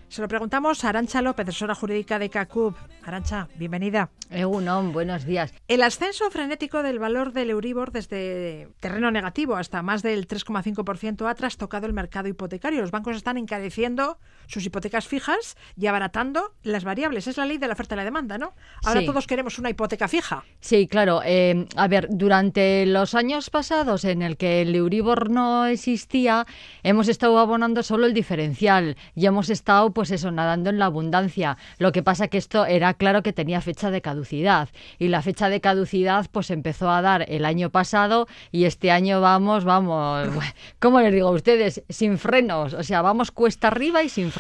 Se 0.10 0.24
lo 0.24 0.28
preguntamos 0.28 0.84
a 0.84 0.90
Arancha 0.90 1.22
López, 1.22 1.48
asesora 1.48 1.76
jurídica 1.76 2.18
de 2.18 2.32
CACUB. 2.32 2.76
Arancha, 3.04 3.48
bienvenida. 3.56 4.10
Egunon, 4.32 4.92
buenos 4.92 5.24
días. 5.24 5.54
El 5.68 5.84
ascenso 5.84 6.30
frenético 6.32 6.82
del 6.82 6.98
valor 6.98 7.32
del 7.32 7.52
Euribor 7.52 7.92
desde 7.92 8.70
terreno 8.80 9.12
negativo 9.12 9.56
hasta 9.56 9.84
más 9.84 10.02
del 10.02 10.28
3,5% 10.28 11.30
ha 11.30 11.36
trastocado 11.36 11.86
el 11.86 11.94
mercado 11.94 12.28
hipotecario. 12.28 12.82
Los 12.82 12.90
bancos 12.90 13.18
están 13.18 13.38
encareciendo 13.38 14.18
sus 14.50 14.66
hipotecas 14.66 15.08
fijas 15.08 15.56
y 15.78 15.86
abaratando 15.88 16.54
las 16.64 16.84
variables. 16.84 17.28
Es 17.28 17.38
la 17.38 17.46
ley 17.46 17.58
de 17.60 17.68
la 17.68 17.74
oferta 17.74 17.94
y 17.96 17.98
la 17.98 18.04
demanda, 18.04 18.38
¿no? 18.40 18.54
Ahora 18.84 19.02
Sí. 19.02 19.06
todos 19.06 19.28
queremos 19.28 19.60
una 19.60 19.70
hipoteca 19.70 20.08
fija. 20.08 20.44
Sí, 20.60 20.88
claro. 20.88 21.22
eh, 21.24 21.68
a 21.76 21.88
ver, 21.88 22.08
durante 22.10 22.86
los 22.88 23.14
años 23.14 23.50
pasados 23.52 24.04
en 24.06 24.22
el 24.24 24.36
que 24.38 24.62
el 24.64 24.74
Euribor 24.76 25.30
no 25.30 25.68
existía, 25.68 26.48
hemos 26.82 27.08
estado 27.08 27.38
abonando 27.38 27.84
solo 27.84 28.08
el 28.08 28.14
diferencial 28.16 28.98
y 29.16 29.28
hemos 29.28 29.50
estado, 29.52 29.92
pues 29.94 30.10
eso, 30.12 30.32
nadando 30.32 30.72
en 30.72 30.80
la 30.80 30.86
abundancia. 30.86 31.58
Lo 31.78 31.92
que 31.92 32.02
pasa 32.02 32.28
que 32.28 32.40
esto 32.40 32.66
era 32.66 32.96
claro 32.96 33.22
que 33.22 33.34
tenía 33.34 33.62
fecha 33.62 33.92
de 33.92 34.02
caducidad 34.02 34.70
y 34.98 35.10
la 35.10 35.22
fecha 35.22 35.50
de 35.50 35.62
caducidad 35.62 36.26
pues 36.32 36.50
empezó 36.50 36.90
a 36.90 37.02
dar 37.04 37.26
el 37.30 37.46
año 37.46 37.70
pasado 37.70 38.28
y 38.52 38.66
este 38.66 38.90
año 38.90 39.22
vamos, 39.22 39.64
vamos, 39.64 40.28
¿cómo 40.80 41.00
les 41.02 41.14
digo 41.14 41.28
a 41.28 41.32
ustedes? 41.32 41.84
Sin 41.90 42.18
frenos, 42.18 42.74
o 42.74 42.82
sea, 42.84 43.04
vamos 43.04 43.30
cuesta 43.32 43.68
arriba 43.68 44.02
y 44.02 44.10
sin 44.10 44.32
frenos. 44.32 44.39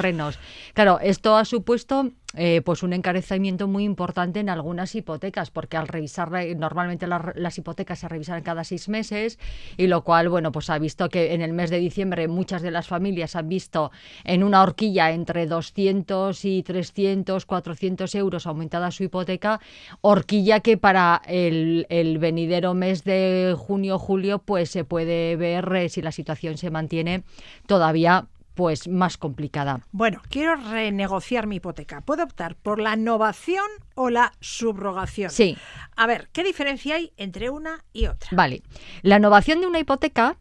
Claro, 0.74 1.00
esto 1.02 1.36
ha 1.36 1.46
supuesto 1.46 2.12
eh, 2.36 2.62
pues 2.64 2.84
un 2.84 2.94
encarecimiento 2.94 3.68
muy 3.68 3.84
importante 3.84 4.40
en 4.40 4.50
algunas 4.50 4.94
hipotecas, 4.94 5.50
porque 5.50 5.78
al 5.78 5.88
revisar 5.88 6.30
normalmente 6.56 7.08
las, 7.08 7.58
hipotecas 7.58 7.98
se 7.98 8.08
revisan 8.08 8.44
cada 8.44 8.64
seis 8.64 8.88
meses, 8.88 9.40
y 9.78 9.88
lo 9.88 10.04
cual, 10.04 10.30
bueno, 10.30 10.52
pues 10.52 10.70
ha 10.70 10.78
visto 10.78 11.10
que 11.10 11.34
en 11.34 11.42
el 11.42 11.54
mes 11.54 11.72
de 11.72 11.80
diciembre 11.80 12.28
muchas 12.28 12.62
de 12.62 12.70
las 12.70 12.88
familias 12.88 13.36
han 13.36 13.50
visto 13.50 13.92
en 14.26 14.44
una 14.44 14.62
horquilla 14.62 15.10
entre 15.10 15.48
200 15.48 16.46
y 16.46 16.62
300, 16.62 17.48
400 17.48 18.14
euros 18.14 18.46
aumentada 18.46 18.92
su 18.92 19.04
hipoteca, 19.04 19.60
horquilla 20.02 20.60
que 20.60 20.78
para 20.78 21.24
el, 21.26 21.88
el 21.90 22.20
venidero 22.20 22.76
mes 22.76 23.04
de 23.06 23.56
junio, 23.58 23.98
julio, 23.98 24.38
pues 24.38 24.70
se 24.70 24.84
puede 24.84 25.36
ver 25.36 25.76
eh, 25.76 25.90
si 25.90 26.04
la 26.04 26.12
situación 26.12 26.58
se 26.58 26.70
mantiene 26.70 27.24
todavía 27.66 28.28
pues 28.60 28.90
más 28.90 29.16
complicada. 29.16 29.80
Bueno, 29.94 30.22
quiero 30.30 30.58
renegociar 30.58 31.48
mi 31.48 31.56
hipoteca. 31.56 32.02
¿Puedo 32.02 32.26
optar 32.26 32.58
por 32.58 32.82
la 32.82 32.94
innovación 32.94 33.64
o 33.96 34.10
la 34.10 34.34
subrogación? 34.42 35.32
Sí. 35.32 35.58
A 35.96 36.06
ver, 36.08 36.28
¿qué 36.34 36.44
diferencia 36.44 36.96
hay 36.96 37.14
entre 37.16 37.50
una 37.50 37.86
y 37.94 38.08
otra? 38.08 38.28
Vale. 38.34 38.62
La 39.02 39.16
innovación 39.16 39.62
de 39.62 39.68
una 39.68 39.80
hipoteca 39.80 40.36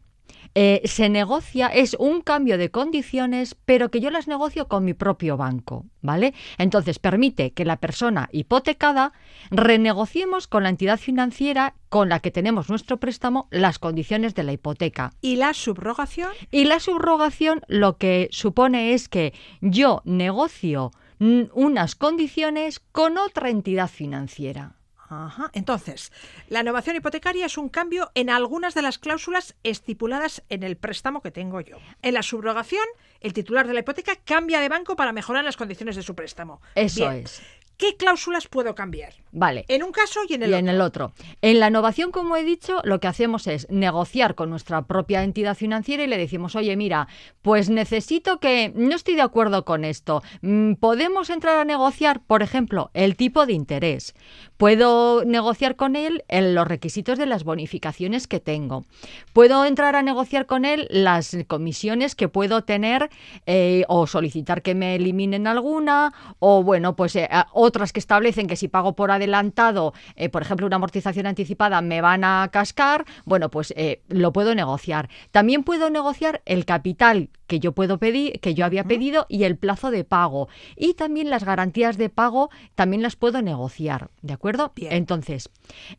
eh, 0.54 0.82
se 0.84 1.08
negocia, 1.08 1.68
es 1.68 1.96
un 1.98 2.20
cambio 2.20 2.58
de 2.58 2.70
condiciones, 2.70 3.56
pero 3.64 3.90
que 3.90 4.00
yo 4.00 4.10
las 4.10 4.28
negocio 4.28 4.68
con 4.68 4.84
mi 4.84 4.94
propio 4.94 5.36
banco, 5.36 5.86
¿vale? 6.02 6.34
Entonces 6.58 6.98
permite 6.98 7.52
que 7.52 7.64
la 7.64 7.76
persona 7.76 8.28
hipotecada 8.32 9.12
renegociemos 9.50 10.46
con 10.46 10.62
la 10.62 10.68
entidad 10.68 10.98
financiera 10.98 11.74
con 11.88 12.08
la 12.08 12.20
que 12.20 12.30
tenemos 12.30 12.68
nuestro 12.68 12.98
préstamo 12.98 13.48
las 13.50 13.78
condiciones 13.78 14.34
de 14.34 14.42
la 14.42 14.52
hipoteca. 14.52 15.12
¿Y 15.20 15.36
la 15.36 15.54
subrogación? 15.54 16.30
Y 16.50 16.64
la 16.64 16.80
subrogación 16.80 17.62
lo 17.68 17.96
que 17.96 18.28
supone 18.30 18.94
es 18.94 19.08
que 19.08 19.32
yo 19.60 20.02
negocio 20.04 20.90
mm, 21.18 21.42
unas 21.54 21.94
condiciones 21.94 22.80
con 22.92 23.18
otra 23.18 23.50
entidad 23.50 23.88
financiera. 23.88 24.77
Ajá. 25.08 25.50
Entonces, 25.54 26.12
la 26.48 26.60
innovación 26.60 26.96
hipotecaria 26.96 27.46
es 27.46 27.56
un 27.56 27.68
cambio 27.68 28.10
en 28.14 28.30
algunas 28.30 28.74
de 28.74 28.82
las 28.82 28.98
cláusulas 28.98 29.54
estipuladas 29.62 30.42
en 30.48 30.62
el 30.62 30.76
préstamo 30.76 31.22
que 31.22 31.30
tengo 31.30 31.60
yo. 31.60 31.78
En 32.02 32.14
la 32.14 32.22
subrogación, 32.22 32.84
el 33.20 33.32
titular 33.32 33.66
de 33.66 33.74
la 33.74 33.80
hipoteca 33.80 34.16
cambia 34.16 34.60
de 34.60 34.68
banco 34.68 34.96
para 34.96 35.12
mejorar 35.12 35.44
las 35.44 35.56
condiciones 35.56 35.96
de 35.96 36.02
su 36.02 36.14
préstamo. 36.14 36.60
Eso 36.74 37.08
Bien. 37.08 37.24
es. 37.24 37.42
¿Qué 37.78 37.96
cláusulas 37.96 38.48
puedo 38.48 38.74
cambiar? 38.74 39.14
Vale. 39.32 39.64
En 39.68 39.82
un 39.82 39.92
caso 39.92 40.20
y 40.28 40.34
en 40.34 40.42
el 40.42 40.50
y 40.50 40.52
otro. 40.52 40.58
en 40.58 40.68
el 40.68 40.80
otro. 40.80 41.12
En 41.42 41.60
la 41.60 41.68
innovación, 41.68 42.10
como 42.10 42.36
he 42.36 42.44
dicho, 42.44 42.80
lo 42.84 43.00
que 43.00 43.06
hacemos 43.06 43.46
es 43.46 43.66
negociar 43.70 44.34
con 44.34 44.50
nuestra 44.50 44.82
propia 44.82 45.22
entidad 45.22 45.54
financiera 45.54 46.04
y 46.04 46.06
le 46.06 46.18
decimos, 46.18 46.56
oye, 46.56 46.76
mira, 46.76 47.08
pues 47.40 47.70
necesito 47.70 48.40
que, 48.40 48.72
no 48.74 48.94
estoy 48.94 49.14
de 49.14 49.22
acuerdo 49.22 49.64
con 49.64 49.84
esto, 49.84 50.22
Mm, 50.42 50.74
podemos 50.74 51.30
entrar 51.30 51.58
a 51.58 51.64
negociar, 51.64 52.20
por 52.26 52.42
ejemplo, 52.42 52.90
el 52.94 53.16
tipo 53.16 53.46
de 53.46 53.52
interés. 53.52 54.14
Puedo 54.56 55.24
negociar 55.24 55.76
con 55.76 55.96
él 55.96 56.24
en 56.28 56.54
los 56.54 56.66
requisitos 56.66 57.18
de 57.18 57.26
las 57.26 57.44
bonificaciones 57.44 58.26
que 58.26 58.40
tengo. 58.40 58.84
Puedo 59.32 59.64
entrar 59.64 59.96
a 59.96 60.02
negociar 60.02 60.46
con 60.46 60.64
él 60.64 60.86
las 60.90 61.36
comisiones 61.46 62.14
que 62.14 62.28
puedo 62.28 62.62
tener 62.62 63.10
eh, 63.46 63.84
o 63.88 64.06
solicitar 64.06 64.62
que 64.62 64.74
me 64.74 64.96
eliminen 64.96 65.46
alguna 65.46 66.12
o, 66.38 66.62
bueno, 66.62 66.96
pues 66.96 67.16
eh, 67.16 67.28
otras 67.68 67.92
que 67.92 68.00
establecen 68.00 68.46
que 68.46 68.56
si 68.56 68.68
pago 68.68 68.94
por 68.94 69.10
adelantado, 69.10 69.94
eh, 70.16 70.28
por 70.28 70.42
ejemplo, 70.42 70.66
una 70.66 70.76
amortización 70.76 71.26
anticipada, 71.26 71.80
me 71.80 72.00
van 72.00 72.24
a 72.24 72.48
cascar, 72.52 73.04
bueno, 73.24 73.50
pues 73.50 73.72
eh, 73.76 74.02
lo 74.08 74.32
puedo 74.32 74.54
negociar. 74.54 75.08
También 75.30 75.62
puedo 75.62 75.90
negociar 75.90 76.42
el 76.44 76.64
capital 76.64 77.30
que 77.46 77.60
yo 77.60 77.72
puedo 77.72 77.98
pedir, 77.98 78.40
que 78.40 78.54
yo 78.54 78.64
había 78.64 78.84
pedido 78.84 79.26
y 79.28 79.44
el 79.44 79.56
plazo 79.56 79.90
de 79.90 80.04
pago. 80.04 80.48
Y 80.76 80.94
también 80.94 81.30
las 81.30 81.44
garantías 81.44 81.96
de 81.96 82.10
pago 82.10 82.50
también 82.74 83.02
las 83.02 83.16
puedo 83.16 83.40
negociar, 83.42 84.10
¿de 84.22 84.34
acuerdo? 84.34 84.72
Bien. 84.74 84.92
Entonces, 84.92 85.50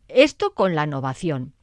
esto 0.08 0.53
con 0.53 0.75
la 0.75 0.86
innovación. 0.86 1.53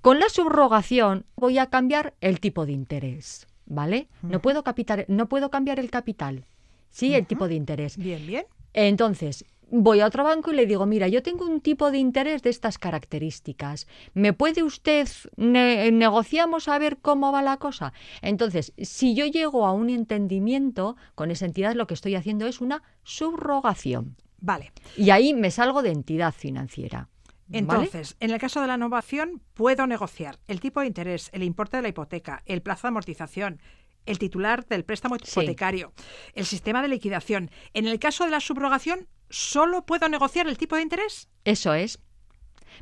Con 0.00 0.20
la 0.20 0.28
subrogación 0.28 1.24
voy 1.36 1.58
a 1.58 1.66
cambiar 1.66 2.14
el 2.20 2.40
tipo 2.40 2.66
de 2.66 2.72
interés, 2.72 3.46
¿vale? 3.66 4.08
No 4.22 4.40
puedo 4.40 4.62
capitar, 4.62 5.06
no 5.08 5.28
puedo 5.28 5.50
cambiar 5.50 5.80
el 5.80 5.90
capital. 5.90 6.44
Sí, 6.90 7.14
el 7.14 7.26
tipo 7.26 7.48
de 7.48 7.54
interés. 7.54 7.96
Bien, 7.96 8.26
bien. 8.26 8.44
Entonces, 8.74 9.44
voy 9.74 10.00
a 10.00 10.06
otro 10.06 10.22
banco 10.22 10.52
y 10.52 10.54
le 10.54 10.66
digo, 10.66 10.84
mira, 10.84 11.08
yo 11.08 11.22
tengo 11.22 11.46
un 11.46 11.60
tipo 11.62 11.90
de 11.90 11.96
interés 11.98 12.42
de 12.42 12.50
estas 12.50 12.76
características. 12.78 13.86
¿Me 14.12 14.34
puede 14.34 14.62
usted, 14.62 15.08
ne- 15.36 15.90
negociamos 15.90 16.68
a 16.68 16.78
ver 16.78 16.98
cómo 16.98 17.32
va 17.32 17.40
la 17.42 17.56
cosa? 17.56 17.94
Entonces, 18.20 18.74
si 18.76 19.14
yo 19.14 19.24
llego 19.26 19.64
a 19.66 19.72
un 19.72 19.88
entendimiento 19.88 20.96
con 21.14 21.30
esa 21.30 21.46
entidad, 21.46 21.74
lo 21.74 21.86
que 21.86 21.94
estoy 21.94 22.14
haciendo 22.16 22.46
es 22.46 22.60
una 22.60 22.82
subrogación. 23.02 24.16
Vale. 24.40 24.72
Y 24.96 25.10
ahí 25.10 25.34
me 25.34 25.50
salgo 25.50 25.82
de 25.82 25.90
entidad 25.90 26.32
financiera. 26.34 27.08
¿vale? 27.48 27.58
Entonces, 27.58 28.16
en 28.20 28.30
el 28.30 28.38
caso 28.38 28.60
de 28.60 28.66
la 28.66 28.74
innovación, 28.74 29.40
puedo 29.54 29.86
negociar 29.86 30.38
el 30.48 30.60
tipo 30.60 30.80
de 30.80 30.86
interés, 30.86 31.30
el 31.32 31.42
importe 31.42 31.76
de 31.78 31.82
la 31.82 31.88
hipoteca, 31.88 32.42
el 32.46 32.60
plazo 32.62 32.82
de 32.82 32.88
amortización, 32.88 33.60
el 34.04 34.18
titular 34.18 34.66
del 34.66 34.84
préstamo 34.84 35.16
Sí. 35.22 35.40
hipotecario, 35.40 35.92
el 36.34 36.44
sistema 36.44 36.82
de 36.82 36.88
liquidación. 36.88 37.50
En 37.72 37.86
el 37.86 37.98
caso 38.00 38.24
de 38.24 38.30
la 38.32 38.40
subrogación, 38.40 39.06
¿solo 39.32 39.84
puedo 39.84 40.08
negociar 40.08 40.46
el 40.46 40.56
tipo 40.58 40.76
de 40.76 40.82
interés? 40.82 41.28
Eso 41.44 41.74
es. 41.74 41.98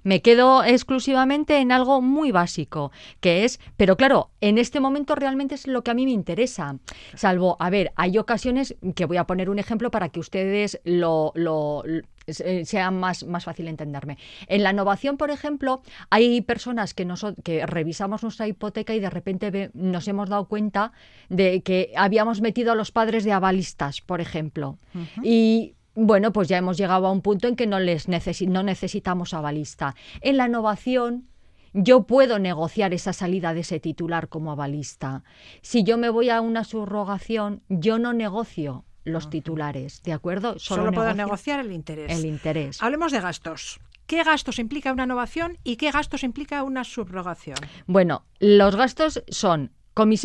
Me 0.05 0.23
quedo 0.23 0.63
exclusivamente 0.65 1.59
en 1.59 1.73
algo 1.73 2.01
muy 2.01 2.31
básico, 2.31 2.93
que 3.21 3.45
es, 3.45 3.59
pero 3.77 3.97
claro, 3.97 4.31
en 4.41 4.57
este 4.57 4.79
momento 4.81 5.15
realmente 5.15 5.57
es 5.57 5.67
lo 5.67 5.83
que 5.83 5.91
a 5.91 5.95
mí 5.95 6.05
me 6.05 6.13
interesa. 6.13 6.77
Salvo, 7.17 7.57
a 7.59 7.71
ver, 7.71 7.93
hay 7.97 8.17
ocasiones 8.17 8.77
que 8.95 9.05
voy 9.05 9.17
a 9.17 9.25
poner 9.27 9.51
un 9.51 9.59
ejemplo 9.59 9.91
para 9.91 10.09
que 10.09 10.21
ustedes 10.21 10.81
lo, 10.85 11.33
lo- 11.35 11.83
se- 12.29 12.65
sea 12.65 12.91
más, 12.93 13.25
más 13.27 13.45
fácil 13.45 13.67
entenderme. 13.69 14.17
En 14.47 14.63
la 14.63 14.71
innovación, 14.71 15.17
por 15.17 15.31
ejemplo, 15.31 15.83
hay 16.09 16.41
personas 16.41 16.95
que, 16.95 17.05
noso- 17.05 17.35
que 17.43 17.67
revisamos 17.67 18.23
nuestra 18.23 18.47
hipoteca 18.47 18.95
y 18.95 19.01
de 19.01 19.11
repente 19.11 19.51
ve- 19.51 19.71
nos 19.75 20.07
hemos 20.09 20.31
dado 20.31 20.47
cuenta 20.47 20.93
de 21.29 21.63
que 21.63 21.93
habíamos 21.97 22.41
metido 22.41 22.73
a 22.73 22.77
los 22.77 22.93
padres 22.93 23.25
de 23.25 23.33
avalistas, 23.33 24.01
por 24.01 24.21
ejemplo. 24.21 24.79
Y 25.23 25.75
bueno, 25.95 26.33
pues 26.33 26.49
ya 26.49 26.59
hemos 26.59 26.77
llegado 26.77 27.07
a 27.07 27.13
un 27.13 27.21
punto 27.21 27.49
en 27.49 27.57
que 27.57 27.67
no 27.67 27.81
les 27.81 28.09
necesi- 28.09 28.49
no 28.49 28.63
necesitamos 28.63 29.35
avalista. 29.35 29.95
En 30.21 30.37
la 30.37 30.47
innovación, 30.47 31.27
yo 31.73 32.03
puedo 32.05 32.39
negociar 32.39 32.95
esa 32.95 33.13
salida 33.13 33.55
de 33.55 33.61
ese 33.61 33.81
titular 33.81 34.29
como 34.29 34.53
avalista. 34.53 35.23
Si 35.63 35.85
yo 35.85 35.99
me 35.99 36.09
voy 36.09 36.31
a 36.31 36.41
una 36.41 36.65
subrogación, 36.65 37.63
yo 37.69 37.99
no 37.99 38.13
negocio 38.13 38.85
los 39.05 39.31
titulares, 39.31 40.03
¿de 40.03 40.13
acuerdo? 40.13 40.59
Solo, 40.59 40.93
puedo 40.93 41.15
negociar 41.15 41.61
el 41.61 41.73
interés. 41.73 42.13
el 42.19 42.27
interés. 42.27 42.83
Hablemos 42.83 43.13
de 43.13 43.21
gastos. 43.21 43.81
¿Qué 44.07 44.23
gastos 44.25 44.59
implica 44.59 44.93
una 44.93 45.05
innovación 45.05 45.57
y 45.65 45.77
qué 45.77 45.91
gastos 45.91 46.23
implica 46.25 46.63
una 46.65 46.85
subrogación? 46.85 47.57
Bueno, 47.87 48.25
los 48.41 48.75
gastos 48.77 49.23
son 49.29 49.71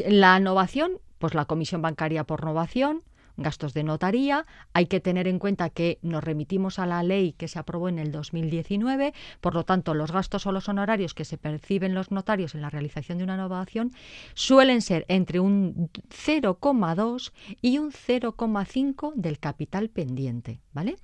la 0.07 0.37
innovación, 0.39 0.93
pues 1.19 1.33
la 1.35 1.45
comisión 1.45 1.81
bancaria 1.81 2.23
por 2.23 2.41
innovación, 2.41 3.03
gastos 3.37 3.73
de 3.73 3.83
notaría. 3.83 4.45
Hay 4.73 4.87
que 4.87 4.99
tener 4.99 5.27
en 5.27 5.39
cuenta 5.39 5.69
que 5.69 5.99
nos 6.01 6.23
remitimos 6.23 6.79
a 6.79 6.85
la 6.85 7.03
ley 7.03 7.33
que 7.33 7.47
se 7.47 7.59
aprobó 7.59 7.89
en 7.89 7.99
el 7.99 8.11
2019, 8.11 9.13
por 9.41 9.53
lo 9.53 9.63
tanto, 9.63 9.93
los 9.93 10.11
gastos 10.11 10.45
o 10.45 10.51
los 10.51 10.69
honorarios 10.69 11.13
que 11.13 11.25
se 11.25 11.37
perciben 11.37 11.93
los 11.93 12.11
notarios 12.11 12.55
en 12.55 12.61
la 12.61 12.69
realización 12.69 13.17
de 13.17 13.23
una 13.23 13.35
innovación 13.35 13.91
suelen 14.33 14.81
ser 14.81 15.05
entre 15.07 15.39
un 15.39 15.89
0,2 16.09 17.31
y 17.61 17.77
un 17.77 17.91
0,5 17.91 19.13
del 19.15 19.39
capital 19.39 19.89
pendiente, 19.89 20.61
¿vale? 20.73 20.95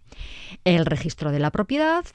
El 0.64 0.86
registro 0.86 1.32
de 1.32 1.40
la 1.40 1.52
propiedad, 1.52 2.06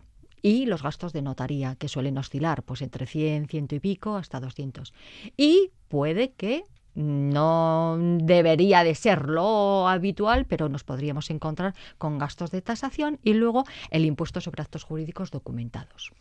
y 0.42 0.66
los 0.66 0.84
gastos 0.84 1.12
de 1.12 1.22
notaría, 1.22 1.74
que 1.74 1.88
suelen 1.88 2.18
oscilar 2.18 2.62
pues 2.62 2.80
entre 2.80 3.06
100, 3.06 3.48
ciento 3.48 3.74
y 3.74 3.80
pico 3.80 4.14
hasta 4.14 4.38
200. 4.38 4.94
Y 5.36 5.72
puede 5.88 6.34
que 6.34 6.62
no 6.96 7.96
debería 7.98 8.82
de 8.82 8.94
ser 8.94 9.28
lo 9.28 9.86
habitual, 9.88 10.46
pero 10.46 10.68
nos 10.68 10.82
podríamos 10.82 11.30
encontrar 11.30 11.74
con 11.98 12.18
gastos 12.18 12.50
de 12.50 12.62
tasación 12.62 13.20
y 13.22 13.34
luego 13.34 13.64
el 13.90 14.04
impuesto 14.04 14.40
sobre 14.40 14.62
actos 14.62 14.82
jurídicos 14.82 15.30
documentados. 15.30 16.12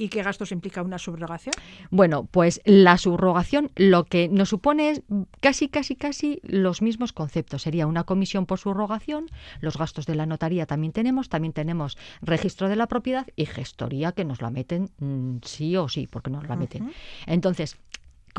¿Y 0.00 0.10
qué 0.10 0.22
gastos 0.22 0.52
implica 0.52 0.80
una 0.80 0.98
subrogación? 0.98 1.54
Bueno, 1.90 2.24
pues 2.30 2.60
la 2.64 2.96
subrogación 2.98 3.72
lo 3.74 4.04
que 4.04 4.28
nos 4.28 4.48
supone 4.48 4.90
es 4.90 5.02
casi, 5.40 5.68
casi, 5.68 5.96
casi 5.96 6.40
los 6.44 6.82
mismos 6.82 7.12
conceptos. 7.12 7.62
Sería 7.62 7.88
una 7.88 8.04
comisión 8.04 8.46
por 8.46 8.60
subrogación, 8.60 9.26
los 9.60 9.76
gastos 9.76 10.06
de 10.06 10.14
la 10.14 10.24
notaría 10.24 10.66
también 10.66 10.92
tenemos, 10.92 11.28
también 11.28 11.52
tenemos 11.52 11.98
registro 12.22 12.68
de 12.68 12.76
la 12.76 12.86
propiedad 12.86 13.26
y 13.34 13.46
gestoría 13.46 14.12
que 14.12 14.24
nos 14.24 14.40
la 14.40 14.50
meten 14.50 14.88
mm, 15.00 15.38
sí 15.42 15.76
o 15.76 15.88
sí, 15.88 16.06
porque 16.06 16.30
nos 16.30 16.48
la 16.48 16.54
meten. 16.54 16.92
Entonces, 17.26 17.76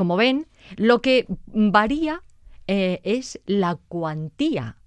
como 0.00 0.16
ven, 0.16 0.46
lo 0.76 1.02
que 1.02 1.26
varía 1.46 2.22
eh, 2.66 3.02
es 3.04 3.38
la 3.44 3.76
cuantía 3.76 4.78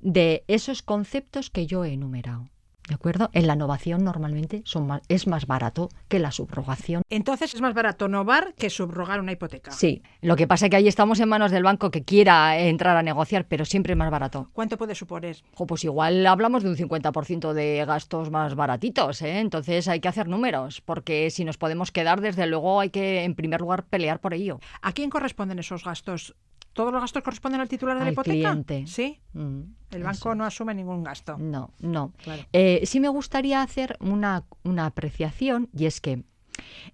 de 0.00 0.44
esos 0.48 0.80
conceptos 0.80 1.50
que 1.50 1.66
yo 1.66 1.84
he 1.84 1.92
enumerado. 1.92 2.48
¿De 2.88 2.94
acuerdo? 2.94 3.30
En 3.32 3.46
la 3.46 3.54
innovación 3.54 4.04
normalmente 4.04 4.62
son 4.64 4.86
es 5.08 5.26
más 5.26 5.46
barato 5.46 5.88
que 6.08 6.20
la 6.20 6.30
subrogación. 6.30 7.02
Entonces 7.10 7.54
es 7.54 7.60
más 7.60 7.74
barato 7.74 8.06
novar 8.06 8.54
que 8.54 8.70
subrogar 8.70 9.20
una 9.20 9.32
hipoteca. 9.32 9.72
Sí, 9.72 10.02
lo 10.20 10.36
que 10.36 10.46
pasa 10.46 10.66
es 10.66 10.70
que 10.70 10.76
ahí 10.76 10.88
estamos 10.88 11.18
en 11.18 11.28
manos 11.28 11.50
del 11.50 11.64
banco 11.64 11.90
que 11.90 12.04
quiera 12.04 12.58
entrar 12.58 12.96
a 12.96 13.02
negociar, 13.02 13.46
pero 13.48 13.64
siempre 13.64 13.94
es 13.94 13.96
más 13.96 14.10
barato. 14.10 14.50
¿Cuánto 14.52 14.78
puede 14.78 14.94
suponer? 14.94 15.36
pues 15.66 15.84
igual 15.84 16.24
hablamos 16.26 16.62
de 16.62 16.70
un 16.70 16.76
50% 16.76 17.52
de 17.52 17.84
gastos 17.84 18.30
más 18.30 18.54
baratitos, 18.54 19.20
¿eh? 19.22 19.40
Entonces 19.40 19.88
hay 19.88 20.00
que 20.00 20.08
hacer 20.08 20.28
números, 20.28 20.80
porque 20.80 21.30
si 21.30 21.44
nos 21.44 21.58
podemos 21.58 21.90
quedar, 21.90 22.20
desde 22.20 22.46
luego 22.46 22.80
hay 22.80 22.90
que 22.90 23.24
en 23.24 23.34
primer 23.34 23.60
lugar 23.60 23.86
pelear 23.86 24.20
por 24.20 24.34
ello. 24.34 24.60
¿A 24.82 24.92
quién 24.92 25.10
corresponden 25.10 25.58
esos 25.58 25.84
gastos? 25.84 26.36
¿Todos 26.72 26.92
los 26.92 27.00
gastos 27.00 27.22
corresponden 27.22 27.60
al 27.60 27.68
titular 27.68 27.98
de 27.98 28.04
la 28.04 28.10
hipoteca? 28.12 28.50
Cliente. 28.50 28.86
Sí. 28.86 29.18
Mm, 29.32 29.60
el 29.90 30.02
banco 30.02 30.34
no 30.34 30.44
asume 30.44 30.74
ningún 30.74 31.02
gasto. 31.04 31.36
No, 31.38 31.70
no. 31.80 32.12
Eh, 32.52 32.82
sí 32.84 33.00
me 33.00 33.08
gustaría 33.08 33.62
hacer 33.62 33.96
una, 34.00 34.44
apreciación 34.78 35.68
y 35.76 35.86
es 35.86 36.00
que 36.00 36.24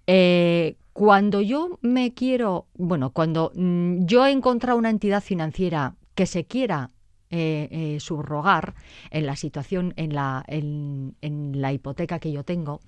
eh, 0.07 0.77
cuando 0.93 1.41
yo 1.41 1.79
me 1.81 2.13
quiero, 2.13 2.67
bueno, 2.75 3.11
cuando 3.11 3.51
mm, 3.55 4.05
yo 4.05 4.25
he 4.25 4.31
encontrado 4.31 4.77
una 4.77 4.89
entidad 4.89 5.21
financiera 5.23 5.95
que 6.15 6.25
se 6.25 6.45
quiera 6.45 6.91
eh, 7.35 7.97
subrogar 7.99 8.75
en 9.09 9.25
la 9.25 9.35
situación, 9.35 9.93
en 9.97 10.13
la, 10.13 10.43
en 10.47 11.15
la 11.55 11.73
hipoteca 11.73 12.19
que 12.19 12.31
yo 12.31 12.43
tengo, 12.43 12.79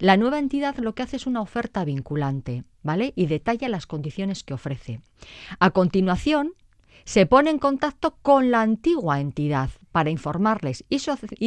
la 0.00 0.16
nueva 0.16 0.40
entidad 0.40 0.76
lo 0.78 0.96
que 0.96 1.04
hace 1.04 1.16
es 1.16 1.28
una 1.28 1.40
oferta 1.40 1.84
vinculante. 1.84 2.64
¿vale? 2.84 3.12
Y 3.16 3.26
detalla 3.26 3.68
las 3.68 3.86
condiciones 3.86 4.44
que 4.44 4.54
ofrece. 4.54 5.00
A 5.58 5.70
continuación, 5.70 6.52
se 7.04 7.26
pone 7.26 7.50
en 7.50 7.58
contacto 7.58 8.16
con 8.22 8.50
la 8.50 8.62
antigua 8.62 9.20
entidad 9.20 9.70
para 9.92 10.10
informarles 10.10 10.84
y, 10.88 10.98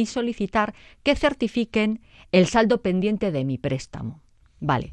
solicitar 0.06 0.74
que 1.02 1.16
certifiquen 1.16 2.00
el 2.32 2.46
saldo 2.46 2.82
pendiente 2.82 3.30
de 3.30 3.44
mi 3.44 3.58
préstamo. 3.58 4.22
Vale. 4.60 4.92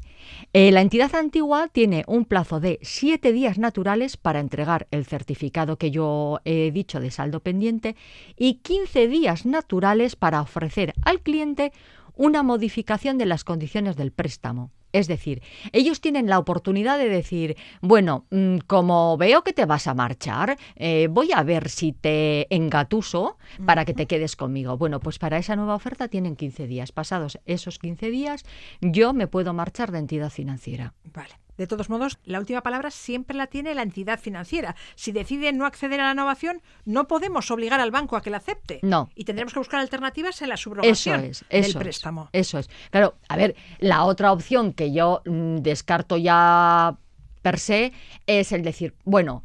Eh, 0.52 0.70
la 0.70 0.80
entidad 0.80 1.14
antigua 1.16 1.68
tiene 1.68 2.04
un 2.06 2.24
plazo 2.24 2.60
de 2.60 2.78
siete 2.82 3.32
días 3.32 3.58
naturales 3.58 4.16
para 4.16 4.38
entregar 4.38 4.86
el 4.92 5.04
certificado 5.04 5.76
que 5.76 5.90
yo 5.90 6.40
he 6.44 6.70
dicho 6.70 7.00
de 7.00 7.10
saldo 7.10 7.40
pendiente 7.40 7.96
y 8.36 8.54
15 8.54 9.08
días 9.08 9.44
naturales 9.44 10.14
para 10.14 10.40
ofrecer 10.40 10.94
al 11.02 11.20
cliente 11.20 11.72
una 12.14 12.44
modificación 12.44 13.18
de 13.18 13.26
las 13.26 13.42
condiciones 13.42 13.96
del 13.96 14.12
préstamo. 14.12 14.70
Es 14.96 15.08
decir, 15.08 15.42
ellos 15.72 16.00
tienen 16.00 16.26
la 16.26 16.38
oportunidad 16.38 16.96
de 16.96 17.10
decir, 17.10 17.56
bueno, 17.82 18.24
mm, 18.30 18.58
como 18.66 19.18
veo 19.18 19.42
que 19.42 19.52
te 19.52 19.66
vas 19.66 19.86
a 19.88 19.94
marchar, 19.94 20.56
eh, 20.74 21.08
voy 21.10 21.32
a 21.34 21.42
ver 21.42 21.68
si 21.68 21.92
te 21.92 22.46
engatuso 22.54 23.36
para 23.66 23.84
que 23.84 23.92
te 23.92 24.06
quedes 24.06 24.36
conmigo. 24.36 24.78
Bueno, 24.78 24.98
pues 25.00 25.18
para 25.18 25.36
esa 25.36 25.54
nueva 25.54 25.74
oferta 25.74 26.08
tienen 26.08 26.34
15 26.34 26.66
días. 26.66 26.92
Pasados 26.92 27.38
esos 27.44 27.78
15 27.78 28.10
días, 28.10 28.44
yo 28.80 29.12
me 29.12 29.26
puedo 29.26 29.52
marchar 29.52 29.92
de 29.92 29.98
entidad 29.98 30.30
financiera. 30.30 30.94
Vale. 31.12 31.45
De 31.56 31.66
todos 31.66 31.88
modos, 31.88 32.18
la 32.24 32.38
última 32.38 32.62
palabra 32.62 32.90
siempre 32.90 33.36
la 33.36 33.46
tiene 33.46 33.74
la 33.74 33.82
entidad 33.82 34.18
financiera. 34.18 34.76
Si 34.94 35.12
decide 35.12 35.52
no 35.52 35.66
acceder 35.66 36.00
a 36.00 36.06
la 36.06 36.12
innovación, 36.12 36.62
no 36.84 37.08
podemos 37.08 37.50
obligar 37.50 37.80
al 37.80 37.90
banco 37.90 38.16
a 38.16 38.22
que 38.22 38.30
la 38.30 38.38
acepte. 38.38 38.80
No. 38.82 39.10
Y 39.14 39.24
tendremos 39.24 39.52
que 39.52 39.60
buscar 39.60 39.80
alternativas 39.80 40.40
en 40.42 40.48
la 40.48 40.56
subrogación 40.56 41.24
eso 41.24 41.44
es, 41.48 41.66
del 41.66 41.82
préstamo. 41.82 42.28
eso 42.32 42.58
es. 42.58 42.68
Claro, 42.90 43.16
a 43.28 43.36
ver, 43.36 43.56
la 43.78 44.04
otra 44.04 44.32
opción 44.32 44.72
que 44.72 44.92
yo 44.92 45.22
mm, 45.24 45.56
descarto 45.56 46.16
ya 46.16 46.96
per 47.42 47.58
se 47.58 47.92
es 48.26 48.52
el 48.52 48.62
decir, 48.62 48.94
bueno, 49.04 49.44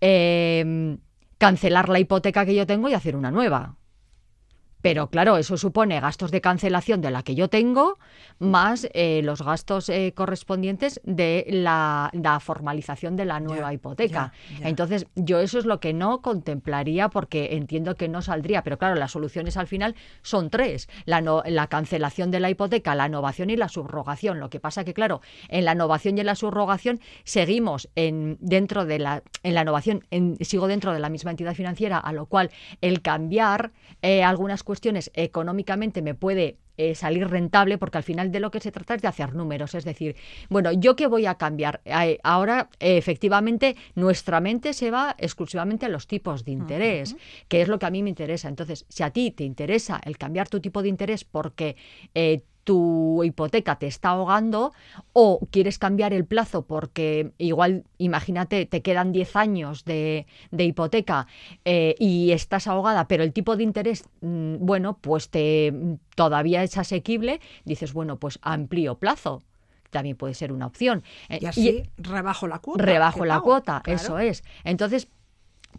em, 0.00 0.98
cancelar 1.38 1.88
la 1.88 1.98
hipoteca 1.98 2.44
que 2.44 2.54
yo 2.54 2.66
tengo 2.66 2.88
y 2.88 2.94
hacer 2.94 3.16
una 3.16 3.30
nueva. 3.30 3.77
Pero 4.82 5.10
claro, 5.10 5.36
eso 5.36 5.56
supone 5.56 6.00
gastos 6.00 6.30
de 6.30 6.40
cancelación 6.40 7.00
de 7.00 7.10
la 7.10 7.22
que 7.22 7.34
yo 7.34 7.48
tengo, 7.48 7.98
más 8.38 8.88
eh, 8.94 9.20
los 9.24 9.42
gastos 9.42 9.88
eh, 9.88 10.12
correspondientes 10.14 11.00
de 11.04 11.46
la, 11.48 12.10
formalización 12.40 13.16
de 13.16 13.24
la 13.24 13.40
nueva 13.40 13.72
hipoteca. 13.72 14.32
Entonces, 14.62 15.06
yo 15.16 15.40
eso 15.40 15.58
es 15.58 15.64
lo 15.64 15.80
que 15.80 15.92
no 15.92 16.22
contemplaría 16.22 17.08
porque 17.08 17.56
entiendo 17.56 17.96
que 17.96 18.08
no 18.08 18.22
saldría. 18.22 18.62
Pero 18.62 18.78
claro, 18.78 18.94
las 18.94 19.12
soluciones 19.12 19.56
al 19.56 19.66
final 19.66 19.96
son 20.22 20.50
tres. 20.50 20.88
La, 21.04 21.20
la 21.20 21.66
cancelación 21.66 22.30
de 22.30 22.40
la 22.40 22.50
hipoteca, 22.50 22.94
la 22.94 23.06
innovación 23.06 23.50
y 23.50 23.56
la 23.56 23.68
subrogación. 23.68 24.40
Lo 24.40 24.50
que 24.50 24.60
pasa 24.60 24.84
que, 24.84 24.94
claro, 24.94 25.20
en 25.48 25.64
la 25.64 25.72
innovación 25.72 26.16
y 26.16 26.20
en 26.20 26.26
la 26.26 26.34
subrogación 26.34 27.00
seguimos 27.24 27.88
en, 27.96 28.36
dentro 28.40 28.84
de 28.84 28.98
la, 28.98 29.22
en 29.42 29.54
la 29.54 29.62
innovación, 29.62 30.04
sigo 30.40 30.68
dentro 30.68 30.92
de 30.92 31.00
la 31.00 31.08
misma 31.08 31.30
entidad 31.30 31.54
financiera, 31.54 31.98
a 31.98 32.12
lo 32.12 32.26
cual 32.26 32.50
el 32.80 33.02
cambiar 33.02 33.72
eh, 34.02 34.22
algunas 34.22 34.62
cuestiones 34.68 35.10
económicamente 35.14 36.02
me 36.02 36.14
puede 36.14 36.58
eh, 36.76 36.94
salir 36.94 37.26
rentable, 37.26 37.78
porque 37.78 37.96
al 37.96 38.04
final 38.04 38.30
de 38.30 38.38
lo 38.38 38.50
que 38.50 38.60
se 38.60 38.70
trata 38.70 38.96
es 38.96 39.00
de 39.00 39.08
hacer 39.08 39.34
números. 39.34 39.74
Es 39.74 39.86
decir, 39.86 40.14
bueno, 40.50 40.72
¿yo 40.72 40.94
qué 40.94 41.06
voy 41.06 41.24
a 41.24 41.36
cambiar? 41.36 41.80
ahora, 42.22 42.68
efectivamente, 42.78 43.76
nuestra 43.94 44.40
mente 44.40 44.74
se 44.74 44.90
va 44.90 45.16
exclusivamente 45.16 45.86
a 45.86 45.88
los 45.88 46.06
tipos 46.06 46.44
de 46.44 46.52
interés, 46.52 47.16
que 47.48 47.62
es 47.62 47.68
lo 47.68 47.78
que 47.78 47.86
a 47.86 47.90
mí 47.90 48.02
me 48.02 48.10
interesa. 48.10 48.48
Entonces, 48.48 48.84
si 48.90 49.02
a 49.02 49.10
ti 49.10 49.30
te 49.30 49.44
interesa 49.44 50.02
el 50.04 50.18
cambiar 50.18 50.50
tu 50.50 50.60
tipo 50.60 50.82
de 50.82 50.90
interés 50.90 51.24
porque 51.24 51.76
eh, 52.14 52.42
tu 52.68 53.24
hipoteca 53.24 53.76
te 53.76 53.86
está 53.86 54.10
ahogando 54.10 54.74
o 55.14 55.40
quieres 55.50 55.78
cambiar 55.78 56.12
el 56.12 56.26
plazo 56.26 56.66
porque 56.66 57.32
igual, 57.38 57.84
imagínate, 57.96 58.66
te 58.66 58.82
quedan 58.82 59.10
10 59.10 59.36
años 59.36 59.86
de, 59.86 60.26
hipoteca 60.52 61.26
eh, 61.64 61.94
y 61.98 62.32
estás 62.32 62.66
ahogada, 62.66 63.08
pero 63.08 63.24
el 63.24 63.32
tipo 63.32 63.56
de 63.56 63.62
interés, 63.62 64.04
mm, 64.20 64.56
bueno, 64.60 64.98
pues 65.00 65.30
te 65.30 65.72
todavía 66.14 66.62
es 66.62 66.76
asequible, 66.76 67.40
dices, 67.64 67.94
bueno, 67.94 68.18
pues 68.18 68.38
amplío 68.42 68.96
plazo 68.96 69.42
también 69.88 70.18
puede 70.18 70.34
ser 70.34 70.52
una 70.52 70.66
opción. 70.66 71.02
Eh, 71.30 71.38
y 71.40 71.46
así 71.46 71.82
rebajo 71.96 72.48
la 72.48 72.58
cuota. 72.58 72.84
Rebajo 72.84 73.24
la 73.24 73.40
cuota, 73.40 73.82
eso 73.86 74.18
es. 74.18 74.44
Entonces, 74.64 75.08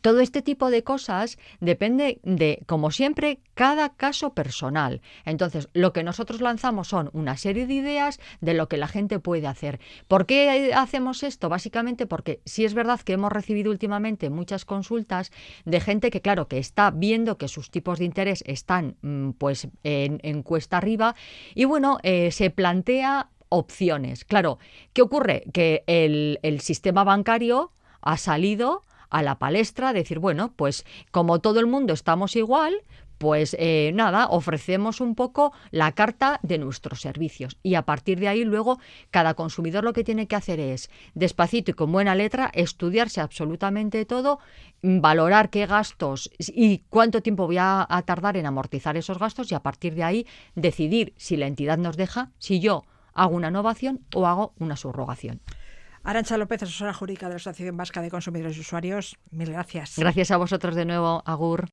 todo 0.01 0.21
este 0.21 0.41
tipo 0.41 0.69
de 0.69 0.83
cosas 0.83 1.37
depende 1.59 2.19
de, 2.23 2.63
como 2.65 2.91
siempre, 2.91 3.39
cada 3.53 3.89
caso 3.89 4.33
personal. 4.33 5.01
Entonces, 5.25 5.69
lo 5.73 5.93
que 5.93 6.03
nosotros 6.03 6.41
lanzamos 6.41 6.87
son 6.87 7.09
una 7.13 7.37
serie 7.37 7.67
de 7.67 7.73
ideas 7.73 8.19
de 8.41 8.53
lo 8.53 8.69
que 8.69 8.77
la 8.77 8.87
gente 8.87 9.19
puede 9.19 9.47
hacer. 9.47 9.79
¿Por 10.07 10.25
qué 10.25 10.73
hacemos 10.73 11.23
esto? 11.23 11.49
Básicamente 11.49 12.05
porque 12.05 12.41
sí 12.45 12.65
es 12.65 12.73
verdad 12.73 13.01
que 13.01 13.13
hemos 13.13 13.31
recibido 13.31 13.71
últimamente 13.71 14.29
muchas 14.29 14.65
consultas 14.65 15.31
de 15.65 15.79
gente 15.81 16.11
que, 16.11 16.21
claro, 16.21 16.47
que 16.47 16.59
está 16.59 16.91
viendo 16.91 17.37
que 17.37 17.47
sus 17.47 17.69
tipos 17.71 17.99
de 17.99 18.05
interés 18.05 18.43
están 18.47 18.95
mm, 19.01 19.31
pues 19.31 19.67
en, 19.83 20.43
cuesta 20.43 20.77
arriba 20.77 21.15
y 21.53 21.65
bueno, 21.65 21.99
eh, 22.03 22.31
se 22.31 22.49
plantea 22.49 23.29
opciones. 23.49 24.23
Claro, 24.23 24.59
¿qué 24.93 25.01
ocurre? 25.01 25.43
Que 25.51 25.83
el, 25.87 26.39
el 26.43 26.61
sistema 26.61 27.03
bancario 27.03 27.71
ha 28.01 28.17
salido 28.17 28.83
a 29.09 29.23
la 29.23 29.39
palestra, 29.39 29.93
decir, 29.93 30.19
bueno, 30.19 30.53
pues 30.55 30.85
como 31.11 31.39
todo 31.39 31.59
el 31.59 31.67
mundo 31.67 31.93
estamos 31.93 32.35
igual, 32.35 32.83
pues 33.19 33.55
eh, 33.59 33.91
nada, 33.93 34.27
ofrecemos 34.27 35.01
un 35.01 35.13
poco 35.13 35.51
la 35.71 35.91
carta 35.91 36.39
de 36.41 36.57
nuestros 36.57 37.01
servicios 37.01 37.57
y 37.61 37.75
a 37.75 37.83
partir 37.83 38.17
de 38.19 38.29
ahí 38.29 38.45
luego 38.45 38.79
cada 39.11 39.33
consumidor 39.33 39.83
lo 39.83 39.91
que 39.91 40.05
tiene 40.05 40.25
que 40.25 40.37
hacer 40.37 40.59
es 40.61 40.89
despacito 41.15 41.71
y 41.71 41.73
con 41.73 41.91
buena 41.91 42.15
letra 42.15 42.49
estudiarse 42.53 43.19
absolutamente 43.19 44.05
todo, 44.05 44.39
valorar 44.81 45.49
qué 45.49 45.65
gastos 45.65 46.31
y 46.39 46.79
cuánto 46.89 47.21
tiempo 47.21 47.45
voy 47.45 47.57
a, 47.57 47.85
a 47.89 48.01
tardar 48.03 48.37
en 48.37 48.45
amortizar 48.45 48.95
esos 48.95 49.19
gastos 49.19 49.51
y 49.51 49.55
a 49.55 49.59
partir 49.59 49.95
de 49.95 50.03
ahí 50.03 50.27
decidir 50.55 51.13
si 51.17 51.35
la 51.35 51.47
entidad 51.47 51.77
nos 51.77 51.97
deja, 51.97 52.31
si 52.39 52.61
yo 52.61 52.85
hago 53.13 53.35
una 53.35 53.49
innovación 53.49 53.99
o 54.15 54.27
hago 54.27 54.53
una 54.59 54.77
subrogación. 54.77 55.41
Arancha 56.03 56.37
López, 56.37 56.63
asesora 56.63 56.93
jurídica 56.93 57.27
de 57.27 57.33
la 57.33 57.37
Asociación 57.37 57.77
Vasca 57.77 58.01
de 58.01 58.09
Consumidores 58.09 58.57
y 58.57 58.61
Usuarios, 58.61 59.17
mil 59.31 59.51
gracias. 59.51 59.95
Gracias 59.97 60.31
a 60.31 60.37
vosotros 60.37 60.75
de 60.75 60.85
nuevo, 60.85 61.21
Agur. 61.25 61.69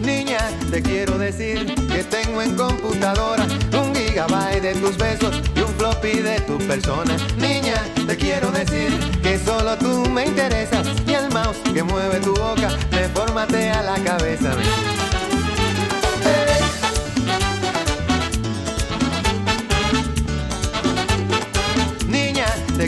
Niña, 0.00 0.38
te 0.70 0.82
quiero 0.82 1.18
decir 1.18 1.74
que 1.88 2.04
tengo 2.04 2.40
en 2.40 2.56
computadora 2.56 3.44
un 3.72 3.94
gigabyte 3.94 4.62
de 4.62 4.74
tus 4.74 4.96
besos 4.96 5.40
y 5.54 5.60
un 5.60 5.74
floppy 5.74 6.20
de 6.20 6.40
tu 6.42 6.58
persona. 6.58 7.16
Niña, 7.36 7.74
te 8.06 8.16
quiero 8.16 8.50
decir 8.50 8.88
que 9.22 9.38
solo 9.38 9.76
tú 9.76 10.08
me 10.10 10.26
interesas 10.26 10.86
y 11.06 11.12
el 11.12 11.28
mouse 11.32 11.58
que 11.72 11.82
mueve 11.82 12.20
tu 12.20 12.34
boca 12.34 12.68
me 12.92 13.08
formatea 13.08 13.82
la 13.82 13.96
cabeza. 14.04 14.52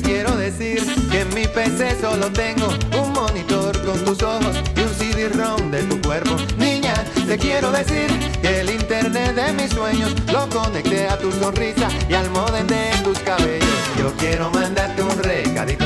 Te 0.00 0.02
quiero 0.02 0.36
decir 0.36 0.80
que 1.10 1.22
en 1.22 1.34
mi 1.34 1.48
PC 1.48 2.00
solo 2.00 2.30
tengo 2.30 2.68
un 3.02 3.12
monitor 3.12 3.84
con 3.84 4.04
tus 4.04 4.22
ojos 4.22 4.56
y 4.76 4.80
un 4.80 4.94
CD-ROM 4.94 5.72
de 5.72 5.82
tu 5.82 6.00
cuerpo. 6.02 6.36
Niña, 6.56 6.94
te 7.26 7.36
quiero 7.36 7.72
decir 7.72 8.06
que 8.40 8.60
el 8.60 8.70
internet 8.70 9.34
de 9.34 9.52
mis 9.54 9.72
sueños 9.72 10.14
lo 10.32 10.48
conecté 10.50 11.08
a 11.08 11.18
tu 11.18 11.32
sonrisa 11.32 11.88
y 12.08 12.14
al 12.14 12.30
modem 12.30 12.68
de 12.68 12.92
tus 13.02 13.18
cabellos. 13.18 13.68
Yo 13.98 14.12
quiero 14.18 14.50
mandarte 14.50 15.02
un 15.02 15.18
recadito. 15.20 15.84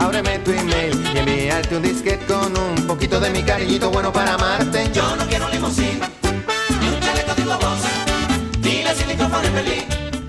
Ábreme 0.00 0.40
tu 0.40 0.50
email 0.50 1.00
y 1.14 1.18
enviarte 1.18 1.76
un 1.76 1.82
disquete 1.82 2.24
con 2.26 2.52
un 2.58 2.86
poquito 2.88 3.20
de 3.20 3.30
mi 3.30 3.44
cariñito 3.44 3.90
bueno 3.92 4.12
para 4.12 4.34
amarte. 4.34 4.90
Yo 4.92 5.04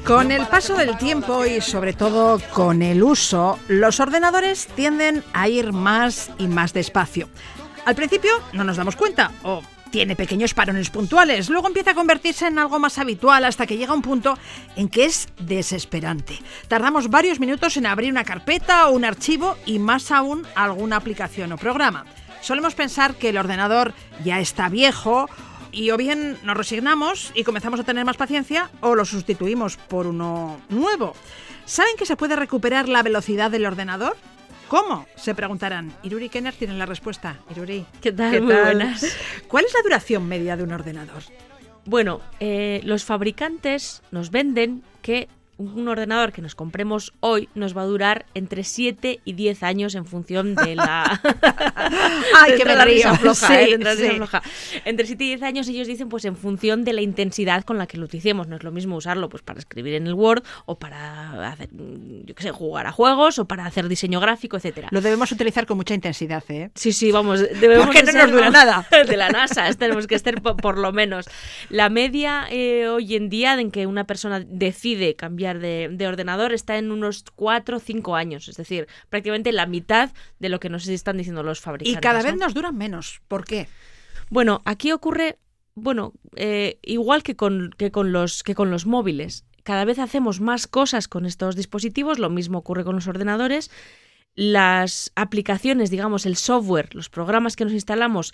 Con 0.06 0.34
el 0.34 0.46
paso 0.48 0.76
del 0.76 0.98
tiempo 0.98 1.46
y 1.46 1.62
sobre 1.62 1.94
todo 1.94 2.38
con 2.52 2.82
el 2.82 3.02
uso, 3.04 3.58
los 3.70 4.02
ordenadores 4.02 4.68
tienden 4.68 5.24
a 5.32 5.48
ir 5.48 5.72
más 5.72 6.30
y 6.38 6.48
más 6.48 6.74
despacio. 6.74 7.30
Al 7.86 7.96
principio 7.96 8.32
no 8.52 8.66
nos 8.66 8.76
damos 8.76 8.98
cuenta 8.98 9.32
o 9.44 9.62
tiene 9.92 10.18
pequeños 10.18 10.54
parones 10.54 10.90
puntuales, 10.90 11.50
luego 11.50 11.68
empieza 11.68 11.92
a 11.92 11.96
convertirse 11.96 12.48
en 12.48 12.60
algo 12.60 12.80
más 12.80 12.98
habitual 12.98 13.46
hasta 13.46 13.66
que 13.66 13.78
llega 13.78 13.94
un 13.94 14.02
punto 14.02 14.38
en 14.76 14.90
que 14.90 15.06
es 15.06 15.30
desesperante. 15.40 16.38
Tardamos 16.68 17.10
varios 17.10 17.40
minutos 17.40 17.78
en 17.78 17.86
abrir 17.86 18.12
una 18.12 18.26
carpeta 18.26 18.90
o 18.90 18.92
un 18.92 19.06
archivo 19.06 19.56
y 19.66 19.80
más 19.80 20.12
aún 20.12 20.46
alguna 20.56 20.98
aplicación 20.98 21.54
o 21.54 21.58
programa. 21.58 22.06
Solemos 22.42 22.76
pensar 22.76 23.16
que 23.16 23.30
el 23.30 23.38
ordenador 23.38 23.94
ya 24.26 24.42
está 24.42 24.68
viejo 24.68 25.30
y 25.74 25.90
o 25.92 25.98
bien 25.98 26.38
nos 26.44 26.56
resignamos 26.56 27.32
y 27.36 27.44
comenzamos 27.44 27.80
a 27.80 27.84
tener 27.84 28.06
más 28.06 28.16
paciencia 28.16 28.70
o 28.80 28.96
lo 28.96 29.04
sustituimos 29.04 29.76
por 29.76 30.08
uno 30.08 30.62
nuevo. 30.70 31.16
¿Saben 31.66 31.98
que 31.98 32.06
se 32.06 32.16
puede 32.16 32.36
recuperar 32.36 32.88
la 32.88 33.04
velocidad 33.04 33.52
del 33.52 33.66
ordenador? 33.66 34.16
¿Cómo? 34.68 35.06
Se 35.16 35.36
preguntarán. 35.36 35.94
Iruri 36.04 36.30
Kenner 36.30 36.54
tiene 36.54 36.76
la 36.76 36.86
respuesta. 36.86 37.40
Iruri. 37.52 37.86
¿Qué 38.02 38.12
tal? 38.12 38.42
Muy 38.42 38.56
buenas. 38.56 39.18
¿Cuál 39.48 39.66
es 39.66 39.74
la 39.74 39.82
duración 39.84 40.28
media 40.28 40.56
de 40.56 40.64
un 40.64 40.72
ordenador? 40.72 41.24
Bueno, 41.86 42.22
eh, 42.40 42.82
los 42.84 43.04
fabricantes 43.04 44.02
nos 44.12 44.32
venden 44.32 44.84
que 45.02 45.28
un 45.76 45.88
ordenador 45.88 46.32
que 46.32 46.42
nos 46.42 46.56
compremos 46.56 47.14
hoy 47.20 47.50
nos 47.56 47.76
va 47.76 47.82
a 47.82 47.86
durar 47.86 48.26
entre 48.34 48.64
7 48.64 49.22
y 49.24 49.34
10 49.34 49.64
años 49.64 49.96
en 49.96 50.06
función 50.06 50.56
de 50.56 50.76
la... 50.76 51.22
¡Ay, 52.40 52.56
que 52.58 52.66
me 52.66 52.76
la 52.76 52.86
risa 52.86 53.16
floja, 53.18 53.48
Sí, 53.48 53.54
¿eh? 53.54 53.78
Risa 53.78 53.96
sí. 53.96 54.10
floja. 54.12 54.42
Entre 54.86 55.06
7 55.06 55.24
y 55.24 55.28
10 55.28 55.44
años 55.44 55.68
ellos 55.68 55.88
dicen 55.88 56.10
pues 56.10 56.26
en 56.26 56.36
función 56.36 56.84
de 56.84 56.94
la 56.94 57.02
intensidad 57.02 57.64
con 57.64 57.78
la 57.78 57.88
que 57.88 57.98
lo 57.98 58.06
utilicemos. 58.06 58.48
No 58.48 58.56
es 58.56 58.64
lo 58.64 58.72
mismo 58.72 58.96
usarlo 58.96 59.30
pues 59.30 59.44
para 59.44 59.60
escribir 59.60 59.96
en 59.96 60.08
el 60.08 60.14
Word 60.14 60.44
o 60.66 60.78
para 60.78 61.52
hacer, 61.52 61.70
mm, 61.72 62.26
yo 62.26 62.36
qué 62.36 62.44
sé, 62.44 62.52
jugar 62.52 62.88
a 62.88 62.92
juegos 62.92 63.40
o 63.40 63.46
para 63.46 63.66
hacer 63.66 63.88
diseño 63.88 64.20
gráfico, 64.20 64.58
etcétera. 64.58 64.90
Lo 64.92 65.02
debemos 65.02 65.32
utilizar 65.32 65.66
con 65.66 65.78
mucha 65.78 65.94
intensidad, 65.94 66.44
¿eh? 66.50 66.72
Sí, 66.76 66.94
sí, 66.94 67.12
vamos, 67.12 67.40
debemos 67.40 67.88
Porque 67.88 68.04
no 68.04 68.12
nos 68.14 68.32
dura 68.32 68.50
nada. 68.50 68.88
De 69.08 69.18
la 69.18 69.30
NASA, 69.30 69.72
tenemos 69.74 70.08
que 70.08 70.16
estar 70.16 70.42
por, 70.42 70.58
por 70.58 70.78
lo 70.78 70.92
menos. 70.92 71.26
La 71.70 71.90
media 71.90 72.48
eh, 72.50 72.88
hoy 72.88 73.16
en 73.16 73.30
día 73.30 73.60
en 73.60 73.72
que 73.72 73.88
una 73.88 74.06
persona 74.06 74.44
decide 74.46 75.16
cambiar 75.16 75.53
de, 75.60 75.90
de 75.92 76.08
ordenador 76.08 76.54
está 76.54 76.78
en 76.78 76.92
unos 76.92 77.24
4 77.36 77.78
o 77.78 77.80
5 77.80 78.16
años, 78.16 78.48
es 78.48 78.58
decir, 78.58 78.88
prácticamente 79.10 79.52
la 79.52 79.66
mitad 79.66 80.12
de 80.40 80.50
lo 80.50 80.60
que 80.60 80.70
nos 80.70 80.88
están 80.88 81.18
diciendo 81.18 81.44
los 81.44 81.60
Y 81.60 81.62
fabricantes. 81.62 82.02
cada 82.02 82.20
¿no? 82.20 82.26
vez 82.26 82.36
nos 82.36 82.54
duran 82.54 82.78
menos. 82.78 83.22
¿Por 83.28 83.46
qué? 83.46 83.68
Bueno, 84.30 84.62
aquí 84.66 84.92
ocurre, 84.92 85.38
bueno, 85.76 86.14
eh, 86.36 86.80
igual 86.82 87.24
que 87.24 87.36
con, 87.36 87.72
que, 87.78 87.92
con 87.92 88.12
los, 88.12 88.44
que 88.44 88.56
con 88.56 88.72
los 88.72 88.86
móviles. 88.86 89.46
Cada 89.64 89.86
vez 89.86 90.00
hacemos 90.00 90.42
más 90.42 90.68
cosas 90.68 91.08
con 91.08 91.26
estos 91.26 91.56
dispositivos, 91.56 92.20
lo 92.20 92.30
mismo 92.30 92.58
ocurre 92.58 92.84
con 92.84 92.96
los 92.96 93.08
ordenadores. 93.08 93.72
Las 94.36 95.12
aplicaciones, 95.16 95.90
digamos, 95.90 96.26
el 96.26 96.36
software, 96.36 96.94
los 96.96 97.10
programas 97.10 97.56
que 97.56 97.64
nos 97.64 97.74
instalamos, 97.74 98.34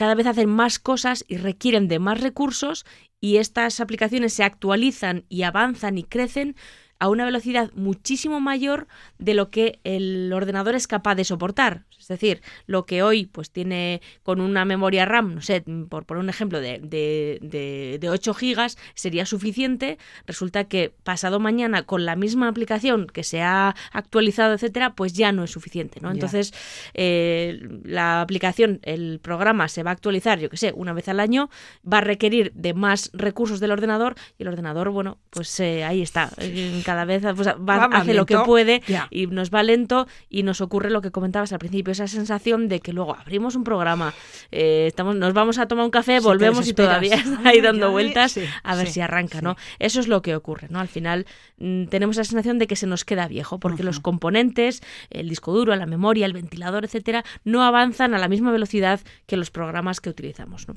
cada 0.00 0.14
vez 0.14 0.26
hacen 0.26 0.48
más 0.48 0.78
cosas 0.78 1.26
y 1.28 1.36
requieren 1.36 1.86
de 1.86 1.98
más 1.98 2.22
recursos 2.22 2.86
y 3.20 3.36
estas 3.36 3.80
aplicaciones 3.80 4.32
se 4.32 4.44
actualizan 4.44 5.26
y 5.28 5.42
avanzan 5.42 5.98
y 5.98 6.04
crecen 6.04 6.56
a 7.00 7.08
una 7.08 7.24
velocidad 7.24 7.72
muchísimo 7.74 8.40
mayor 8.40 8.86
de 9.18 9.34
lo 9.34 9.50
que 9.50 9.80
el 9.84 10.32
ordenador 10.32 10.74
es 10.74 10.86
capaz 10.86 11.14
de 11.16 11.24
soportar. 11.24 11.84
Es 11.98 12.08
decir, 12.08 12.42
lo 12.66 12.86
que 12.86 13.02
hoy 13.02 13.26
pues 13.26 13.50
tiene 13.50 14.00
con 14.22 14.40
una 14.40 14.64
memoria 14.64 15.04
RAM, 15.04 15.34
no 15.34 15.42
sé, 15.42 15.64
por 15.88 16.04
poner 16.04 16.22
un 16.22 16.30
ejemplo, 16.30 16.60
de, 16.60 16.78
de, 16.78 17.38
de, 17.42 17.98
de 18.00 18.10
8 18.10 18.34
gigas 18.34 18.78
sería 18.94 19.26
suficiente. 19.26 19.98
Resulta 20.26 20.64
que 20.64 20.94
pasado 21.02 21.40
mañana 21.40 21.82
con 21.82 22.04
la 22.04 22.16
misma 22.16 22.48
aplicación 22.48 23.06
que 23.06 23.24
se 23.24 23.42
ha 23.42 23.74
actualizado, 23.92 24.54
etcétera, 24.54 24.94
pues 24.94 25.12
ya 25.14 25.32
no 25.32 25.44
es 25.44 25.50
suficiente. 25.50 26.00
¿no? 26.00 26.10
Entonces, 26.10 26.52
eh, 26.94 27.60
la 27.84 28.20
aplicación, 28.20 28.80
el 28.82 29.20
programa 29.20 29.68
se 29.68 29.82
va 29.82 29.90
a 29.90 29.94
actualizar, 29.94 30.38
yo 30.38 30.50
que 30.50 30.56
sé, 30.56 30.72
una 30.74 30.92
vez 30.92 31.08
al 31.08 31.20
año, 31.20 31.48
va 31.90 31.98
a 31.98 32.02
requerir 32.02 32.52
de 32.54 32.74
más 32.74 33.10
recursos 33.12 33.60
del 33.60 33.72
ordenador 33.72 34.16
y 34.38 34.42
el 34.42 34.48
ordenador, 34.48 34.90
bueno, 34.90 35.18
pues 35.30 35.58
eh, 35.60 35.84
ahí 35.84 36.02
está. 36.02 36.30
Eh, 36.38 36.82
Cada 36.90 37.04
vez 37.04 37.22
pues, 37.36 37.46
va- 37.46 37.52
Va 37.54 37.88
más 37.88 38.00
hace 38.02 38.14
lo 38.14 38.26
que 38.26 38.36
puede 38.38 38.82
y 39.10 39.26
nos 39.28 39.50
va 39.52 39.62
lento 39.62 40.08
y 40.28 40.42
nos 40.42 40.60
ocurre 40.60 40.90
lo 40.90 41.00
que 41.02 41.12
comentabas 41.12 41.52
al 41.52 41.60
principio, 41.60 41.92
esa 41.92 42.08
sensación 42.08 42.68
de 42.68 42.80
que 42.80 42.92
luego 42.92 43.14
abrimos 43.16 43.54
un 43.54 43.62
programa, 43.62 44.12
eh, 44.50 44.86
estamos, 44.88 45.14
nos 45.14 45.32
vamos 45.32 45.58
a 45.58 45.68
tomar 45.68 45.84
un 45.84 45.92
café, 45.92 46.18
Sí, 46.18 46.24
volvemos 46.24 46.66
y 46.66 46.72
todavía 46.72 47.14
está 47.42 47.48
ahí 47.48 47.60
dando 47.60 47.86
ay, 47.86 47.92
vueltas 47.92 48.32
sí, 48.32 48.42
a 48.64 48.74
ver 48.74 48.88
sí, 48.88 48.94
si 48.94 49.00
arranca. 49.02 49.40
¿no? 49.40 49.54
Eso 49.78 50.00
es 50.00 50.08
lo 50.08 50.20
que 50.20 50.34
ocurre, 50.34 50.66
¿no? 50.68 50.80
Al 50.80 50.88
final 50.88 51.26
mm, 51.58 51.84
tenemos 51.84 52.16
la 52.16 52.24
sensación 52.24 52.58
de 52.58 52.66
que 52.66 52.74
se 52.74 52.88
nos 52.88 53.04
queda 53.04 53.28
viejo, 53.28 53.60
porque 53.60 53.84
los 53.84 54.00
componentes, 54.00 54.82
el 55.10 55.28
disco 55.28 55.52
duro, 55.52 55.76
la 55.76 55.86
memoria, 55.86 56.26
el 56.26 56.32
ventilador, 56.32 56.84
etcétera, 56.84 57.24
no 57.44 57.62
avanzan 57.62 58.14
a 58.14 58.18
la 58.18 58.26
misma 58.26 58.50
velocidad 58.50 58.98
que 59.26 59.36
los 59.36 59.50
programas 59.52 60.00
que 60.00 60.10
utilizamos, 60.10 60.66
¿no? 60.66 60.74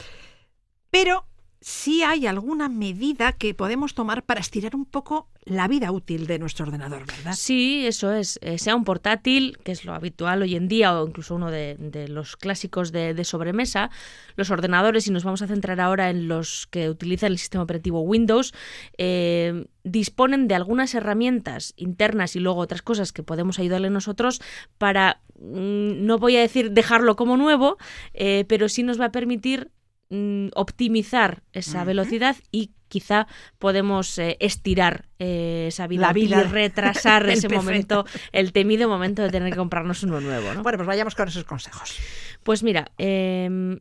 Pero 0.91 1.25
sí 1.63 2.03
hay 2.03 2.27
alguna 2.27 2.67
medida 2.67 3.31
que 3.31 3.53
podemos 3.53 3.93
tomar 3.93 4.23
para 4.23 4.41
estirar 4.41 4.75
un 4.75 4.83
poco 4.83 5.29
la 5.45 5.67
vida 5.69 5.91
útil 5.91 6.27
de 6.27 6.37
nuestro 6.37 6.65
ordenador, 6.65 7.05
¿verdad? 7.05 7.33
Sí, 7.35 7.85
eso 7.87 8.11
es. 8.11 8.37
Eh, 8.41 8.57
sea 8.57 8.75
un 8.75 8.83
portátil, 8.83 9.57
que 9.63 9.71
es 9.71 9.85
lo 9.85 9.93
habitual 9.93 10.41
hoy 10.41 10.55
en 10.55 10.67
día, 10.67 10.97
o 10.97 11.07
incluso 11.07 11.35
uno 11.35 11.51
de, 11.51 11.77
los 12.09 12.35
clásicos 12.35 12.91
de, 12.91 13.13
de 13.13 13.23
sobremesa, 13.23 13.89
los 14.35 14.51
ordenadores, 14.51 15.07
y 15.07 15.11
nos 15.11 15.23
vamos 15.23 15.41
a 15.41 15.47
centrar 15.47 15.79
ahora 15.79 16.09
en 16.09 16.27
los 16.27 16.67
que 16.67 16.89
utilizan 16.89 17.31
el 17.31 17.37
sistema 17.37 17.63
operativo 17.63 18.01
Windows, 18.01 18.53
eh, 18.97 19.65
disponen 19.83 20.49
de 20.49 20.55
algunas 20.55 20.93
herramientas 20.95 21.73
internas 21.77 22.35
y 22.35 22.39
luego 22.39 22.59
otras 22.59 22.81
cosas 22.81 23.13
que 23.13 23.23
podemos 23.23 23.59
ayudarle 23.59 23.89
nosotros 23.89 24.41
para, 24.77 25.21
mm, 25.39 26.05
no 26.05 26.17
voy 26.17 26.35
a 26.35 26.41
decir 26.41 26.71
dejarlo 26.71 27.15
como 27.15 27.37
nuevo, 27.37 27.77
eh, 28.13 28.43
pero 28.49 28.67
sí 28.67 28.83
nos 28.83 28.99
va 28.99 29.05
a 29.05 29.11
permitir 29.11 29.71
mm, 30.13 30.49
optimizar 30.55 31.43
esa 31.51 31.83
velocidad 31.83 32.35
y 32.51 32.71
quizá 32.87 33.27
podemos 33.57 34.17
eh, 34.19 34.37
estirar 34.39 35.09
eh, 35.17 35.65
esa 35.69 35.87
vida, 35.87 36.01
La 36.03 36.11
útil 36.11 36.27
vida 36.29 36.41
y 36.41 36.43
retrasar 36.43 37.27
ese 37.29 37.49
momento, 37.49 38.05
el 38.31 38.53
temido 38.53 38.87
momento 38.87 39.23
de 39.23 39.29
tener 39.29 39.51
que 39.51 39.57
comprarnos 39.57 40.03
uno 40.03 40.21
nuevo. 40.21 40.53
¿no? 40.53 40.63
Bueno, 40.63 40.77
pues 40.77 40.87
vayamos 40.87 41.15
con 41.15 41.27
esos 41.27 41.43
consejos. 41.43 41.97
Pues 42.43 42.61
mira, 42.61 42.91
eh, 42.97 43.79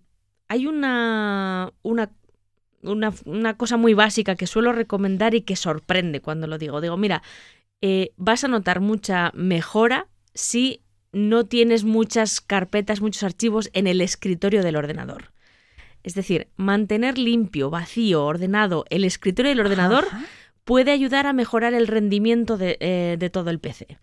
hay 0.48 0.66
una, 0.66 1.72
una, 1.82 2.10
una, 2.82 3.12
una 3.24 3.56
cosa 3.56 3.76
muy 3.76 3.94
básica 3.94 4.34
que 4.34 4.46
suelo 4.46 4.72
recomendar 4.72 5.34
y 5.34 5.42
que 5.42 5.56
sorprende 5.56 6.20
cuando 6.20 6.46
lo 6.46 6.58
digo. 6.58 6.80
Digo, 6.80 6.96
mira, 6.96 7.22
eh, 7.80 8.12
vas 8.16 8.44
a 8.44 8.48
notar 8.48 8.80
mucha 8.80 9.32
mejora 9.34 10.08
si 10.34 10.82
no 11.12 11.44
tienes 11.44 11.84
muchas 11.84 12.40
carpetas, 12.40 13.00
muchos 13.00 13.22
archivos 13.24 13.70
en 13.72 13.86
el 13.86 14.00
escritorio 14.00 14.62
del 14.62 14.76
ordenador. 14.76 15.32
Es 16.02 16.14
decir, 16.14 16.48
mantener 16.56 17.18
limpio, 17.18 17.70
vacío, 17.70 18.24
ordenado 18.24 18.84
el 18.90 19.04
escritorio 19.04 19.50
del 19.50 19.60
ordenador 19.60 20.06
puede 20.64 20.92
ayudar 20.92 21.26
a 21.26 21.32
mejorar 21.32 21.74
el 21.74 21.86
rendimiento 21.86 22.56
de, 22.56 22.76
eh, 22.80 23.16
de, 23.18 23.30
todo 23.30 23.50
el 23.50 23.58
PC. 23.58 23.98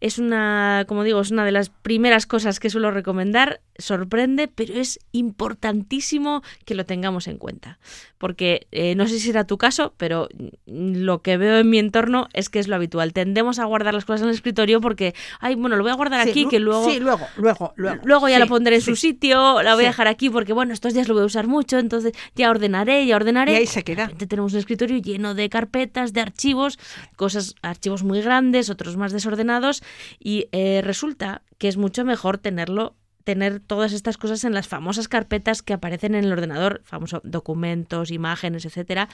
Es 0.00 0.18
una, 0.18 0.84
como 0.88 1.02
digo, 1.02 1.20
es 1.20 1.30
una 1.30 1.44
de 1.44 1.52
las 1.52 1.70
primeras 1.70 2.24
cosas 2.24 2.60
que 2.60 2.70
suelo 2.70 2.90
recomendar. 2.90 3.60
Sorprende, 3.76 4.48
pero 4.48 4.74
es 4.74 5.00
importantísimo 5.12 6.42
que 6.64 6.74
lo 6.74 6.86
tengamos 6.86 7.26
en 7.28 7.36
cuenta. 7.36 7.78
Porque 8.16 8.66
eh, 8.72 8.94
no 8.94 9.06
sé 9.06 9.14
si 9.14 9.26
será 9.26 9.44
tu 9.44 9.58
caso, 9.58 9.94
pero 9.96 10.28
lo 10.66 11.22
que 11.22 11.36
veo 11.36 11.58
en 11.58 11.70
mi 11.70 11.78
entorno 11.78 12.28
es 12.32 12.48
que 12.48 12.58
es 12.58 12.68
lo 12.68 12.76
habitual. 12.76 13.12
Tendemos 13.12 13.58
a 13.58 13.64
guardar 13.64 13.94
las 13.94 14.04
cosas 14.04 14.22
en 14.22 14.28
el 14.28 14.34
escritorio 14.34 14.80
porque, 14.80 15.14
ay, 15.40 15.56
bueno, 15.56 15.76
lo 15.76 15.82
voy 15.82 15.92
a 15.92 15.96
guardar 15.96 16.24
Sí, 16.24 16.30
aquí, 16.30 16.48
que 16.48 16.58
luego... 16.58 16.88
Sí, 16.88 17.00
luego, 17.00 17.26
luego, 17.36 17.72
luego. 17.76 18.00
Luego 18.04 18.28
ya 18.28 18.36
Sí, 18.36 18.40
la 18.40 18.46
pondré 18.46 18.76
en 18.76 18.80
sí. 18.82 18.90
su 18.90 18.96
sitio, 18.96 19.62
la 19.62 19.74
voy 19.74 19.84
a 19.84 19.88
dejar 19.88 20.08
aquí 20.08 20.30
porque, 20.30 20.52
bueno, 20.52 20.72
estos 20.72 20.94
días 20.94 21.06
lo 21.08 21.14
voy 21.14 21.24
a 21.24 21.26
usar 21.26 21.46
mucho, 21.46 21.78
entonces 21.78 22.12
ya 22.34 22.50
ordenaré, 22.50 23.04
ya 23.06 23.16
ordenaré. 23.16 23.52
Y 23.52 23.56
ahí 23.56 23.66
se 23.66 23.84
queda. 23.84 24.08
Tenemos 24.28 24.52
un 24.52 24.58
escritorio 24.58 24.98
lleno 24.98 25.34
de 25.34 25.48
carpetas, 25.48 25.97
de 26.06 26.20
archivos, 26.20 26.78
cosas, 27.16 27.54
archivos 27.62 28.02
muy 28.04 28.22
grandes, 28.22 28.70
otros 28.70 28.96
más 28.96 29.12
desordenados, 29.12 29.82
y 30.18 30.48
eh, 30.52 30.80
resulta 30.82 31.42
que 31.58 31.68
es 31.68 31.76
mucho 31.76 32.04
mejor 32.04 32.38
tenerlo 32.38 32.94
tener 33.28 33.60
todas 33.60 33.92
estas 33.92 34.16
cosas 34.16 34.42
en 34.44 34.54
las 34.54 34.68
famosas 34.68 35.06
carpetas 35.06 35.60
que 35.60 35.74
aparecen 35.74 36.14
en 36.14 36.24
el 36.24 36.32
ordenador, 36.32 36.80
famosos 36.82 37.20
documentos, 37.24 38.10
imágenes, 38.10 38.64
etcétera, 38.64 39.10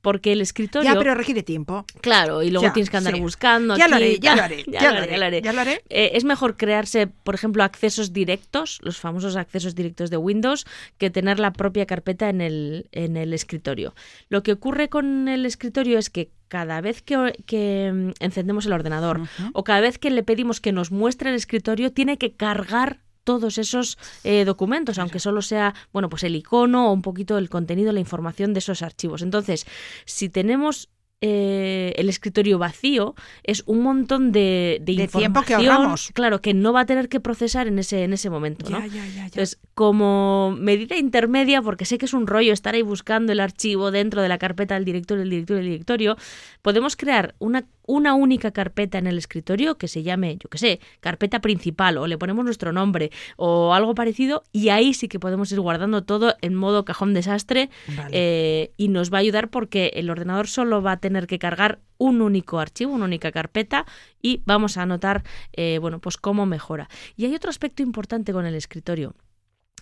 porque 0.00 0.32
el 0.32 0.40
escritorio 0.40 0.90
Ya, 0.90 0.98
pero 0.98 1.14
requiere 1.14 1.42
tiempo. 1.42 1.84
Claro, 2.00 2.42
y 2.42 2.50
luego 2.50 2.66
Ya, 2.66 2.72
tienes 2.72 2.88
que 2.88 2.96
andar 2.96 3.12
sí. 3.12 3.20
buscando. 3.20 3.76
Ya 3.76 3.86
lo 3.86 3.96
haré, 3.96 4.18
ya 4.18 4.34
lo 4.36 4.42
haré, 4.42 4.64
ya, 4.66 4.80
ya 4.80 4.92
lo 4.92 4.98
haré, 5.00 5.10
ya 5.10 5.18
lo 5.18 5.24
haré. 5.26 5.42
ya 5.42 5.52
lo 5.52 5.60
haré. 5.60 5.82
Eh, 5.90 6.12
es 6.14 6.24
mejor 6.24 6.56
crearse, 6.56 7.08
por 7.08 7.34
ejemplo, 7.34 7.62
accesos 7.62 8.14
directos, 8.14 8.78
los 8.80 8.96
famosos 8.98 9.36
accesos 9.36 9.74
directos 9.74 10.08
de 10.08 10.16
Windows, 10.16 10.64
que 10.96 11.10
tener 11.10 11.38
la 11.38 11.52
propia 11.52 11.84
carpeta 11.84 12.30
en 12.30 12.40
el, 12.40 12.88
en 12.92 13.18
el 13.18 13.34
escritorio. 13.34 13.94
Lo 14.30 14.42
que 14.42 14.52
ocurre 14.52 14.88
con 14.88 15.28
el 15.28 15.44
escritorio 15.44 15.98
es 15.98 16.08
que 16.08 16.30
cada 16.48 16.80
vez 16.80 17.02
que, 17.02 17.34
que, 17.44 17.92
mm, 17.92 18.24
encendemos 18.24 18.64
el 18.64 18.72
ordenador 18.72 19.20
o 19.52 19.62
cada 19.62 19.80
vez 19.80 19.98
que 19.98 20.10
le 20.10 20.22
pedimos 20.22 20.62
que 20.62 20.72
nos 20.72 20.90
muestre 20.90 21.28
el 21.28 21.36
escritorio, 21.36 21.92
tiene 21.92 22.16
que 22.16 22.32
cargar 22.32 23.00
todos 23.28 23.58
esos 23.58 23.98
eh, 24.24 24.46
documentos, 24.46 24.98
aunque 24.98 25.20
solo 25.20 25.42
sea, 25.42 25.74
bueno, 25.92 26.08
pues 26.08 26.24
el 26.24 26.34
icono 26.34 26.88
o 26.88 26.94
un 26.94 27.02
poquito 27.02 27.36
el 27.36 27.50
contenido, 27.50 27.92
la 27.92 28.00
información 28.00 28.54
de 28.54 28.60
esos 28.60 28.80
archivos. 28.80 29.20
Entonces, 29.20 29.66
si 30.06 30.30
tenemos 30.30 30.88
eh, 31.20 31.92
el 31.96 32.08
escritorio 32.08 32.56
vacío, 32.56 33.14
es 33.42 33.64
un 33.66 33.80
montón 33.80 34.32
de, 34.32 34.78
de, 34.80 34.94
De 34.94 35.08
tiempo 35.08 35.42
que 35.42 35.52
información, 35.52 35.68
ahorramos. 35.68 36.10
claro, 36.14 36.40
que 36.40 36.54
no 36.54 36.72
va 36.72 36.80
a 36.80 36.86
tener 36.86 37.10
que 37.10 37.20
procesar 37.20 37.66
en 37.66 37.78
ese, 37.78 38.02
en 38.02 38.14
ese 38.14 38.30
momento, 38.30 38.66
ya. 38.70 38.82
Entonces, 38.86 39.58
como 39.74 40.56
medida 40.58 40.96
intermedia, 40.96 41.60
porque 41.60 41.84
sé 41.84 41.98
que 41.98 42.06
es 42.06 42.14
un 42.14 42.26
rollo 42.26 42.54
estar 42.54 42.74
ahí 42.74 42.80
buscando 42.80 43.32
el 43.32 43.40
archivo 43.40 43.90
dentro 43.90 44.22
de 44.22 44.30
la 44.30 44.38
carpeta 44.38 44.72
del 44.72 44.86
directorio, 44.86 45.20
del 45.20 45.30
directorio, 45.30 45.62
del 45.62 45.70
directorio, 45.72 46.16
podemos 46.62 46.96
crear 46.96 47.34
una, 47.40 47.66
una 47.88 48.14
única 48.14 48.52
carpeta 48.52 48.98
en 48.98 49.06
el 49.06 49.18
escritorio 49.18 49.78
que 49.78 49.88
se 49.88 50.02
llame, 50.02 50.36
yo 50.36 50.48
qué 50.50 50.58
sé, 50.58 50.80
carpeta 51.00 51.40
principal, 51.40 51.96
o 51.96 52.06
le 52.06 52.18
ponemos 52.18 52.44
nuestro 52.44 52.70
nombre, 52.70 53.10
o 53.36 53.72
algo 53.74 53.94
parecido, 53.94 54.44
y 54.52 54.68
ahí 54.68 54.92
sí 54.94 55.08
que 55.08 55.18
podemos 55.18 55.50
ir 55.50 55.58
guardando 55.58 56.04
todo 56.04 56.36
en 56.42 56.54
modo 56.54 56.84
cajón 56.84 57.14
desastre, 57.14 57.70
Vale. 57.96 58.10
eh, 58.12 58.72
y 58.76 58.88
nos 58.88 59.12
va 59.12 59.16
a 59.16 59.20
ayudar 59.20 59.48
porque 59.48 59.90
el 59.94 60.10
ordenador 60.10 60.46
solo 60.48 60.82
va 60.82 60.92
a 60.92 61.00
tener 61.00 61.26
que 61.26 61.38
cargar 61.38 61.80
un 61.96 62.20
único 62.20 62.60
archivo, 62.60 62.92
una 62.92 63.06
única 63.06 63.32
carpeta, 63.32 63.86
y 64.20 64.42
vamos 64.44 64.76
a 64.76 64.84
notar, 64.84 65.24
eh, 65.54 65.78
bueno, 65.80 65.98
pues 65.98 66.18
cómo 66.18 66.44
mejora. 66.44 66.88
Y 67.16 67.24
hay 67.24 67.34
otro 67.34 67.48
aspecto 67.48 67.82
importante 67.82 68.32
con 68.34 68.44
el 68.44 68.54
escritorio. 68.54 69.14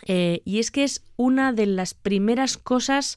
Eh, 0.06 0.42
y 0.44 0.60
es 0.60 0.70
que 0.70 0.84
es 0.84 1.04
una 1.16 1.52
de 1.52 1.66
las 1.66 1.94
primeras 1.94 2.56
cosas 2.56 3.16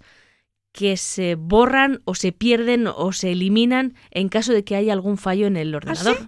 que 0.79 0.95
se 0.95 1.35
borran 1.35 1.99
o 2.05 2.15
se 2.15 2.31
pierden 2.31 2.87
o 2.87 3.11
se 3.11 3.31
eliminan 3.33 3.95
en 4.11 4.29
caso 4.29 4.53
de 4.53 4.63
que 4.63 4.77
haya 4.77 4.93
algún 4.93 5.17
fallo 5.17 5.45
en 5.45 5.57
el 5.57 5.75
ordenador. 5.75 6.15
sí? 6.17 6.27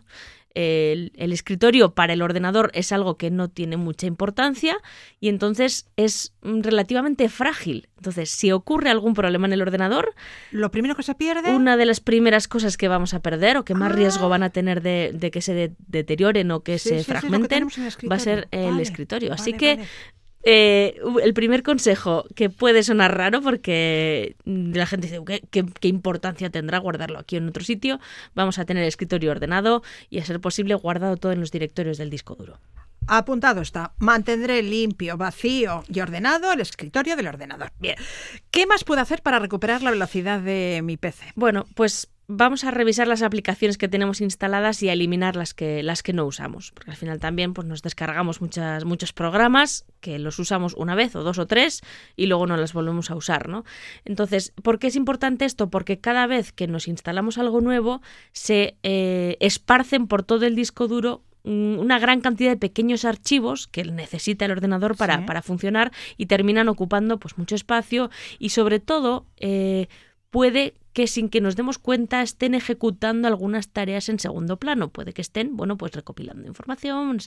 El, 0.53 1.13
el 1.15 1.31
escritorio 1.31 1.93
para 1.95 2.11
el 2.11 2.21
ordenador 2.21 2.69
es 2.73 2.91
algo 2.91 3.15
que 3.15 3.31
no 3.31 3.47
tiene 3.47 3.77
mucha 3.77 4.07
importancia 4.07 4.75
y 5.21 5.29
entonces 5.29 5.87
es 5.95 6.33
mm, 6.41 6.59
relativamente 6.63 7.29
frágil. 7.29 7.87
Entonces, 7.95 8.29
si 8.31 8.51
ocurre 8.51 8.89
algún 8.89 9.13
problema 9.13 9.47
en 9.47 9.53
el 9.53 9.61
ordenador, 9.61 10.13
Lo 10.51 10.69
primero 10.69 10.95
que 10.95 11.03
se 11.03 11.15
pierde. 11.15 11.55
una 11.55 11.77
de 11.77 11.85
las 11.85 12.01
primeras 12.01 12.49
cosas 12.49 12.75
que 12.75 12.89
vamos 12.89 13.13
a 13.13 13.21
perder 13.21 13.55
o 13.55 13.63
que 13.63 13.75
más 13.75 13.93
Ah. 13.93 13.95
riesgo 13.95 14.27
van 14.27 14.43
a 14.43 14.49
tener 14.49 14.81
de, 14.81 15.11
de 15.13 15.31
que 15.31 15.39
se 15.41 15.53
de- 15.53 15.73
deterioren 15.87 16.51
o 16.51 16.63
que 16.63 16.77
Sí, 16.79 16.89
se 16.89 16.97
sí, 16.97 17.05
sí, 17.05 17.11
lo 17.13 17.15
que 17.15 17.19
fragmenten 17.21 17.67
va 18.11 18.15
a 18.17 18.19
ser 18.19 18.49
el 18.51 18.71
Vale, 18.71 18.83
escritorio. 18.83 19.31
Así 19.31 19.51
vale, 19.51 19.57
que 19.57 19.75
vale. 19.77 19.87
Eh, 20.43 20.99
el 21.23 21.33
primer 21.33 21.63
consejo, 21.63 22.25
que 22.35 22.49
puede 22.49 22.83
sonar 22.83 23.15
raro 23.17 23.41
porque 23.41 24.35
la 24.45 24.85
gente 24.85 25.07
dice, 25.07 25.21
¿qué, 25.25 25.41
qué, 25.49 25.65
qué 25.79 25.87
importancia 25.87 26.49
tendrá 26.49 26.79
guardarlo 26.79 27.19
aquí 27.19 27.37
en 27.37 27.47
otro 27.47 27.63
sitio? 27.63 27.99
Vamos 28.33 28.59
a 28.59 28.65
tener 28.65 28.83
el 28.83 28.89
escritorio 28.89 29.31
ordenado 29.31 29.83
y 30.09 30.19
a 30.19 30.25
ser 30.25 30.39
posible 30.39 30.75
guardado 30.75 31.17
todo 31.17 31.31
en 31.31 31.39
los 31.39 31.51
directorios 31.51 31.97
del 31.97 32.09
disco 32.09 32.35
duro. 32.35 32.59
Apuntado 33.07 33.61
está. 33.61 33.93
Mantendré 33.97 34.61
limpio, 34.61 35.17
vacío 35.17 35.83
y 35.87 35.99
ordenado 35.99 36.53
el 36.53 36.61
escritorio 36.61 37.15
del 37.15 37.27
ordenador. 37.27 37.71
Bien. 37.79 37.95
¿Qué 38.51 38.67
más 38.67 38.83
puedo 38.83 39.01
hacer 39.01 39.21
para 39.21 39.39
recuperar 39.39 39.81
la 39.81 39.91
velocidad 39.91 40.39
de 40.39 40.81
mi 40.83 40.97
PC? 40.97 41.33
Bueno, 41.35 41.65
pues 41.75 42.09
vamos 42.33 42.63
a 42.63 42.71
revisar 42.71 43.07
las 43.07 43.21
aplicaciones 43.21 43.77
que 43.77 43.89
tenemos 43.89 44.21
instaladas 44.21 44.81
y 44.83 44.89
a 44.89 44.93
eliminar 44.93 45.35
las 45.35 45.53
que, 45.53 45.83
las 45.83 46.01
que 46.01 46.13
no 46.13 46.25
usamos. 46.25 46.71
Porque 46.71 46.91
al 46.91 46.97
final 46.97 47.19
también 47.19 47.53
pues, 47.53 47.67
nos 47.67 47.81
descargamos 47.81 48.39
muchas, 48.39 48.85
muchos 48.85 49.11
programas 49.11 49.85
que 49.99 50.17
los 50.17 50.39
usamos 50.39 50.73
una 50.75 50.95
vez 50.95 51.15
o 51.15 51.23
dos 51.23 51.37
o 51.39 51.45
tres 51.45 51.81
y 52.15 52.27
luego 52.27 52.47
no 52.47 52.55
las 52.55 52.71
volvemos 52.71 53.11
a 53.11 53.15
usar, 53.15 53.49
¿no? 53.49 53.65
Entonces, 54.05 54.53
¿por 54.63 54.79
qué 54.79 54.87
es 54.87 54.95
importante 54.95 55.43
esto? 55.45 55.69
Porque 55.69 55.99
cada 55.99 56.25
vez 56.25 56.53
que 56.53 56.67
nos 56.67 56.87
instalamos 56.87 57.37
algo 57.37 57.59
nuevo, 57.59 58.01
se 58.31 58.77
eh, 58.83 59.35
esparcen 59.41 60.07
por 60.07 60.23
todo 60.23 60.45
el 60.45 60.55
disco 60.55 60.87
duro 60.87 61.23
mm, 61.43 61.79
una 61.79 61.99
gran 61.99 62.21
cantidad 62.21 62.51
de 62.51 62.57
pequeños 62.57 63.03
archivos 63.03 63.67
que 63.67 63.83
necesita 63.83 64.45
el 64.45 64.51
ordenador 64.51 64.95
para, 64.95 65.17
Sí. 65.17 65.23
para 65.25 65.41
funcionar 65.41 65.91
y 66.15 66.27
terminan 66.27 66.69
ocupando 66.69 67.19
pues 67.19 67.37
mucho 67.37 67.55
espacio 67.55 68.09
y 68.39 68.49
sobre 68.49 68.79
todo 68.79 69.25
eh, 69.37 69.87
puede 70.29 70.75
que 70.93 71.07
sin 71.07 71.29
que 71.29 71.41
nos 71.41 71.55
demos 71.55 71.77
cuenta 71.77 72.21
estén 72.21 72.53
ejecutando 72.55 73.27
algunas 73.27 73.69
tareas 73.69 74.09
en 74.09 74.19
segundo 74.19 74.57
plano. 74.57 74.89
Puede 74.89 75.13
que 75.13 75.21
estén, 75.21 75.55
bueno, 75.55 75.77
pues 75.77 75.93
recopilando 75.93 76.47
información, 76.47 77.19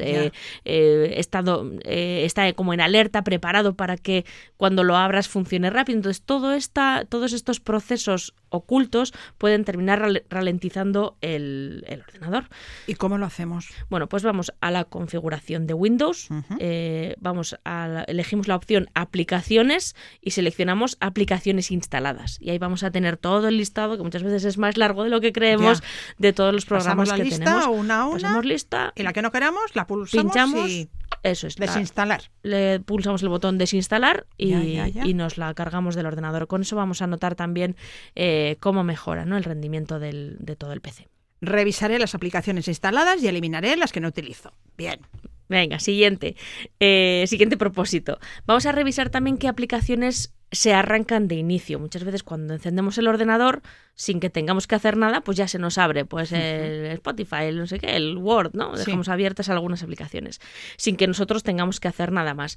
eh, 0.65 1.15
estado, 1.17 1.71
eh, 1.85 2.23
está 2.25 2.53
como 2.53 2.75
en 2.75 2.81
alerta, 2.81 3.23
preparado 3.25 3.75
para 3.75 3.97
que 3.97 4.25
cuando 4.57 4.85
lo 4.85 4.97
abras 4.97 5.29
funcione 5.29 5.71
rápido. 5.71 5.99
Entonces, 5.99 6.23
todo 6.23 6.53
esta, 6.53 7.05
todos 7.09 7.33
estos 7.33 7.61
procesos 7.61 8.35
ocultos 8.51 9.13
pueden 9.39 9.65
terminar 9.65 10.01
rale- 10.01 10.25
ralentizando 10.31 11.17
el, 11.21 11.85
el 11.89 12.01
ordenador. 12.03 12.45
¿Y 12.87 12.95
cómo 12.95 13.19
lo 13.19 13.27
hacemos? 13.27 13.69
Bueno, 13.91 14.09
pues 14.09 14.23
vamos 14.23 14.53
a 14.61 14.71
la 14.71 14.85
configuración 14.85 15.67
de 15.67 15.75
Windows, 15.75 16.29
eh, 16.61 17.17
vamos 17.19 17.57
a 17.65 17.89
la- 17.89 18.03
elegimos 18.05 18.47
la 18.47 18.57
opción 18.57 18.89
aplicaciones 18.95 19.97
y 20.21 20.31
seleccionamos 20.33 20.97
aplicaciones 21.01 21.71
instaladas. 21.71 22.39
Y 22.41 22.51
ahí 22.51 22.59
vamos 22.59 22.83
a 22.85 22.91
tener 22.91 23.17
todo 23.17 23.49
el 23.55 23.59
listado, 23.59 23.97
que 23.97 24.03
muchas 24.03 24.23
veces 24.23 24.45
es 24.45 24.59
más 24.59 24.77
largo 24.77 25.05
de 25.05 25.11
lo 25.11 25.21
que 25.21 25.33
creemos, 25.33 25.83
de 26.19 26.33
todos 26.33 26.53
los 26.53 26.67
programas 26.67 27.09
la 27.09 27.17
que 27.17 27.25
lista 27.25 27.45
tenemos. 27.45 27.67
una 27.69 28.01
a 28.03 28.07
una. 28.07 28.15
Pasamos 28.21 28.45
lista, 28.45 28.93
Y 28.97 29.03
la 29.03 29.13
que 29.13 29.23
no 29.23 29.33
queramos, 29.33 29.63
la 29.75 29.87
pulsamos 29.87 30.25
pinchamos, 30.33 30.69
y 30.69 30.89
eso 31.23 31.47
es, 31.47 31.59
la- 31.59 31.67
desinstalar. 31.67 32.23
le 32.43 32.81
pulsamos 32.81 33.23
el 33.23 33.29
botón 33.31 33.57
desinstalar 33.59 34.27
y, 34.37 34.51
Ya, 34.51 34.63
ya, 34.63 34.89
ya. 34.89 35.07
y 35.07 35.15
nos 35.15 35.39
la 35.39 35.55
cargamos 35.55 35.95
del 35.95 36.07
ordenador. 36.07 36.47
Con 36.47 36.63
eso 36.63 36.77
vamos 36.77 37.01
a 37.03 37.07
notar 37.07 37.35
también 37.35 37.77
eh, 38.15 38.57
cómo 38.61 38.85
mejora 38.85 39.25
¿no? 39.25 39.37
el 39.37 39.45
rendimiento 39.45 39.99
del- 39.99 40.37
de 40.41 40.57
todo 40.57 40.73
el 40.73 40.81
PC. 40.81 41.09
Revisaré 41.41 41.99
las 41.99 42.15
aplicaciones 42.15 42.69
instaladas 42.69 43.23
y 43.23 43.29
eliminaré 43.29 43.77
las 43.77 43.93
que 43.93 44.01
no 44.01 44.09
utilizo. 44.09 44.53
Bien. 44.77 45.01
Venga, 45.49 45.79
siguiente. 45.79 46.37
Eh, 46.81 47.25
siguiente 47.27 47.59
propósito. 47.59 48.19
Vamos 48.47 48.65
a 48.65 48.73
revisar 48.73 49.11
también 49.11 49.37
qué 49.37 49.47
aplicaciones 49.47 50.33
se 50.55 50.75
arrancan 50.75 51.29
de 51.29 51.37
inicio. 51.37 51.79
Muchas 51.79 52.05
veces 52.05 52.23
cuando 52.23 52.55
encendemos 52.55 52.99
el 52.99 53.09
ordenador, 53.09 53.63
sin 53.95 54.21
que 54.21 54.31
tengamos 54.31 54.67
que 54.67 54.75
hacer 54.75 54.97
nada, 54.97 55.21
pues 55.23 55.37
ya 55.37 55.49
se 55.49 55.59
nos 55.59 55.79
abre 55.79 56.05
pues 56.05 56.33
el 56.33 56.87
Spotify, 56.87 57.45
el 57.45 57.59
no 57.59 57.67
sé 57.67 57.79
qué, 57.79 57.97
el 57.97 58.17
Word, 58.17 58.55
¿no? 58.55 58.77
Sí. 58.77 58.85
Dejamos 58.85 59.09
abiertas 59.09 59.49
algunas 59.49 59.83
aplicaciones, 59.83 60.41
sin 60.77 60.97
que 60.97 61.07
nosotros 61.07 61.43
tengamos 61.43 61.81
que 61.81 61.89
hacer 61.89 62.13
nada 62.13 62.35
más. 62.35 62.57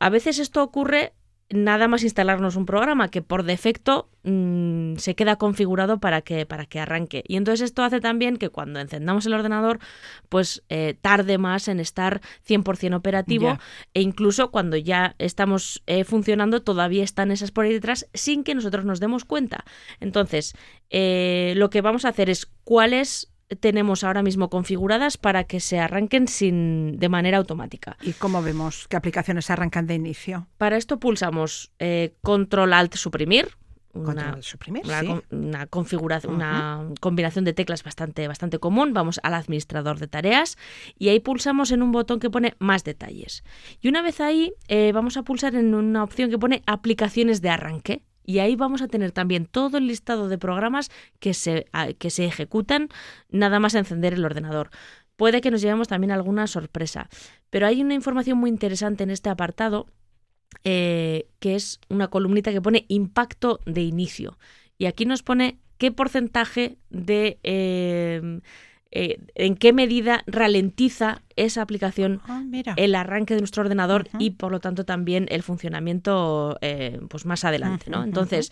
A 0.00 0.10
veces 0.10 0.38
esto 0.38 0.62
ocurre 0.62 1.12
nada 1.48 1.86
más 1.86 2.02
instalarnos 2.02 2.56
un 2.56 2.66
programa 2.66 3.08
que 3.08 3.22
por 3.22 3.44
defecto 3.44 4.08
mm, 4.24 4.96
se 4.96 5.14
queda 5.14 5.36
configurado 5.36 6.00
para 6.00 6.22
que, 6.22 6.44
para 6.44 6.66
que 6.66 6.80
arranque. 6.80 7.22
Y 7.28 7.36
entonces 7.36 7.64
esto 7.64 7.84
hace 7.84 8.00
también 8.00 8.36
que 8.36 8.48
cuando 8.48 8.80
encendamos 8.80 9.26
el 9.26 9.34
ordenador, 9.34 9.78
pues 10.28 10.64
eh, 10.68 10.96
tarde 11.00 11.38
más 11.38 11.68
en 11.68 11.78
estar 11.78 12.20
100% 12.46 12.96
operativo 12.96 13.58
e 13.94 14.00
incluso 14.00 14.50
cuando 14.50 14.76
ya 14.76 15.14
estamos 15.18 15.82
eh, 15.86 16.04
funcionando 16.04 16.62
todavía 16.62 17.04
están 17.04 17.30
esas 17.30 17.52
por 17.52 17.64
ahí 17.64 17.72
detrás 17.72 18.08
sin 18.12 18.42
que 18.42 18.54
nosotros 18.54 18.84
nos 18.84 18.98
demos 18.98 19.24
cuenta. 19.24 19.64
Entonces, 20.00 20.54
eh, 20.90 21.54
lo 21.56 21.70
que 21.70 21.80
vamos 21.80 22.04
a 22.04 22.08
hacer 22.08 22.28
es 22.28 22.46
cuáles 22.64 23.30
tenemos 23.54 24.04
ahora 24.04 24.22
mismo 24.22 24.50
configuradas 24.50 25.16
para 25.16 25.44
que 25.44 25.60
se 25.60 25.78
arranquen 25.78 26.28
sin, 26.28 26.98
de 26.98 27.08
manera 27.08 27.38
automática. 27.38 27.96
¿Y 28.02 28.12
cómo 28.12 28.42
vemos 28.42 28.88
qué 28.88 28.96
aplicaciones 28.96 29.46
se 29.46 29.52
arrancan 29.52 29.86
de 29.86 29.94
inicio? 29.94 30.48
Para 30.58 30.76
esto 30.76 30.98
pulsamos 30.98 31.70
eh, 31.78 32.14
Control 32.22 32.72
Alt 32.72 32.94
Suprimir. 32.94 33.56
Una, 33.92 34.24
Control 34.24 34.42
suprimir, 34.42 34.84
una, 34.84 35.00
sí. 35.00 35.08
una 35.30 35.66
configuración, 35.66 36.34
una 36.34 36.86
combinación 37.00 37.46
de 37.46 37.54
teclas 37.54 37.82
bastante, 37.82 38.28
bastante 38.28 38.58
común. 38.58 38.92
Vamos 38.92 39.18
al 39.22 39.32
administrador 39.32 39.98
de 39.98 40.06
tareas 40.06 40.58
y 40.98 41.08
ahí 41.08 41.18
pulsamos 41.18 41.70
en 41.70 41.82
un 41.82 41.92
botón 41.92 42.20
que 42.20 42.28
pone 42.28 42.56
más 42.58 42.84
detalles. 42.84 43.42
Y 43.80 43.88
una 43.88 44.02
vez 44.02 44.20
ahí, 44.20 44.52
eh, 44.68 44.92
vamos 44.92 45.16
a 45.16 45.22
pulsar 45.22 45.54
en 45.54 45.74
una 45.74 46.04
opción 46.04 46.28
que 46.28 46.38
pone 46.38 46.62
aplicaciones 46.66 47.40
de 47.40 47.48
arranque. 47.48 48.02
Y 48.26 48.40
ahí 48.40 48.56
vamos 48.56 48.82
a 48.82 48.88
tener 48.88 49.12
también 49.12 49.46
todo 49.46 49.78
el 49.78 49.86
listado 49.86 50.28
de 50.28 50.36
programas 50.36 50.90
que 51.20 51.32
se, 51.32 51.66
que 51.98 52.10
se 52.10 52.26
ejecutan 52.26 52.88
nada 53.30 53.60
más 53.60 53.74
encender 53.74 54.14
el 54.14 54.24
ordenador. 54.24 54.70
Puede 55.16 55.40
que 55.40 55.50
nos 55.50 55.62
llevemos 55.62 55.88
también 55.88 56.10
alguna 56.10 56.46
sorpresa, 56.46 57.08
pero 57.48 57.66
hay 57.66 57.80
una 57.80 57.94
información 57.94 58.36
muy 58.36 58.50
interesante 58.50 59.04
en 59.04 59.10
este 59.10 59.30
apartado 59.30 59.86
eh, 60.64 61.28
que 61.38 61.54
es 61.54 61.80
una 61.88 62.08
columnita 62.08 62.52
que 62.52 62.60
pone 62.60 62.84
impacto 62.88 63.60
de 63.64 63.82
inicio. 63.82 64.38
Y 64.76 64.86
aquí 64.86 65.06
nos 65.06 65.22
pone 65.22 65.58
qué 65.78 65.92
porcentaje 65.92 66.78
de... 66.90 67.38
eh, 67.42 68.40
eh, 68.90 69.18
en 69.34 69.56
qué 69.56 69.72
medida 69.72 70.22
ralentiza 70.26 71.22
esa 71.34 71.62
aplicación 71.62 72.20
Ah, 72.26 72.42
el 72.76 72.94
arranque 72.94 73.34
de 73.34 73.40
nuestro 73.40 73.62
ordenador 73.62 74.08
y 74.18 74.30
por 74.30 74.52
lo 74.52 74.60
tanto 74.60 74.84
también 74.84 75.26
el 75.30 75.42
funcionamiento 75.42 76.56
eh, 76.60 77.00
pues 77.08 77.26
más 77.26 77.44
adelante, 77.44 77.90
¿no? 77.90 78.04
Entonces, 78.04 78.50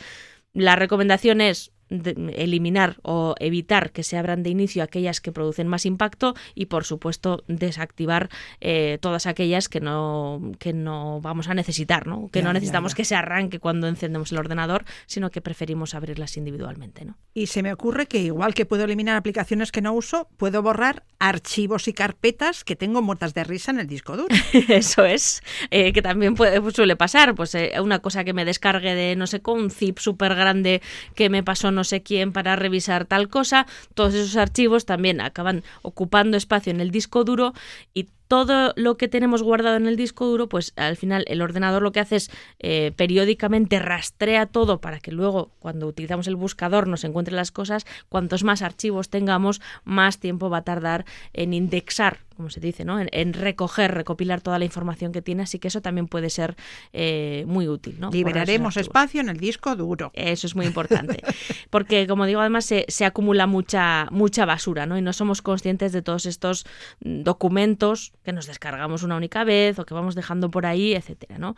la 0.53 0.77
recomendación 0.77 1.41
es 1.41 1.73
de- 2.03 2.35
eliminar 2.37 2.97
o 3.03 3.35
evitar 3.41 3.91
que 3.93 4.03
se 4.03 4.17
abran 4.17 4.43
de 4.43 4.51
inicio 4.51 4.83
aquellas 4.83 5.21
que 5.21 5.33
producen 5.33 5.69
más 5.69 5.87
impacto 5.87 6.35
y 6.55 6.67
por 6.67 6.85
supuesto 6.85 7.43
desactivar 7.49 8.29
eh, 8.61 8.99
todas 9.01 9.27
aquellas 9.27 9.69
que 9.69 9.81
no 9.81 10.53
que 10.59 10.73
no 10.73 11.21
vamos 11.21 11.49
a 11.49 11.55
necesitar, 11.55 12.07
¿no? 12.07 12.29
Que 12.31 12.41
Ya, 12.41 12.45
no 12.47 12.53
necesitamos 12.53 12.93
ya. 12.93 12.97
que 12.97 13.05
se 13.05 13.15
arranque 13.15 13.59
cuando 13.59 13.87
encendemos 13.89 14.33
el 14.33 14.39
ordenador, 14.39 14.85
sino 15.07 15.31
que 15.31 15.41
preferimos 15.41 15.95
abrirlas 15.95 16.37
individualmente, 16.37 17.05
¿no? 17.05 17.17
Y 17.35 17.47
se 17.47 17.63
me 17.63 17.73
ocurre 17.73 18.07
que 18.07 18.19
igual 18.19 18.55
que 18.55 18.67
puedo 18.67 18.85
eliminar 18.85 19.17
aplicaciones 19.17 19.73
que 19.73 19.81
no 19.83 19.93
uso, 19.93 20.29
puedo 20.37 20.63
borrar 20.63 21.05
archivos 21.19 21.89
y 21.89 21.93
carpetas 21.93 22.65
que 22.65 22.77
tengo 22.77 23.01
muertas 23.03 23.35
de 23.35 23.45
risa 23.45 23.71
en 23.71 23.81
el 23.81 23.87
disco 23.87 24.17
duro. 24.17 24.35
Eso 24.69 25.05
es, 25.05 25.43
eh, 25.71 25.93
que 25.93 26.03
también 26.03 26.35
puede, 26.35 26.61
suele 26.73 26.97
pasar, 26.97 27.35
pues 27.35 27.55
eh, 27.55 27.73
una 27.83 28.01
cosa 28.01 28.25
que 28.25 28.33
me 28.33 28.45
descargue 28.45 28.95
de 28.95 29.17
no 29.17 29.27
sé 29.27 29.41
con 29.41 29.61
un 29.61 29.71
zip 29.71 29.99
súper 29.99 30.35
grande 30.35 30.83
que 31.15 31.31
me 31.31 31.43
pasó 31.43 31.71
no 31.71 31.84
sé 31.85 32.03
quién 32.03 32.33
para 32.33 32.57
revisar 32.57 33.05
tal 33.05 33.29
cosa, 33.29 33.67
todos 33.95 34.15
esos 34.15 34.37
archivos 34.37 34.87
también 34.87 35.21
acaban 35.21 35.63
ocupando 35.83 36.37
espacio 36.37 36.71
en 36.71 36.81
el 36.81 36.91
disco 36.91 37.25
duro 37.25 37.55
y 37.93 38.09
todo 38.29 38.73
lo 38.77 38.97
que 38.97 39.09
tenemos 39.09 39.43
guardado 39.43 39.77
en 39.77 39.87
el 39.87 39.97
disco 39.97 40.27
duro, 40.27 40.49
pues 40.49 40.73
al 40.77 40.97
final 40.97 41.25
el 41.29 41.43
ordenador 41.43 41.83
lo 41.83 41.93
que 41.93 42.01
hace 42.01 42.17
es 42.17 42.31
eh, 42.59 42.93
periódicamente 42.97 43.79
rastrea 43.79 44.47
todo 44.47 44.81
para 44.81 45.01
que 45.01 45.13
luego 45.13 45.51
cuando 45.59 45.87
utilizamos 45.87 46.27
el 46.27 46.37
buscador 46.37 46.89
nos 46.89 47.05
encuentre 47.05 47.35
las 47.35 47.51
cosas, 47.51 47.87
cuantos 48.09 48.45
más 48.45 48.63
archivos 48.63 49.09
tengamos, 49.09 49.61
más 49.85 50.19
tiempo 50.19 50.51
va 50.51 50.59
a 50.59 50.65
tardar 50.65 51.05
en 51.33 51.55
indexar, 51.55 52.21
como 52.37 52.51
se 52.51 52.61
dice, 52.61 52.85
¿no? 52.85 53.01
en, 53.01 53.09
en 53.13 53.33
recoger, 53.33 53.93
recopilar 53.93 54.41
toda 54.41 54.59
la 54.59 54.65
información 54.65 55.13
que 55.13 55.23
tiene, 55.23 55.45
así 55.45 55.59
que 55.59 55.69
eso 55.69 55.81
también 55.81 56.09
puede 56.09 56.31
ser 56.31 56.57
eh, 56.93 57.45
muy 57.47 57.69
útil. 57.69 57.99
Liberaremos 58.13 58.77
espacio 58.77 59.21
en 59.21 59.29
el 59.29 59.39
disco 59.39 59.77
duro. 59.77 60.11
Eso 60.15 60.47
es 60.47 60.57
muy 60.57 60.67
importante. 60.67 61.23
Porque, 61.71 62.07
como 62.07 62.27
digo, 62.27 62.41
además 62.41 62.65
se, 62.65 62.85
se 62.89 63.05
acumula 63.05 63.47
mucha, 63.47 64.09
mucha 64.11 64.45
basura, 64.45 64.87
¿no? 64.87 64.99
Y 64.99 65.03
no 65.03 65.13
somos 65.13 65.43
conscientes 65.43 65.93
de 65.93 66.03
todos 66.03 66.27
estos 66.27 66.67
mm, 67.01 67.23
documentos 67.23 68.13
que 68.25 68.33
nos 68.33 68.47
descargamos 68.47 69.03
una 69.03 69.17
única 69.17 69.45
vez 69.45 69.79
o 69.79 69.85
que 69.87 69.95
vamos 69.95 70.15
dejando 70.15 70.51
por 70.51 70.67
ahí, 70.67 70.95
etcétera, 70.95 71.39
¿no? 71.39 71.55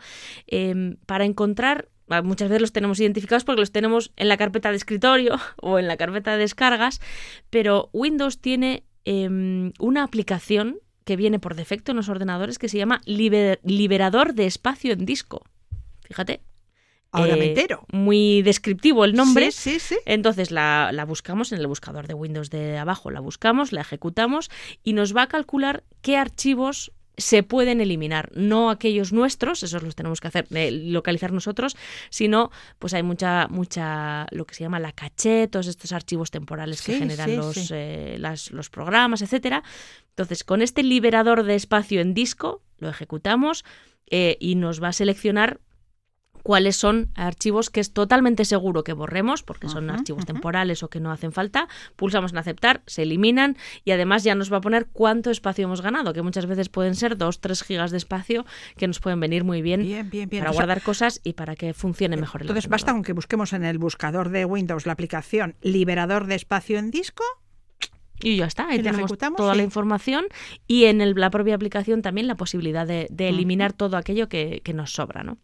Em, 0.47 0.97
para 1.05 1.25
encontrar. 1.25 1.87
ah, 2.09 2.21
Muchas 2.21 2.49
veces 2.49 2.61
los 2.61 2.71
tenemos 2.73 2.99
identificados 2.99 3.43
porque 3.43 3.61
los 3.61 3.71
tenemos 3.71 4.11
en 4.15 4.27
la 4.27 4.37
carpeta 4.37 4.69
de 4.69 4.77
escritorio 4.77 5.35
o 5.61 5.79
en 5.79 5.87
la 5.87 5.97
carpeta 5.97 6.31
de 6.33 6.37
descargas, 6.39 6.99
pero 7.49 7.89
Windows 7.93 8.39
tiene 8.39 8.83
em, 9.05 9.71
una 9.79 10.03
aplicación 10.03 10.79
que 11.05 11.15
viene 11.15 11.39
por 11.39 11.55
defecto 11.55 11.91
en 11.91 11.97
los 11.97 12.09
ordenadores 12.09 12.59
que 12.59 12.67
se 12.67 12.77
llama 12.77 12.99
liber- 13.05 13.59
liberador 13.63 14.33
de 14.33 14.45
espacio 14.45 14.91
en 14.91 15.05
disco. 15.05 15.43
Fíjate, 16.03 16.41
Ahora 17.11 17.35
me 17.35 17.45
eh, 17.45 17.49
entero. 17.49 17.85
Muy 17.91 18.41
descriptivo 18.41 19.05
el 19.05 19.13
nombre. 19.13 19.51
Sí, 19.51 19.73
sí, 19.73 19.79
sí. 19.79 19.97
Entonces 20.05 20.51
la, 20.51 20.91
la 20.93 21.05
buscamos 21.05 21.51
en 21.51 21.59
el 21.59 21.67
buscador 21.67 22.07
de 22.07 22.13
Windows 22.13 22.49
de 22.49 22.77
abajo, 22.77 23.11
la 23.11 23.19
buscamos, 23.19 23.71
la 23.71 23.81
ejecutamos 23.81 24.49
y 24.83 24.93
nos 24.93 25.15
va 25.15 25.23
a 25.23 25.27
calcular 25.27 25.83
qué 26.01 26.17
archivos 26.17 26.91
se 27.19 27.41
pueden 27.41 27.81
eliminar, 27.81 28.29
no 28.35 28.69
aquellos 28.69 29.11
nuestros, 29.11 29.63
esos 29.63 29.81
los 29.81 29.95
tenemos 29.95 30.21
que 30.21 30.27
hacer, 30.27 30.45
eh, 30.51 30.69
localizar 30.71 31.31
nosotros, 31.31 31.75
sino 32.11 32.51
pues 32.77 32.93
hay 32.93 33.01
mucha, 33.01 33.47
mucha, 33.47 34.27
lo 34.29 34.45
que 34.45 34.53
se 34.53 34.63
llama 34.63 34.79
la 34.79 34.91
caché, 34.91 35.47
todos 35.47 35.65
estos 35.65 35.93
archivos 35.93 36.29
temporales 36.29 36.83
que 36.83 36.93
generan 36.99 37.35
los, 37.35 37.71
eh, 37.71 38.17
las- 38.19 38.51
los 38.51 38.69
programas, 38.69 39.23
etcétera. 39.23 39.63
Entonces, 40.09 40.43
con 40.43 40.61
este 40.61 40.83
liberador 40.83 41.41
de 41.41 41.55
espacio 41.55 42.01
en 42.01 42.13
disco, 42.13 42.61
lo 42.77 42.87
ejecutamos 42.87 43.65
eh, 44.11 44.37
y 44.39 44.53
nos 44.53 44.79
va 44.81 44.89
a 44.89 44.93
seleccionar 44.93 45.59
cuáles 46.47 46.77
son 46.77 47.09
archivos 47.15 47.69
que 47.69 47.81
es 47.81 47.91
totalmente 47.91 48.45
seguro 48.45 48.85
que 48.85 48.93
borremos, 48.93 49.43
porque 49.43 49.67
son 49.67 49.89
archivos 49.89 50.25
temporales 50.25 50.81
o 50.81 50.87
que 50.89 51.01
no 51.01 51.11
hacen 51.11 51.33
falta. 51.33 51.67
Pulsamos 51.97 52.31
en 52.31 52.37
aceptar, 52.37 52.83
se 52.85 53.01
eliminan 53.03 53.57
y 53.83 53.91
además 53.91 54.23
ya 54.23 54.33
nos 54.33 54.49
va 54.49 54.57
a 54.57 54.61
poner 54.61 54.85
cuánto 54.93 55.29
espacio 55.29 55.65
hemos 55.65 55.81
ganado, 55.81 56.13
que 56.13 56.21
muchas 56.21 56.45
veces 56.45 56.69
pueden 56.69 56.95
ser 56.95 57.17
2-3 57.17 57.61
gigas 57.65 57.91
de 57.91 57.97
espacio 57.97 58.45
que 58.77 58.87
nos 58.87 59.01
pueden 59.01 59.19
venir 59.19 59.43
muy 59.43 59.61
bien, 59.61 59.81
Bien, 59.81 60.09
bien, 60.09 60.29
bien. 60.29 60.39
para 60.41 60.51
O 60.51 60.53
sea, 60.53 60.59
guardar 60.61 60.81
cosas 60.83 61.19
y 61.25 61.33
para 61.33 61.57
que 61.57 61.73
funcione 61.73 62.15
mejor 62.15 62.43
el 62.43 62.45
Entonces 62.47 62.69
basta 62.69 62.91
ordenador. 62.91 62.99
con 62.99 63.03
que 63.07 63.11
busquemos 63.13 63.51
en 63.51 63.65
el 63.65 63.77
buscador 63.77 64.29
de 64.29 64.45
Windows 64.45 64.85
la 64.85 64.93
aplicación 64.93 65.55
liberador 65.61 66.27
de 66.27 66.35
espacio 66.35 66.79
en 66.79 66.91
disco. 66.91 67.25
Y 68.21 68.37
ya 68.37 68.45
está, 68.45 68.69
ahí 68.69 68.79
¿Y 68.79 68.83
la 68.83 68.91
tenemos 68.91 69.11
toda 69.17 69.51
Sí. 69.51 69.57
la 69.57 69.63
información 69.63 70.25
y 70.65 70.85
en 70.85 71.01
el- 71.01 71.13
la 71.15 71.29
propia 71.29 71.55
aplicación 71.55 72.01
también 72.01 72.25
la 72.25 72.35
posibilidad 72.35 72.87
de, 72.87 73.07
eliminar 73.19 73.73
todo 73.73 73.97
aquello 73.97 74.29
que, 74.29 74.61
que 74.63 74.73
nos 74.73 74.93
sobra. 74.93 75.23
¿no? 75.23 75.37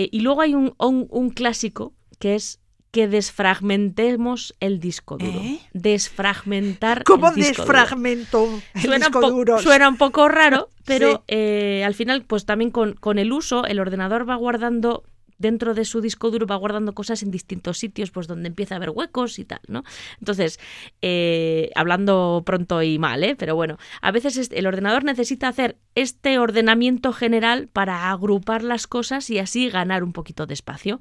Eh, 0.00 0.08
y 0.12 0.20
luego 0.20 0.42
hay 0.42 0.54
un, 0.54 0.74
un- 0.78 1.08
un 1.10 1.30
clásico 1.30 1.92
que 2.20 2.36
es 2.36 2.60
que 2.92 3.08
desfragmentemos 3.08 4.54
el 4.60 4.80
disco 4.80 5.18
duro. 5.18 5.40
¿Eh? 5.40 5.60
Desfragmentar 5.72 7.04
¿Cómo 7.04 7.28
el 7.28 7.34
disco 7.34 7.62
duro. 7.64 7.74
desfragmento 7.78 8.48
el 8.74 8.80
Suena 8.80 9.06
un, 9.06 9.12
disco 9.12 9.30
duro? 9.30 9.58
suena 9.58 9.88
un 9.88 9.96
poco 9.96 10.28
raro, 10.28 10.70
pero 10.84 11.12
Sí. 11.12 11.20
eh, 11.28 11.82
al 11.84 11.94
final, 11.94 12.24
pues 12.24 12.46
también 12.46 12.70
con, 12.70 12.94
con 12.94 13.18
el 13.18 13.32
uso, 13.32 13.64
el 13.66 13.80
ordenador 13.80 14.28
va 14.28 14.36
guardando 14.36 15.02
dentro 15.38 15.72
de 15.74 15.84
su 15.84 16.00
disco 16.00 16.30
duro 16.30 16.46
va 16.46 16.56
guardando 16.56 16.94
cosas 16.94 17.22
en 17.22 17.30
distintos 17.30 17.78
sitios, 17.78 18.10
pues 18.10 18.26
donde 18.26 18.48
empieza 18.48 18.74
a 18.74 18.76
haber 18.76 18.90
huecos 18.90 19.38
y 19.38 19.44
tal, 19.44 19.60
¿no? 19.68 19.84
Entonces, 20.18 20.58
eh, 21.00 21.70
hablando 21.74 22.42
pronto 22.44 22.82
y 22.82 22.98
mal, 22.98 23.22
¿eh? 23.24 23.36
Pero 23.36 23.54
bueno, 23.54 23.78
a 24.02 24.10
veces 24.10 24.36
es- 24.36 24.50
el 24.52 24.66
ordenador 24.66 25.04
necesita 25.04 25.48
hacer 25.48 25.76
este 25.94 26.38
ordenamiento 26.38 27.12
general 27.12 27.68
para 27.72 28.10
agrupar 28.10 28.62
las 28.62 28.86
cosas 28.86 29.30
y 29.30 29.38
así 29.38 29.70
ganar 29.70 30.02
un 30.04 30.12
poquito 30.12 30.46
de 30.46 30.54
espacio. 30.54 31.00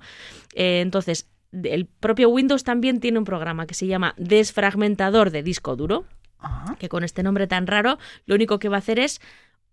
Eh, 0.53 0.81
entonces, 0.81 1.27
el 1.51 1.85
propio 1.85 2.29
Windows 2.29 2.63
también 2.63 2.99
tiene 2.99 3.17
un 3.19 3.25
programa 3.25 3.65
que 3.67 3.73
se 3.73 3.87
llama 3.87 4.13
desfragmentador 4.17 5.31
de 5.31 5.43
disco 5.43 5.75
duro, 5.75 6.05
Ah, 6.39 6.75
que 6.77 6.87
con 6.87 7.03
este 7.03 7.23
nombre 7.23 7.47
tan 7.47 7.65
raro 7.65 7.97
lo 8.27 8.35
único 8.35 8.59
que 8.59 8.69
va 8.69 8.75
a 8.75 8.79
hacer 8.79 8.99
es 8.99 9.19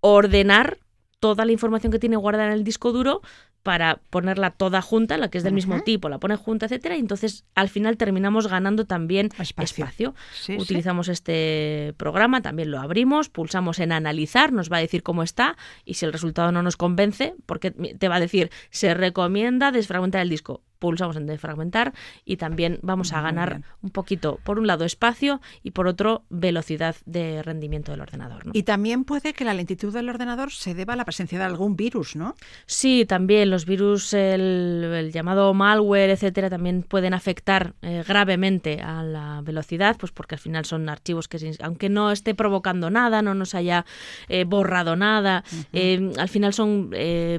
ordenar 0.01 0.79
toda 1.25 1.47
la 1.47 1.53
información 1.53 1.91
que 1.91 1.99
tiene 1.99 2.17
guardada 2.17 2.49
en 2.49 2.53
el 2.53 2.65
disco 2.65 2.93
duro 2.93 3.23
para 3.63 3.99
ponerla 4.11 4.51
toda 4.51 4.83
junta, 4.83 5.17
la 5.17 5.31
que 5.31 5.39
es 5.39 5.45
del 5.45 5.55
mismo 5.55 5.81
tipo, 5.81 6.11
la 6.11 6.19
pone 6.19 6.37
junta, 6.37 6.67
etcétera, 6.67 6.97
y 6.97 7.01
entonces 7.01 7.47
al 7.55 7.71
final 7.71 7.97
terminamos 7.97 8.47
ganando 8.47 8.85
también 8.85 9.31
Espacio. 9.39 9.87
espacio. 9.87 10.15
sí, 10.35 10.53
sí. 10.53 10.59
Utilizamos 10.61 11.09
este 11.09 11.95
programa, 11.97 12.43
también 12.43 12.71
lo 12.71 12.79
abrimos, 12.79 13.31
pulsamos 13.31 13.79
en 13.79 13.93
analizar, 13.93 14.53
nos 14.53 14.71
va 14.71 14.77
a 14.77 14.81
decir 14.81 15.03
cómo 15.03 15.23
está 15.23 15.57
y 15.87 15.95
si 15.95 16.05
el 16.05 16.13
resultado 16.13 16.53
no 16.53 16.63
nos 16.63 16.77
convence, 16.77 17.35
porque 17.47 17.71
te 17.71 18.09
va 18.09 18.17
a 18.17 18.21
decir 18.21 18.51
se 18.69 18.93
recomienda 18.93 19.73
desfragmentar 19.73 20.21
el 20.21 20.29
disco. 20.29 20.61
Pulsamos 20.85 21.17
en 21.17 21.25
desfragmentar 21.25 21.95
y 22.27 22.37
también 22.37 22.79
vamos 22.83 23.15
a 23.15 23.23
ganar 23.23 23.63
un 23.81 23.89
poquito, 23.89 24.39
por 24.45 24.59
un 24.59 24.67
lado, 24.67 24.85
espacio 24.85 25.41
y 25.63 25.71
por 25.71 25.87
otro, 25.87 26.25
velocidad 26.29 26.95
de 27.07 27.43
rendimiento 27.43 27.91
del 27.91 28.03
ordenador. 28.03 28.45
¿no? 28.45 28.53
Y 28.55 28.65
también 28.65 29.05
puede 29.05 29.33
que 29.33 29.47
la 29.47 29.55
lentitud 29.55 29.95
del 29.95 30.11
ordenador 30.11 30.53
se 30.53 30.75
deba 30.75 30.93
a 30.93 30.97
la 30.97 31.07
presencia 31.07 31.39
de 31.39 31.45
algún 31.47 31.75
virus, 31.75 32.17
¿no? 32.17 32.35
Sí, 32.67 33.07
también 33.07 33.49
los 33.49 33.65
virus, 33.65 34.13
el, 34.13 34.93
el 34.95 35.11
llamado 35.11 35.55
malware, 35.55 36.11
etcétera, 36.11 36.51
también 36.51 36.83
pueden 36.83 37.15
afectar 37.15 37.73
eh, 37.81 38.05
gravemente 38.07 38.83
a 38.83 39.03
la 39.03 39.41
velocidad, 39.43 39.97
pues 39.99 40.13
porque 40.13 40.35
al 40.35 40.41
final 40.41 40.67
son 40.67 40.91
archivos 40.91 41.29
que, 41.29 41.57
aunque 41.63 41.89
no 41.89 42.11
esté 42.11 42.35
provocando 42.35 42.91
nada, 42.91 43.23
no 43.23 43.35
nos 43.35 43.55
haya 43.55 43.87
eh, 44.29 44.45
borrado 44.45 44.97
nada, 44.97 45.45
eh, 45.73 46.13
al 46.19 46.29
final 46.29 46.53
son 46.53 46.91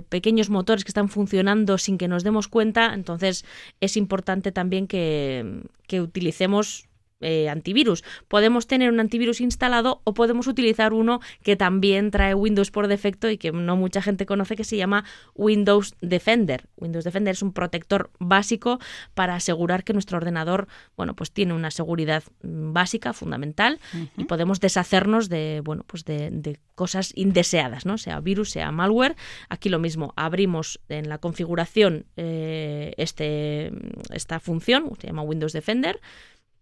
pequeños 0.09 0.49
motores 0.49 0.83
que 0.83 0.89
están 0.89 1.09
funcionando 1.09 1.77
sin 1.77 1.97
que 1.97 2.07
nos 2.07 2.23
demos 2.23 2.47
cuenta, 2.47 2.93
entonces 2.93 3.34
es 3.81 3.97
importante 3.97 4.51
también 4.51 4.87
que, 4.87 5.63
utilicemos 5.91 6.87
eh, 7.21 7.49
antivirus. 7.49 8.03
Podemos 8.27 8.67
tener 8.67 8.91
un 8.91 8.99
antivirus 8.99 9.41
instalado 9.41 10.01
o 10.03 10.13
podemos 10.13 10.47
utilizar 10.47 10.93
uno 10.93 11.21
que 11.43 11.55
también 11.55 12.11
trae 12.11 12.33
Windows 12.33 12.71
por 12.71 12.87
defecto 12.87 13.29
y 13.29 13.37
que 13.37 13.51
no 13.51 13.75
mucha 13.77 14.01
gente 14.01 14.25
conoce 14.25 14.55
que 14.55 14.63
se 14.63 14.77
llama 14.77 15.05
Windows 15.33 15.95
Defender. 16.01 16.67
Windows 16.77 17.05
Defender 17.05 17.33
es 17.33 17.41
un 17.41 17.53
protector 17.53 18.11
básico 18.19 18.79
para 19.13 19.35
asegurar 19.35 19.83
que 19.83 19.93
nuestro 19.93 20.17
ordenador, 20.17 20.67
bueno, 20.97 21.15
pues 21.15 21.31
tiene 21.31 21.53
una 21.53 21.71
seguridad 21.71 22.23
mm, 22.43 22.73
básica, 22.73 23.13
fundamental, 23.13 23.79
y 24.17 24.25
podemos 24.25 24.59
deshacernos 24.59 25.29
de, 25.29 25.61
bueno, 25.63 25.83
pues 25.87 26.05
de, 26.05 26.29
de 26.31 26.59
cosas 26.75 27.13
indeseadas, 27.15 27.85
¿no? 27.85 27.97
Sea 27.97 28.19
virus, 28.19 28.51
sea 28.51 28.71
malware. 28.71 29.15
Aquí 29.49 29.69
lo 29.69 29.79
mismo, 29.79 30.13
abrimos 30.15 30.79
en 30.89 31.09
la 31.09 31.17
configuración 31.17 32.05
eh, 32.17 32.93
este, 32.97 33.71
esta 34.11 34.39
función, 34.39 34.91
se 34.99 35.07
llama 35.07 35.21
Windows 35.21 35.53
Defender, 35.53 36.01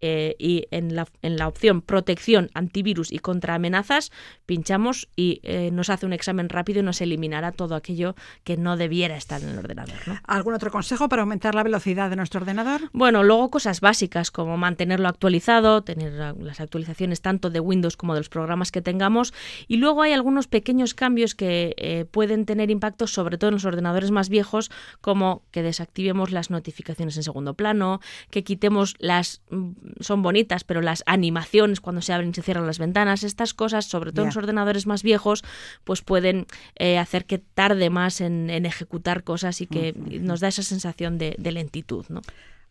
eh, 0.05 0.35
y 0.37 0.65
en 0.71 0.95
la, 0.97 1.07
en 1.21 1.37
la 1.37 1.47
opción 1.47 1.81
protección, 1.81 2.49
antivirus 2.53 3.09
y 3.09 3.19
contra 3.19 3.55
amenazas, 3.55 4.11
pinchamos 4.45 5.07
y 5.15 5.39
eh, 5.43 5.69
nos 5.71 5.89
hace 5.89 6.05
un 6.05 6.11
examen 6.11 6.49
rápido 6.49 6.81
y 6.81 6.83
nos 6.83 6.99
eliminará 6.99 7.53
todo 7.53 7.75
aquello 7.75 8.15
que 8.43 8.57
no 8.57 8.75
debiera 8.75 9.15
estar 9.15 9.41
en 9.41 9.49
el 9.49 9.57
ordenador. 9.59 9.95
¿no? 10.05 10.19
¿Algún 10.25 10.53
otro 10.53 10.71
consejo 10.71 11.07
para 11.07 11.21
aumentar 11.21 11.55
la 11.55 11.63
velocidad 11.63 12.09
de 12.09 12.17
nuestro 12.17 12.41
ordenador? 12.41 12.81
Bueno, 12.91 13.23
luego 13.23 13.49
cosas 13.49 13.79
básicas 13.79 14.29
como 14.29 14.57
mantenerlo 14.57 15.07
actualizado, 15.07 15.83
tener 15.83 16.11
la- 16.11 16.33
las 16.37 16.59
actualizaciones 16.59 17.21
tanto 17.21 17.49
de 17.49 17.61
Windows 17.61 17.95
como 17.95 18.13
de 18.13 18.19
los 18.19 18.29
programas 18.29 18.71
que 18.71 18.81
tengamos. 18.81 19.33
Y 19.69 19.77
luego 19.77 20.01
hay 20.01 20.11
algunos 20.11 20.47
pequeños 20.47 20.93
cambios 20.93 21.33
que 21.35 21.73
eh, 21.77 22.03
pueden 22.11 22.45
tener 22.45 22.69
impacto, 22.69 23.07
sobre 23.07 23.37
todo 23.37 23.49
en 23.49 23.53
los 23.55 23.65
ordenadores 23.65 24.11
más 24.11 24.27
viejos, 24.27 24.69
como 24.99 25.43
que 25.51 25.63
desactivemos 25.63 26.31
las 26.31 26.49
notificaciones 26.49 27.15
en 27.15 27.23
segundo 27.23 27.53
plano, 27.53 28.01
que 28.29 28.43
quitemos 28.43 28.95
las, 28.99 29.41
mm, 29.49 29.71
son 29.99 30.21
bonitas, 30.21 30.63
pero 30.63 30.81
las 30.81 31.03
animaciones 31.05 31.81
cuando 31.81 32.01
se 32.01 32.13
abren 32.13 32.29
y 32.29 32.33
se 32.33 32.41
cierran 32.41 32.67
las 32.67 32.79
ventanas. 32.79 33.23
Estas 33.23 33.53
cosas, 33.53 33.85
sobre 33.85 34.11
todo 34.11 34.21
en 34.23 34.27
los 34.27 34.37
ordenadores 34.37 34.87
más 34.87 35.03
viejos, 35.03 35.43
pues 35.83 36.01
pueden 36.01 36.45
eh, 36.75 36.97
hacer 36.97 37.25
que 37.25 37.37
tarde 37.37 37.89
más 37.89 38.21
en, 38.21 38.49
en 38.49 38.65
ejecutar 38.65 39.23
cosas 39.23 39.61
y 39.61 39.67
que 39.67 39.93
nos 39.93 40.39
da 40.39 40.47
esa 40.47 40.63
sensación 40.63 41.17
de, 41.17 41.35
de 41.37 41.51
lentitud, 41.51 42.05
¿no? 42.09 42.21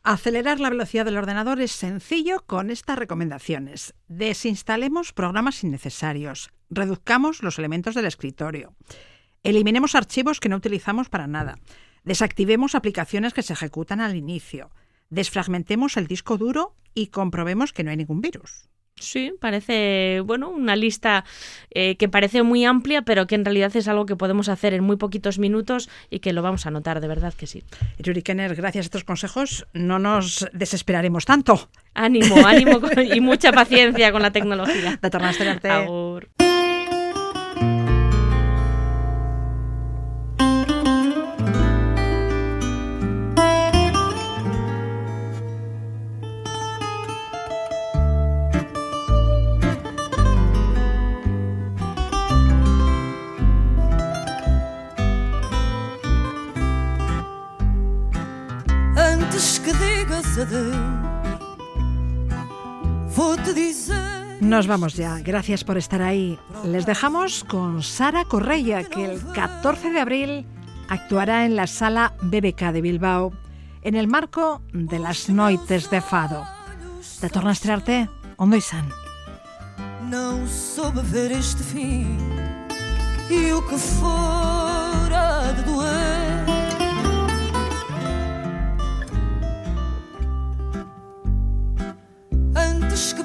Acelerar 0.04 0.58
la 0.58 0.70
velocidad 0.70 1.04
del 1.04 1.16
ordenador 1.16 1.60
es 1.60 1.70
sencillo 1.70 2.42
con 2.44 2.70
estas 2.70 2.98
recomendaciones. 2.98 3.94
Desinstalemos 4.08 5.12
programas 5.12 5.62
innecesarios. 5.62 6.50
Reduzcamos 6.70 7.44
los 7.44 7.58
elementos 7.60 7.94
del 7.94 8.06
escritorio. 8.06 8.74
Eliminemos 9.44 9.94
archivos 9.94 10.40
que 10.40 10.48
no 10.48 10.56
utilizamos 10.56 11.08
para 11.08 11.28
nada. 11.28 11.54
Desactivemos 12.02 12.74
aplicaciones 12.74 13.32
que 13.32 13.44
se 13.44 13.52
ejecutan 13.52 14.00
al 14.00 14.16
inicio. 14.16 14.72
Desfragmentemos 15.12 15.98
el 15.98 16.06
disco 16.06 16.38
duro 16.38 16.74
y 16.94 17.08
comprobemos 17.08 17.74
que 17.74 17.84
no 17.84 17.90
hay 17.90 17.98
ningún 17.98 18.22
virus. 18.22 18.68
Sí, 18.96 19.32
parece, 19.40 20.22
bueno, 20.24 20.48
una 20.48 20.74
lista 20.74 21.24
eh, 21.70 21.96
que 21.96 22.08
parece 22.08 22.42
muy 22.42 22.64
amplia, 22.64 23.02
pero 23.02 23.26
que 23.26 23.34
en 23.34 23.44
realidad 23.44 23.74
es 23.76 23.88
algo 23.88 24.06
que 24.06 24.16
podemos 24.16 24.48
hacer 24.48 24.72
en 24.72 24.84
muy 24.84 24.96
poquitos 24.96 25.38
minutos 25.38 25.90
y 26.08 26.20
que 26.20 26.32
lo 26.32 26.40
vamos 26.40 26.64
a 26.66 26.70
notar, 26.70 27.00
de 27.02 27.08
verdad 27.08 27.34
que 27.34 27.46
sí. 27.46 27.62
Yuri 27.98 28.22
Kenner, 28.22 28.54
gracias 28.54 28.84
a 28.84 28.86
estos 28.86 29.04
consejos 29.04 29.66
no 29.74 29.98
nos 29.98 30.46
desesperaremos 30.54 31.26
tanto. 31.26 31.68
Ánimo, 31.92 32.46
ánimo 32.46 32.80
con- 32.80 32.92
y 33.04 33.20
mucha 33.20 33.52
paciencia 33.52 34.12
con 34.12 34.22
la 34.22 34.30
tecnología. 34.30 34.98
Agur. 35.84 36.28
Nos 64.52 64.66
vamos 64.66 64.92
ya. 64.92 65.18
Gracias 65.20 65.64
por 65.64 65.78
estar 65.78 66.02
ahí. 66.02 66.38
Les 66.66 66.84
dejamos 66.84 67.42
con 67.42 67.82
Sara 67.82 68.26
Correia, 68.26 68.84
que 68.84 69.06
el 69.06 69.24
14 69.32 69.90
de 69.90 69.98
abril 69.98 70.46
actuará 70.90 71.46
en 71.46 71.56
la 71.56 71.66
sala 71.66 72.12
BBK 72.20 72.70
de 72.70 72.82
Bilbao 72.82 73.32
en 73.80 73.94
el 73.94 74.08
marco 74.08 74.60
de 74.74 74.98
las 74.98 75.30
Noites 75.30 75.88
de 75.88 76.02
Fado. 76.02 76.44
De 77.22 77.30
torna 77.30 77.52
a 80.98 81.02
ver 81.10 81.32
este 81.32 81.64
e 81.80 82.06
que 83.30 83.78
de 85.54 85.62
doer. 85.62 86.46
Antes 92.54 93.14
que 93.14 93.22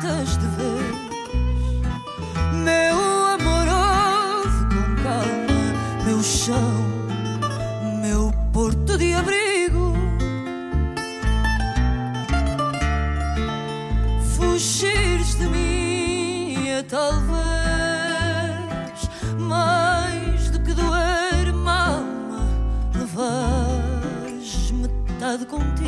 partas 0.00 0.38
de 0.38 0.46
vez, 0.56 0.96
meu 2.64 3.26
amoroso 3.26 4.66
com 4.68 4.96
calma, 5.02 5.74
meu 6.04 6.22
chão, 6.22 6.86
meu 8.00 8.32
porto 8.52 8.96
de 8.96 9.12
abrigo. 9.12 9.94
fugires 14.36 15.34
de 15.36 15.46
mim 15.46 16.68
é 16.68 16.82
talvez 16.82 17.20
mais 19.38 20.50
do 20.50 20.60
que 20.60 20.72
doer 20.72 21.48
alma 21.66 22.46
levares 22.94 24.70
metade 24.72 25.44
contigo 25.46 25.79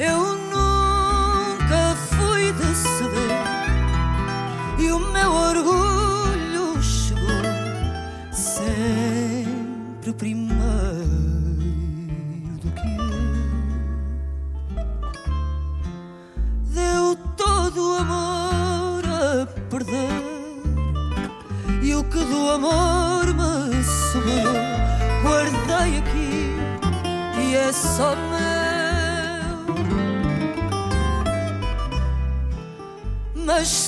eu 0.00 0.38
nunca 0.38 1.94
fui 2.08 2.52
de 2.52 2.74
ceder. 2.74 3.44
E 4.78 4.90
o 4.90 4.98
meu 4.98 5.30
orgulho 5.30 6.82
chegou 6.82 7.44
sempre 8.32 10.12
primeiro 10.14 10.49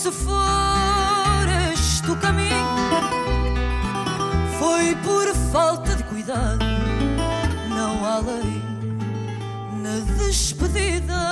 se 0.03 0.11
for 0.11 1.46
este 1.72 2.11
o 2.11 2.16
caminho, 2.16 2.66
foi 4.59 4.96
por 4.96 5.32
falta 5.53 5.94
de 5.94 6.03
cuidado. 6.03 6.64
Não 7.68 8.05
há 8.05 8.18
lei 8.18 8.61
na 9.80 10.00
despedida. 10.18 11.22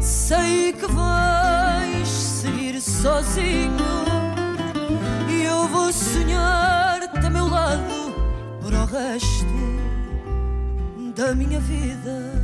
Sei 0.00 0.72
que 0.72 0.86
vais 0.88 2.08
seguir 2.08 2.80
sozinho 2.80 3.76
e 5.30 5.44
eu 5.44 5.68
vou 5.68 5.92
sonhar-te 5.92 7.24
a 7.24 7.30
meu 7.30 7.46
lado 7.46 8.12
para 8.60 8.76
o 8.76 8.86
resto 8.86 9.54
da 11.14 11.32
minha 11.32 11.60
vida. 11.60 12.43